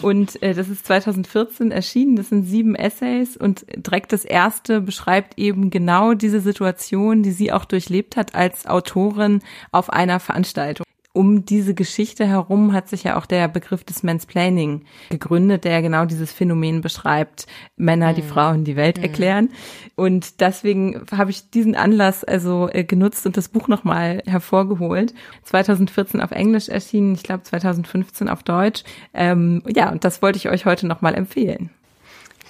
Und 0.02 0.42
äh, 0.42 0.54
das 0.54 0.68
ist 0.68 0.86
2014 0.86 1.70
erschienen. 1.70 2.16
Das 2.16 2.28
sind 2.28 2.44
sieben 2.44 2.74
Essays 2.74 3.36
und 3.36 3.66
direkt 3.76 4.12
das 4.12 4.24
erste 4.24 4.80
beschreibt 4.80 5.38
eben 5.38 5.70
genau 5.70 6.14
diese 6.14 6.40
Situation, 6.40 7.22
die 7.22 7.32
sie 7.32 7.52
auch 7.52 7.64
durchlebt 7.64 8.16
hat 8.16 8.34
als 8.34 8.66
Autorin 8.66 9.40
auf 9.72 9.90
einer 9.90 10.20
Veranstaltung 10.20 10.84
um 11.12 11.44
diese 11.44 11.74
Geschichte 11.74 12.26
herum 12.26 12.72
hat 12.72 12.88
sich 12.88 13.04
ja 13.04 13.18
auch 13.18 13.26
der 13.26 13.48
Begriff 13.48 13.82
des 13.82 14.02
Mansplaining 14.02 14.84
gegründet, 15.11 15.64
der 15.64 15.82
genau 15.82 16.04
dieses 16.04 16.32
Phänomen 16.32 16.80
beschreibt, 16.80 17.46
Männer, 17.76 18.12
die 18.12 18.22
mhm. 18.22 18.28
Frauen 18.28 18.64
die 18.64 18.76
Welt 18.76 18.98
mhm. 18.98 19.04
erklären. 19.04 19.50
Und 19.96 20.40
deswegen 20.40 21.04
habe 21.11 21.30
ich 21.30 21.50
diesen 21.50 21.74
Anlass 21.74 22.24
also 22.24 22.68
äh, 22.70 22.84
genutzt 22.84 23.26
und 23.26 23.36
das 23.36 23.48
Buch 23.48 23.68
nochmal 23.68 24.22
hervorgeholt. 24.26 25.14
2014 25.44 26.20
auf 26.20 26.30
Englisch 26.30 26.68
erschienen, 26.68 27.14
ich 27.14 27.22
glaube 27.22 27.42
2015 27.42 28.28
auf 28.28 28.42
Deutsch. 28.42 28.84
Ähm, 29.14 29.62
ja, 29.74 29.90
und 29.90 30.04
das 30.04 30.22
wollte 30.22 30.36
ich 30.36 30.48
euch 30.48 30.66
heute 30.66 30.86
nochmal 30.86 31.14
empfehlen. 31.14 31.70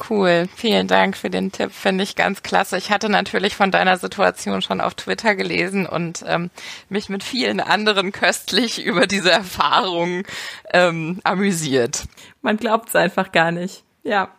Cool, 0.09 0.49
vielen 0.55 0.86
Dank 0.86 1.16
für 1.16 1.30
den 1.30 1.51
Tipp, 1.53 1.72
finde 1.72 2.05
ich 2.05 2.14
ganz 2.14 2.42
klasse. 2.42 2.76
Ich 2.76 2.90
hatte 2.90 3.09
natürlich 3.09 3.57
von 3.57 3.70
deiner 3.70 3.96
Situation 3.96 4.62
schon 4.62 4.80
auf 4.80 4.94
Twitter 4.94 5.34
gelesen 5.34 5.86
und 5.86 6.24
ähm, 6.26 6.51
mich 6.88 7.09
mit 7.09 7.24
vielen 7.24 7.61
anderen 7.61 8.12
köstlich 8.12 8.84
über 8.84 9.07
diese 9.07 9.30
Erfahrung 9.30 10.24
ähm, 10.72 11.20
amüsiert. 11.24 12.05
Man 12.42 12.57
glaubt 12.57 12.88
es 12.90 12.96
einfach 12.96 13.32
gar 13.32 13.51
nicht. 13.51 13.84
Ja. 14.03 14.30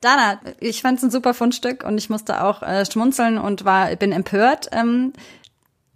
Dana, 0.00 0.40
ich 0.60 0.82
fand 0.82 0.98
es 0.98 1.04
ein 1.04 1.10
super 1.10 1.34
Fundstück 1.34 1.82
und 1.82 1.98
ich 1.98 2.08
musste 2.08 2.44
auch 2.44 2.62
äh, 2.62 2.86
schmunzeln 2.86 3.36
und 3.36 3.64
war 3.64 3.94
bin 3.96 4.12
empört. 4.12 4.68
Ähm, 4.70 5.12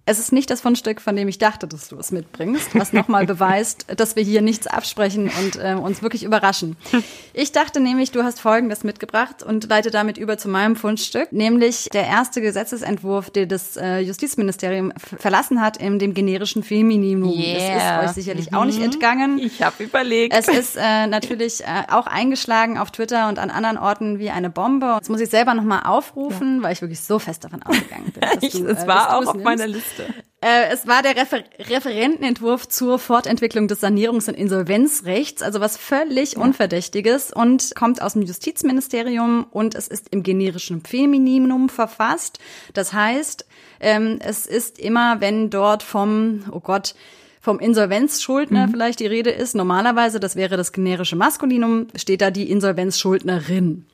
es 0.04 0.18
ist 0.18 0.32
nicht 0.32 0.50
das 0.50 0.60
Fundstück, 0.60 1.00
von 1.00 1.14
dem 1.14 1.28
ich 1.28 1.38
dachte, 1.38 1.68
dass 1.68 1.86
du 1.88 1.96
es 1.96 2.10
mitbringst, 2.10 2.74
was 2.74 2.92
nochmal 2.92 3.24
beweist, 3.32 3.86
dass 3.96 4.16
wir 4.16 4.24
hier 4.24 4.42
nichts 4.42 4.66
absprechen 4.66 5.30
und 5.40 5.56
äh, 5.56 5.74
uns 5.74 6.02
wirklich 6.02 6.24
überraschen. 6.24 6.76
Ich 7.34 7.52
dachte 7.52 7.78
nämlich, 7.78 8.10
du 8.10 8.24
hast 8.24 8.40
Folgendes 8.40 8.82
mitgebracht 8.82 9.44
und 9.44 9.68
leite 9.68 9.92
damit 9.92 10.18
über 10.18 10.38
zu 10.38 10.48
meinem 10.48 10.74
Fundstück, 10.74 11.32
nämlich 11.32 11.88
der 11.92 12.06
erste 12.06 12.40
Gesetzesentwurf, 12.40 13.30
der 13.30 13.46
das 13.46 13.76
äh, 13.76 14.00
Justizministerium 14.00 14.92
verlassen 14.96 15.60
hat, 15.60 15.76
in 15.76 16.00
dem 16.00 16.14
generischen 16.14 16.64
Femininum. 16.64 17.38
Yeah. 17.38 18.02
Das 18.02 18.04
ist 18.04 18.08
euch 18.08 18.24
sicherlich 18.24 18.50
mhm. 18.50 18.56
auch 18.56 18.64
nicht 18.64 18.78
mhm. 18.78 18.86
entgangen. 18.86 19.38
Ich 19.38 19.62
habe 19.62 19.84
überlegt. 19.84 20.34
Es 20.36 20.48
ist 20.48 20.76
äh, 20.76 21.06
natürlich 21.06 21.62
äh, 21.62 21.84
auch 21.88 22.08
eingeschlagen 22.08 22.76
auf 22.76 22.90
Twitter 22.90 23.28
und 23.28 23.38
an 23.38 23.50
anderen 23.50 23.78
Orten 23.78 24.18
wie 24.18 24.30
eine 24.30 24.50
Bombe. 24.50 24.96
Das 24.98 25.08
muss 25.08 25.20
ich 25.20 25.30
selber 25.30 25.54
nochmal 25.54 25.82
aufrufen, 25.84 26.56
ja. 26.56 26.62
weil 26.64 26.72
ich 26.72 26.82
wirklich 26.82 27.00
so 27.00 27.20
fest 27.20 27.44
davon 27.44 27.62
ausgegangen 27.62 28.12
bin. 28.12 28.20
Dass 28.20 28.42
ich, 28.42 28.52
du, 28.52 28.66
es 28.66 28.82
äh, 28.82 28.86
war 28.88 29.16
auch 29.16 29.26
auf 29.26 29.42
meiner 29.42 29.68
Liste. 29.68 29.91
Liste. 29.96 30.14
Äh, 30.40 30.72
es 30.72 30.86
war 30.88 31.02
der 31.02 31.16
Refer 31.16 31.44
Referentenentwurf 31.58 32.66
zur 32.68 32.98
Fortentwicklung 32.98 33.68
des 33.68 33.82
Sanierungs- 33.82 34.28
und 34.28 34.34
Insolvenzrechts, 34.34 35.42
also 35.42 35.60
was 35.60 35.76
völlig 35.76 36.32
ja. 36.32 36.40
Unverdächtiges 36.40 37.32
und 37.32 37.74
kommt 37.76 38.02
aus 38.02 38.14
dem 38.14 38.22
Justizministerium 38.22 39.46
und 39.50 39.74
es 39.74 39.86
ist 39.86 40.08
im 40.10 40.22
generischen 40.22 40.84
Femininum 40.84 41.68
verfasst. 41.68 42.40
Das 42.74 42.92
heißt, 42.92 43.46
ähm, 43.80 44.18
es 44.20 44.46
ist 44.46 44.78
immer, 44.78 45.20
wenn 45.20 45.50
dort 45.50 45.82
vom, 45.82 46.44
oh 46.50 46.60
Gott, 46.60 46.94
vom 47.40 47.58
Insolvenzschuldner 47.58 48.66
mhm. 48.66 48.70
vielleicht 48.70 49.00
die 49.00 49.06
Rede 49.06 49.30
ist. 49.30 49.54
Normalerweise, 49.54 50.20
das 50.20 50.36
wäre 50.36 50.56
das 50.56 50.72
generische 50.72 51.16
Maskulinum, 51.16 51.88
steht 51.96 52.20
da 52.20 52.30
die 52.30 52.50
Insolvenzschuldnerin. 52.50 53.84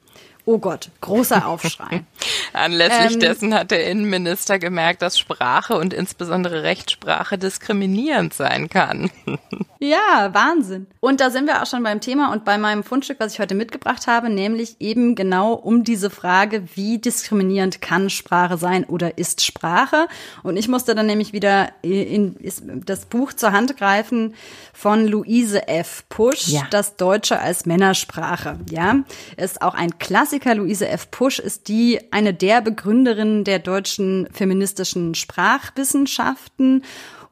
Oh 0.51 0.57
Gott, 0.57 0.89
großer 1.03 1.47
Aufschrei. 1.47 2.05
Anlässlich 2.55 3.13
ähm, 3.13 3.21
dessen 3.21 3.53
hat 3.53 3.71
der 3.71 3.85
Innenminister 3.85 4.59
gemerkt, 4.59 5.03
dass 5.03 5.19
Sprache 5.19 5.77
und 5.77 5.93
insbesondere 5.93 6.63
Rechtssprache 6.63 7.37
diskriminierend 7.37 8.33
sein 8.33 8.71
kann. 8.71 9.11
ja, 9.79 10.31
Wahnsinn. 10.33 10.87
Und 11.01 11.21
da 11.21 11.31
sind 11.31 11.47
wir 11.47 11.63
auch 11.63 11.67
schon 11.67 11.83
beim 11.83 12.01
Thema 12.01 12.33
und 12.33 12.45
bei 12.45 12.59
meinem 12.59 12.83
Fundstück, 12.83 13.21
was 13.21 13.35
ich 13.35 13.41
heute 13.41 13.55
mitgebracht 13.55 14.07
habe, 14.07 14.31
nämlich 14.31 14.77
eben 14.81 15.15
genau 15.15 15.53
um 15.53 15.85
diese 15.85 16.11
Frage, 16.11 16.65
wie 16.75 16.99
diskriminierend 16.99 17.81
kann 17.81 18.11
Sprache 18.11 18.59
sein 18.59 18.85
oder 18.85 19.19
ist 19.19 19.45
Sprache? 19.45 20.09
Und 20.43 20.57
ich 20.57 20.69
musste 20.69 20.95
dann 20.95 21.07
nämlich 21.07 21.33
wieder 21.33 21.71
in, 21.83 22.37
in 22.37 22.83
das 22.85 23.07
Buch 23.07 23.33
zur 23.33 23.53
Hand 23.53 23.77
greifen 23.77 24.35
von 24.73 25.07
Luise 25.07 25.69
F. 25.69 26.05
Pusch, 26.09 26.49
ja. 26.49 26.67
das 26.71 26.97
Deutsche 26.97 27.39
als 27.39 27.67
Männersprache. 27.67 28.59
Ja, 28.71 29.01
ist 29.37 29.63
auch 29.63 29.75
ein 29.75 29.99
Klassiker 29.99 30.39
Klassiker 30.39 30.55
Luise 30.55 30.89
F. 30.89 31.11
Pusch 31.11 31.39
ist 31.39 31.69
die 31.69 32.01
eine 32.11 32.35
der 32.35 32.61
Begründerinnen 32.61 33.45
der 33.45 33.59
deutschen 33.59 34.29
feministischen 34.33 35.15
Sprachwissenschaften 35.15 36.85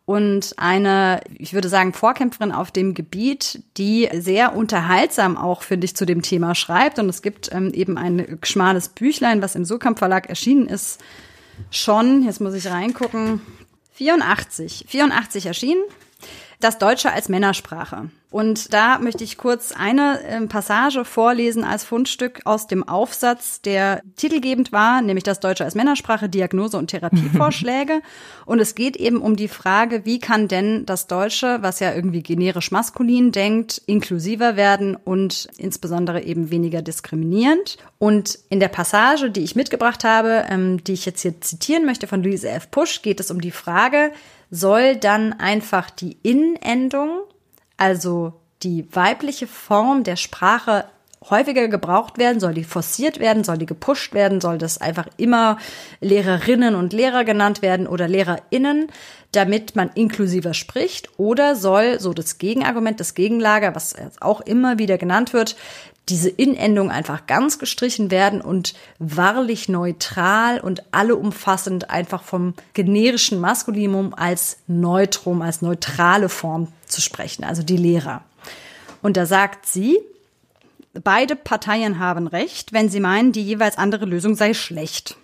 und 0.06 0.54
eine, 0.56 1.20
ich 1.36 1.52
würde 1.52 1.68
sagen, 1.68 1.92
Vorkämpferin 1.92 2.52
auf 2.52 2.70
dem 2.70 2.94
Gebiet, 2.94 3.60
die 3.76 4.08
sehr 4.14 4.54
unterhaltsam 4.54 5.36
auch, 5.36 5.62
finde 5.62 5.84
ich, 5.84 5.96
zu 5.96 6.06
dem 6.06 6.22
Thema 6.22 6.54
schreibt. 6.54 7.00
Und 7.00 7.08
es 7.08 7.22
gibt 7.22 7.52
ähm, 7.52 7.74
eben 7.74 7.98
ein 7.98 8.38
schmales 8.44 8.88
Büchlein, 8.88 9.42
was 9.42 9.56
im 9.56 9.64
Surkamp 9.64 9.98
Verlag 9.98 10.28
erschienen 10.28 10.68
ist, 10.68 11.00
schon, 11.72 12.22
jetzt 12.22 12.40
muss 12.40 12.54
ich 12.54 12.68
reingucken, 12.68 13.40
84, 13.94 14.84
84 14.86 15.46
erschienen, 15.46 15.82
das 16.60 16.78
Deutsche 16.78 17.12
als 17.12 17.28
Männersprache. 17.28 18.10
Und 18.36 18.74
da 18.74 18.98
möchte 18.98 19.24
ich 19.24 19.38
kurz 19.38 19.72
eine 19.72 20.20
äh, 20.22 20.46
Passage 20.46 21.04
vorlesen 21.04 21.64
als 21.64 21.84
Fundstück 21.84 22.42
aus 22.44 22.66
dem 22.66 22.86
Aufsatz, 22.86 23.62
der 23.62 24.02
titelgebend 24.16 24.72
war, 24.72 25.00
nämlich 25.00 25.24
das 25.24 25.40
Deutsche 25.40 25.64
als 25.64 25.74
Männersprache, 25.74 26.28
Diagnose 26.28 26.76
und 26.76 26.88
Therapievorschläge. 26.88 28.02
und 28.44 28.58
es 28.58 28.74
geht 28.74 28.96
eben 28.96 29.22
um 29.22 29.36
die 29.36 29.48
Frage, 29.48 30.04
wie 30.04 30.18
kann 30.18 30.48
denn 30.48 30.84
das 30.84 31.06
Deutsche, 31.06 31.62
was 31.62 31.80
ja 31.80 31.94
irgendwie 31.94 32.22
generisch 32.22 32.72
maskulin 32.72 33.32
denkt, 33.32 33.80
inklusiver 33.86 34.56
werden 34.56 34.96
und 34.96 35.48
insbesondere 35.56 36.22
eben 36.22 36.50
weniger 36.50 36.82
diskriminierend. 36.82 37.78
Und 37.98 38.38
in 38.50 38.60
der 38.60 38.68
Passage, 38.68 39.30
die 39.30 39.44
ich 39.44 39.56
mitgebracht 39.56 40.04
habe, 40.04 40.44
ähm, 40.50 40.84
die 40.84 40.92
ich 40.92 41.06
jetzt 41.06 41.22
hier 41.22 41.40
zitieren 41.40 41.86
möchte 41.86 42.06
von 42.06 42.22
Louise 42.22 42.48
F. 42.48 42.70
Pusch, 42.70 43.00
geht 43.00 43.20
es 43.20 43.30
um 43.30 43.40
die 43.40 43.50
Frage, 43.50 44.12
soll 44.50 44.96
dann 44.96 45.32
einfach 45.34 45.90
die 45.90 46.16
In-Endung 46.22 47.20
also 47.76 48.32
die 48.62 48.86
weibliche 48.94 49.46
Form 49.46 50.02
der 50.02 50.16
Sprache 50.16 50.86
häufiger 51.28 51.68
gebraucht 51.68 52.18
werden? 52.18 52.40
Soll 52.40 52.54
die 52.54 52.64
forciert 52.64 53.18
werden? 53.18 53.44
Soll 53.44 53.58
die 53.58 53.66
gepusht 53.66 54.14
werden? 54.14 54.40
Soll 54.40 54.58
das 54.58 54.78
einfach 54.78 55.08
immer 55.16 55.58
Lehrerinnen 56.00 56.74
und 56.74 56.92
Lehrer 56.92 57.24
genannt 57.24 57.62
werden 57.62 57.86
oder 57.86 58.08
LehrerInnen, 58.08 58.88
damit 59.32 59.76
man 59.76 59.90
inklusiver 59.94 60.54
spricht? 60.54 61.10
Oder 61.18 61.56
soll 61.56 62.00
so 62.00 62.14
das 62.14 62.38
Gegenargument, 62.38 63.00
das 63.00 63.14
Gegenlager, 63.14 63.74
was 63.74 63.94
auch 64.20 64.40
immer 64.40 64.78
wieder 64.78 64.98
genannt 64.98 65.32
wird, 65.32 65.56
diese 66.08 66.28
Inendung 66.28 66.90
einfach 66.90 67.26
ganz 67.26 67.58
gestrichen 67.58 68.10
werden 68.10 68.40
und 68.40 68.74
wahrlich 68.98 69.68
neutral 69.68 70.60
und 70.60 70.82
alleumfassend 70.92 71.90
einfach 71.90 72.22
vom 72.22 72.54
generischen 72.74 73.40
Maskulinum 73.40 74.14
als 74.14 74.58
Neutrum, 74.68 75.42
als 75.42 75.62
neutrale 75.62 76.28
Form 76.28 76.68
zu 76.86 77.00
sprechen, 77.00 77.44
also 77.44 77.62
die 77.62 77.76
Lehrer. 77.76 78.22
Und 79.02 79.16
da 79.16 79.26
sagt 79.26 79.66
sie, 79.66 79.98
Beide 81.02 81.36
Parteien 81.36 81.98
haben 81.98 82.26
recht, 82.26 82.72
wenn 82.72 82.88
sie 82.88 83.00
meinen, 83.00 83.32
die 83.32 83.42
jeweils 83.42 83.76
andere 83.76 84.06
Lösung 84.06 84.34
sei 84.34 84.54
schlecht. 84.54 85.16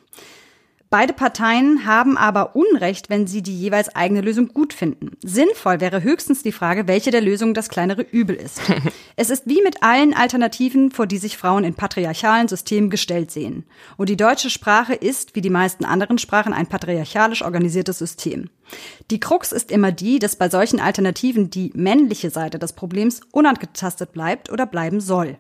Beide 0.93 1.15
Parteien 1.15 1.87
haben 1.87 2.19
aber 2.19 2.55
Unrecht, 2.55 3.09
wenn 3.09 3.27
sie 3.27 3.41
die 3.41 3.59
jeweils 3.59 3.97
eigene 3.97 4.21
Lösung 4.21 4.49
gut 4.49 4.75
finden. 4.75 5.13
Sinnvoll 5.25 5.81
wäre 5.81 6.03
höchstens 6.03 6.43
die 6.43 6.53
Frage, 6.53 6.87
welche 6.87 7.11
der 7.11 7.23
Lösungen 7.23 7.55
das 7.55 7.71
kleinere 7.71 8.03
Übel 8.03 8.37
ist. 8.37 8.61
es 9.17 9.31
ist 9.31 9.47
wie 9.47 9.63
mit 9.63 9.83
allen 9.83 10.13
Alternativen, 10.13 10.91
vor 10.91 11.07
die 11.07 11.17
sich 11.17 11.39
Frauen 11.39 11.65
in 11.65 11.73
patriarchalen 11.73 12.47
Systemen 12.47 12.91
gestellt 12.91 13.31
sehen. 13.31 13.65
Und 13.97 14.11
die 14.11 14.19
deutsche 14.19 14.51
Sprache 14.51 14.93
ist, 14.93 15.35
wie 15.35 15.41
die 15.41 15.49
meisten 15.49 15.87
anderen 15.87 16.19
Sprachen, 16.19 16.53
ein 16.53 16.67
patriarchalisch 16.67 17.41
organisiertes 17.41 17.97
System. 17.97 18.51
Die 19.11 19.19
Krux 19.19 19.53
ist 19.53 19.71
immer 19.71 19.93
die, 19.93 20.19
dass 20.19 20.37
bei 20.37 20.51
solchen 20.51 20.79
Alternativen 20.79 21.49
die 21.49 21.73
männliche 21.75 22.29
Seite 22.29 22.59
des 22.59 22.75
Problems 22.75 23.23
unangetastet 23.31 24.13
bleibt 24.13 24.53
oder 24.53 24.67
bleiben 24.67 25.01
soll. 25.01 25.39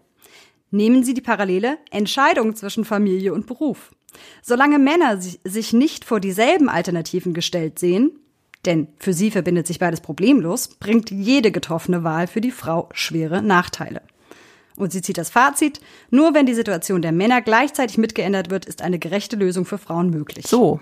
Nehmen 0.71 1.05
Sie 1.05 1.13
die 1.13 1.21
Parallele 1.21 1.77
Entscheidung 1.91 2.57
zwischen 2.57 2.87
Familie 2.87 3.35
und 3.35 3.47
Beruf. 3.47 3.91
Solange 4.43 4.79
Männer 4.79 5.21
sich 5.21 5.73
nicht 5.73 6.05
vor 6.05 6.21
dieselben 6.21 6.69
Alternativen 6.69 7.35
gestellt 7.35 7.79
sehen, 7.79 8.13
denn 8.65 8.89
für 8.99 9.13
sie 9.13 9.31
verbindet 9.31 9.67
sich 9.67 9.79
beides 9.79 10.01
problemlos, 10.01 10.69
bringt 10.69 11.11
jede 11.11 11.51
getroffene 11.51 12.05
Wahl 12.05 12.27
für 12.27 12.41
die 12.41 12.53
Frau 12.53 12.89
schwere 12.93 13.43
Nachteile. 13.43 14.03
Und 14.77 14.93
sie 14.93 15.03
zieht 15.03 15.19
das 15.19 15.31
Fazit, 15.31 15.81
nur 16.11 16.35
wenn 16.35 16.47
die 16.47 16.55
Situation 16.55 17.03
der 17.03 17.13
Männer 17.13 17.43
gleichzeitig 17.43 17.99
mitgeändert 17.99 18.51
wird, 18.51 18.65
ist 18.65 18.83
eine 18.83 18.99
gerechte 18.99 19.37
Lösung 19.37 19.65
für 19.65 19.79
Frauen 19.79 20.11
möglich. 20.11 20.47
So. 20.49 20.81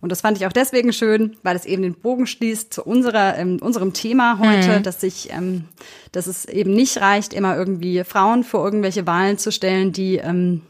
Und 0.00 0.12
das 0.12 0.20
fand 0.20 0.38
ich 0.38 0.46
auch 0.46 0.52
deswegen 0.52 0.92
schön, 0.92 1.36
weil 1.42 1.56
es 1.56 1.64
eben 1.64 1.82
den 1.82 1.94
Bogen 1.94 2.26
schließt 2.26 2.72
zu 2.72 2.84
unserer, 2.84 3.36
ähm, 3.36 3.58
unserem 3.60 3.92
Thema 3.92 4.38
heute, 4.38 4.78
mhm. 4.78 4.82
dass 4.82 5.00
sich, 5.00 5.30
ähm, 5.32 5.64
dass 6.12 6.26
es 6.26 6.44
eben 6.44 6.72
nicht 6.72 7.00
reicht, 7.00 7.32
immer 7.32 7.56
irgendwie 7.56 8.04
Frauen 8.04 8.44
vor 8.44 8.64
irgendwelche 8.64 9.06
Wahlen 9.06 9.38
zu 9.38 9.50
stellen, 9.50 9.92
die 9.92 10.16
ähm, 10.16 10.62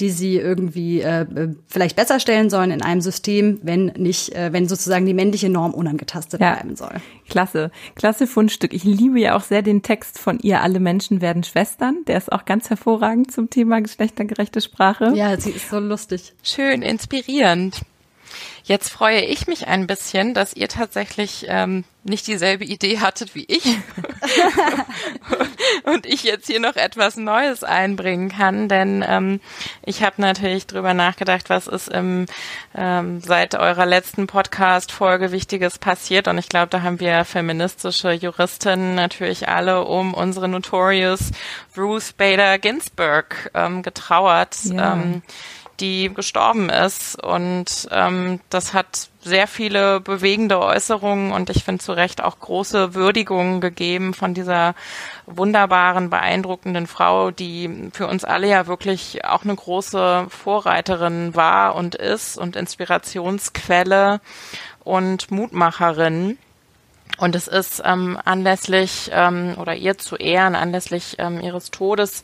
die 0.00 0.10
sie 0.10 0.36
irgendwie 0.36 1.00
äh, 1.02 1.54
vielleicht 1.68 1.94
besser 1.94 2.18
stellen 2.18 2.50
sollen 2.50 2.72
in 2.72 2.82
einem 2.82 3.00
System, 3.00 3.60
wenn 3.62 3.86
nicht, 3.96 4.34
äh, 4.34 4.52
wenn 4.52 4.66
sozusagen 4.68 5.06
die 5.06 5.14
männliche 5.14 5.48
Norm 5.48 5.72
unangetastet 5.72 6.40
ja. 6.40 6.54
bleiben 6.54 6.74
soll. 6.74 6.94
Klasse, 7.28 7.70
klasse 7.94 8.26
Fundstück. 8.26 8.74
Ich 8.74 8.82
liebe 8.84 9.20
ja 9.20 9.36
auch 9.36 9.42
sehr 9.42 9.62
den 9.62 9.82
Text 9.82 10.18
von 10.18 10.40
ihr, 10.40 10.62
alle 10.62 10.80
Menschen 10.80 11.20
werden 11.20 11.44
Schwestern. 11.44 12.04
Der 12.06 12.18
ist 12.18 12.32
auch 12.32 12.44
ganz 12.44 12.70
hervorragend 12.70 13.30
zum 13.30 13.50
Thema 13.50 13.80
geschlechtergerechte 13.80 14.60
Sprache. 14.60 15.12
Ja, 15.14 15.38
sie 15.38 15.50
ist 15.50 15.70
so 15.70 15.78
lustig. 15.78 16.34
Schön, 16.42 16.82
inspirierend. 16.82 17.82
Jetzt 18.64 18.88
freue 18.90 19.20
ich 19.20 19.46
mich 19.46 19.66
ein 19.66 19.86
bisschen, 19.86 20.34
dass 20.34 20.54
ihr 20.54 20.68
tatsächlich 20.68 21.46
ähm, 21.48 21.84
nicht 22.04 22.26
dieselbe 22.26 22.64
Idee 22.64 23.00
hattet 23.00 23.34
wie 23.34 23.44
ich 23.44 23.64
und 25.84 26.04
ich 26.04 26.22
jetzt 26.22 26.46
hier 26.46 26.60
noch 26.60 26.76
etwas 26.76 27.16
Neues 27.16 27.64
einbringen 27.64 28.28
kann, 28.28 28.68
denn 28.68 29.04
ähm, 29.06 29.40
ich 29.84 30.02
habe 30.02 30.20
natürlich 30.20 30.66
drüber 30.66 30.92
nachgedacht, 30.92 31.48
was 31.48 31.66
ist 31.66 31.88
im 31.88 32.26
ähm, 32.74 33.20
seit 33.20 33.54
eurer 33.54 33.86
letzten 33.86 34.26
Podcast-Folge 34.26 35.32
Wichtiges 35.32 35.78
passiert 35.78 36.28
und 36.28 36.36
ich 36.36 36.48
glaube, 36.48 36.68
da 36.68 36.82
haben 36.82 37.00
wir 37.00 37.24
feministische 37.24 38.12
Juristinnen 38.12 38.94
natürlich 38.94 39.48
alle 39.48 39.84
um 39.84 40.12
unsere 40.12 40.48
Notorious 40.48 41.30
Ruth 41.76 42.16
Bader 42.18 42.58
Ginsburg 42.58 43.50
ähm, 43.54 43.82
getrauert. 43.82 44.56
Ja. 44.64 44.92
Ähm, 44.92 45.22
die 45.80 46.12
gestorben 46.12 46.70
ist. 46.70 47.22
Und 47.22 47.88
ähm, 47.90 48.40
das 48.50 48.74
hat 48.74 49.08
sehr 49.20 49.46
viele 49.46 50.00
bewegende 50.00 50.60
Äußerungen 50.60 51.32
und 51.32 51.48
ich 51.48 51.64
finde 51.64 51.82
zu 51.82 51.92
Recht 51.92 52.22
auch 52.22 52.38
große 52.38 52.94
Würdigungen 52.94 53.60
gegeben 53.60 54.12
von 54.12 54.34
dieser 54.34 54.74
wunderbaren, 55.26 56.10
beeindruckenden 56.10 56.86
Frau, 56.86 57.30
die 57.30 57.90
für 57.92 58.06
uns 58.06 58.24
alle 58.24 58.48
ja 58.48 58.66
wirklich 58.66 59.24
auch 59.24 59.44
eine 59.44 59.54
große 59.54 60.26
Vorreiterin 60.28 61.34
war 61.34 61.74
und 61.74 61.94
ist 61.94 62.36
und 62.36 62.54
Inspirationsquelle 62.54 64.20
und 64.84 65.30
Mutmacherin. 65.30 66.38
Und 67.16 67.36
es 67.36 67.46
ist 67.46 67.82
ähm, 67.84 68.18
anlässlich 68.24 69.10
ähm, 69.12 69.54
oder 69.58 69.74
ihr 69.74 69.98
zu 69.98 70.16
Ehren, 70.16 70.54
anlässlich 70.54 71.16
ähm, 71.18 71.40
ihres 71.40 71.70
Todes 71.70 72.22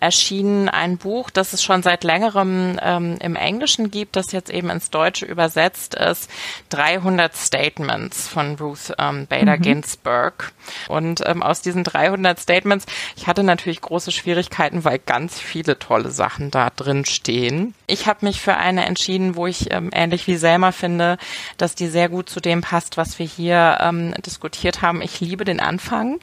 erschienen 0.00 0.68
ein 0.68 0.98
Buch, 0.98 1.30
das 1.30 1.52
es 1.52 1.62
schon 1.62 1.82
seit 1.82 2.02
längerem 2.02 2.78
ähm, 2.82 3.16
im 3.20 3.36
Englischen 3.36 3.90
gibt, 3.90 4.16
das 4.16 4.32
jetzt 4.32 4.50
eben 4.50 4.68
ins 4.70 4.90
Deutsche 4.90 5.26
übersetzt 5.26 5.94
ist. 5.94 6.28
300 6.70 7.36
Statements 7.36 8.26
von 8.28 8.56
Ruth 8.56 8.92
ähm, 8.98 9.26
Bader 9.26 9.58
mhm. 9.58 9.62
Ginsburg. 9.62 10.52
Und 10.88 11.22
ähm, 11.26 11.42
aus 11.42 11.62
diesen 11.62 11.84
300 11.84 12.40
Statements, 12.40 12.86
ich 13.16 13.26
hatte 13.26 13.44
natürlich 13.44 13.80
große 13.80 14.10
Schwierigkeiten, 14.10 14.84
weil 14.84 14.98
ganz 14.98 15.38
viele 15.38 15.78
tolle 15.78 16.10
Sachen 16.10 16.50
da 16.50 16.70
drin 16.70 17.04
stehen. 17.04 17.74
Ich 17.86 18.06
habe 18.06 18.26
mich 18.26 18.40
für 18.40 18.56
eine 18.56 18.86
entschieden, 18.86 19.36
wo 19.36 19.46
ich 19.46 19.72
ähm, 19.72 19.90
ähnlich 19.92 20.26
wie 20.26 20.36
Selma 20.36 20.72
finde, 20.72 21.18
dass 21.58 21.74
die 21.74 21.88
sehr 21.88 22.08
gut 22.08 22.28
zu 22.28 22.40
dem 22.40 22.60
passt, 22.60 22.96
was 22.96 23.18
wir 23.18 23.26
hier 23.26 23.78
ähm, 23.80 24.14
diskutiert 24.42 24.82
haben. 24.82 25.02
Ich 25.02 25.20
liebe 25.20 25.44
den 25.44 25.60
Anfang. 25.60 26.18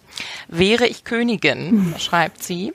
Wäre 0.49 0.87
ich 0.87 1.05
Königin, 1.05 1.95
schreibt 1.99 2.43
sie. 2.43 2.73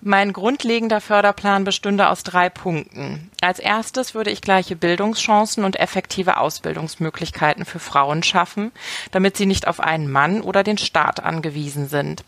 Mein 0.00 0.32
grundlegender 0.32 1.00
Förderplan 1.00 1.64
bestünde 1.64 2.08
aus 2.08 2.22
drei 2.22 2.48
Punkten. 2.48 3.30
Als 3.40 3.58
erstes 3.58 4.14
würde 4.14 4.30
ich 4.30 4.40
gleiche 4.40 4.76
Bildungschancen 4.76 5.64
und 5.64 5.80
effektive 5.80 6.36
Ausbildungsmöglichkeiten 6.36 7.64
für 7.64 7.78
Frauen 7.78 8.22
schaffen, 8.22 8.72
damit 9.10 9.36
sie 9.36 9.46
nicht 9.46 9.66
auf 9.66 9.80
einen 9.80 10.10
Mann 10.10 10.42
oder 10.42 10.62
den 10.62 10.78
Staat 10.78 11.20
angewiesen 11.20 11.88
sind. 11.88 12.24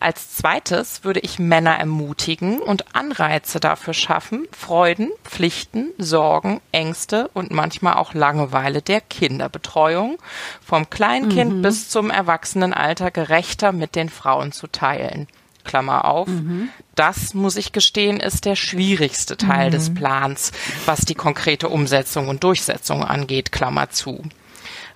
Als 0.00 0.34
zweites 0.34 1.04
würde 1.04 1.20
ich 1.20 1.38
Männer 1.38 1.76
ermutigen 1.76 2.58
und 2.58 2.94
Anreize 2.94 3.60
dafür 3.60 3.94
schaffen, 3.94 4.48
Freuden, 4.50 5.10
Pflichten, 5.24 5.92
Sorgen, 5.98 6.60
Ängste 6.72 7.28
und 7.34 7.50
manchmal 7.50 7.94
auch 7.94 8.14
Langeweile 8.14 8.82
der 8.82 9.00
Kinderbetreuung 9.00 10.18
vom 10.64 10.90
Kleinkind 10.90 11.56
mhm. 11.56 11.62
bis 11.62 11.88
zum 11.90 12.10
Erwachsenenalter 12.10 13.10
gerechter 13.10 13.72
mit 13.72 13.94
den 13.94 14.08
Frauen 14.08 14.52
zu 14.52 14.66
teilen. 14.66 15.28
Klammer 15.64 16.04
auf. 16.04 16.28
Mhm. 16.28 16.68
Das, 16.94 17.34
muss 17.34 17.56
ich 17.56 17.72
gestehen, 17.72 18.20
ist 18.20 18.44
der 18.44 18.56
schwierigste 18.56 19.36
Teil 19.36 19.68
mhm. 19.68 19.72
des 19.72 19.94
Plans, 19.94 20.52
was 20.86 21.00
die 21.00 21.14
konkrete 21.14 21.68
Umsetzung 21.68 22.28
und 22.28 22.44
Durchsetzung 22.44 23.04
angeht, 23.04 23.52
Klammer 23.52 23.90
zu. 23.90 24.22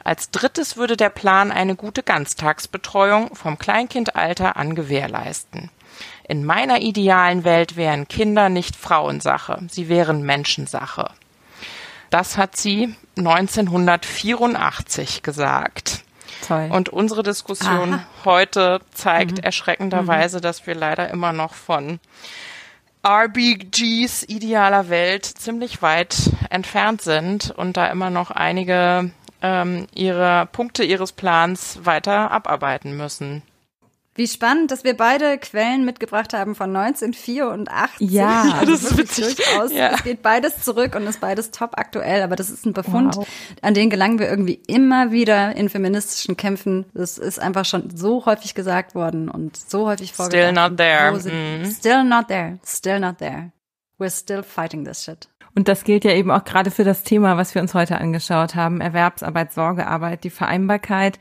Als 0.04 0.30
drittes 0.30 0.76
würde 0.76 0.98
der 0.98 1.08
Plan 1.08 1.50
eine 1.50 1.76
gute 1.76 2.02
Ganztagsbetreuung 2.02 3.34
vom 3.34 3.58
Kleinkindalter 3.58 4.56
an 4.56 4.74
gewährleisten. 4.74 5.70
In 6.28 6.44
meiner 6.44 6.82
idealen 6.82 7.44
Welt 7.44 7.76
wären 7.76 8.08
Kinder 8.08 8.50
nicht 8.50 8.76
Frauensache, 8.76 9.60
sie 9.70 9.88
wären 9.88 10.22
Menschensache. 10.22 11.10
Das 12.10 12.36
hat 12.36 12.56
sie 12.56 12.94
1984 13.16 15.22
gesagt. 15.22 16.03
Toll. 16.46 16.68
Und 16.70 16.88
unsere 16.88 17.22
Diskussion 17.22 17.94
Aha. 17.94 18.06
heute 18.24 18.80
zeigt 18.92 19.38
mhm. 19.38 19.44
erschreckenderweise, 19.44 20.38
mhm. 20.38 20.42
dass 20.42 20.66
wir 20.66 20.74
leider 20.74 21.08
immer 21.10 21.32
noch 21.32 21.54
von 21.54 22.00
RBGs 23.06 24.24
idealer 24.28 24.88
Welt 24.88 25.24
ziemlich 25.24 25.82
weit 25.82 26.30
entfernt 26.50 27.02
sind 27.02 27.50
und 27.50 27.76
da 27.76 27.86
immer 27.86 28.10
noch 28.10 28.30
einige 28.30 29.10
ähm, 29.42 29.86
ihre 29.94 30.48
Punkte 30.52 30.84
ihres 30.84 31.12
Plans 31.12 31.80
weiter 31.82 32.30
abarbeiten 32.30 32.96
müssen. 32.96 33.42
Wie 34.16 34.28
spannend, 34.28 34.70
dass 34.70 34.84
wir 34.84 34.96
beide 34.96 35.38
Quellen 35.38 35.84
mitgebracht 35.84 36.32
haben 36.34 36.54
von 36.54 36.74
1984. 36.74 38.10
Ja, 38.10 38.42
also 38.60 38.72
das 38.72 38.82
ist 38.84 38.96
witzig. 38.96 39.36
Durchaus, 39.36 39.72
ja. 39.72 39.90
Es 39.94 40.04
geht 40.04 40.22
beides 40.22 40.62
zurück 40.62 40.94
und 40.94 41.04
ist 41.06 41.20
beides 41.20 41.50
top 41.50 41.72
aktuell, 41.74 42.22
aber 42.22 42.36
das 42.36 42.48
ist 42.48 42.64
ein 42.64 42.72
Befund, 42.72 43.16
wow. 43.16 43.26
an 43.60 43.74
den 43.74 43.90
gelangen 43.90 44.20
wir 44.20 44.28
irgendwie 44.28 44.60
immer 44.68 45.10
wieder 45.10 45.56
in 45.56 45.68
feministischen 45.68 46.36
Kämpfen. 46.36 46.86
Das 46.94 47.18
ist 47.18 47.40
einfach 47.40 47.64
schon 47.64 47.90
so 47.96 48.24
häufig 48.24 48.54
gesagt 48.54 48.94
worden 48.94 49.28
und 49.28 49.56
so 49.56 49.88
häufig 49.88 50.12
vorgebracht. 50.12 50.44
Still 50.44 50.52
not 50.52 50.76
there. 50.76 51.12
Mm. 51.12 51.70
Still 51.70 52.04
not 52.04 52.28
there. 52.28 52.58
Still 52.64 53.00
not 53.00 53.18
there. 53.18 53.50
We're 53.98 54.10
still 54.10 54.44
fighting 54.44 54.84
this 54.84 55.02
shit. 55.02 55.28
Und 55.56 55.68
das 55.68 55.84
gilt 55.84 56.04
ja 56.04 56.12
eben 56.12 56.30
auch 56.30 56.44
gerade 56.44 56.70
für 56.70 56.84
das 56.84 57.04
Thema, 57.04 57.36
was 57.36 57.54
wir 57.54 57.62
uns 57.62 57.74
heute 57.74 57.98
angeschaut 57.98 58.54
haben, 58.54 58.80
Erwerbsarbeit, 58.80 59.52
Sorgearbeit, 59.52 60.24
die 60.24 60.30
Vereinbarkeit 60.30 61.18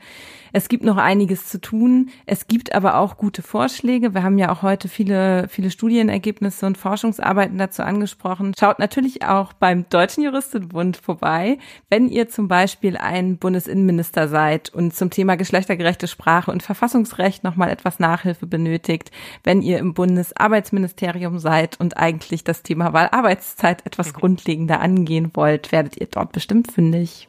Es 0.56 0.68
gibt 0.68 0.84
noch 0.84 0.98
einiges 0.98 1.48
zu 1.48 1.60
tun. 1.60 2.10
Es 2.26 2.46
gibt 2.46 2.76
aber 2.76 2.98
auch 2.98 3.16
gute 3.16 3.42
Vorschläge. 3.42 4.14
Wir 4.14 4.22
haben 4.22 4.38
ja 4.38 4.52
auch 4.52 4.62
heute 4.62 4.86
viele, 4.86 5.48
viele 5.48 5.68
Studienergebnisse 5.68 6.64
und 6.64 6.78
Forschungsarbeiten 6.78 7.58
dazu 7.58 7.82
angesprochen. 7.82 8.54
Schaut 8.56 8.78
natürlich 8.78 9.24
auch 9.24 9.52
beim 9.52 9.88
Deutschen 9.88 10.22
Juristenbund 10.22 10.96
vorbei, 10.96 11.58
wenn 11.90 12.08
ihr 12.08 12.28
zum 12.28 12.46
Beispiel 12.46 12.96
ein 12.96 13.36
Bundesinnenminister 13.36 14.28
seid 14.28 14.72
und 14.72 14.94
zum 14.94 15.10
Thema 15.10 15.34
geschlechtergerechte 15.34 16.06
Sprache 16.06 16.52
und 16.52 16.62
Verfassungsrecht 16.62 17.42
nochmal 17.42 17.70
etwas 17.70 17.98
Nachhilfe 17.98 18.46
benötigt, 18.46 19.10
wenn 19.42 19.60
ihr 19.60 19.78
im 19.80 19.92
Bundesarbeitsministerium 19.92 21.40
seid 21.40 21.80
und 21.80 21.96
eigentlich 21.96 22.44
das 22.44 22.62
Thema 22.62 22.92
Wahlarbeitszeit 22.92 23.84
etwas 23.86 24.12
mhm. 24.12 24.18
grundlegender 24.18 24.78
angehen 24.78 25.32
wollt, 25.34 25.72
werdet 25.72 25.96
ihr 25.96 26.06
dort 26.06 26.30
bestimmt 26.30 26.70
fündig. 26.70 27.28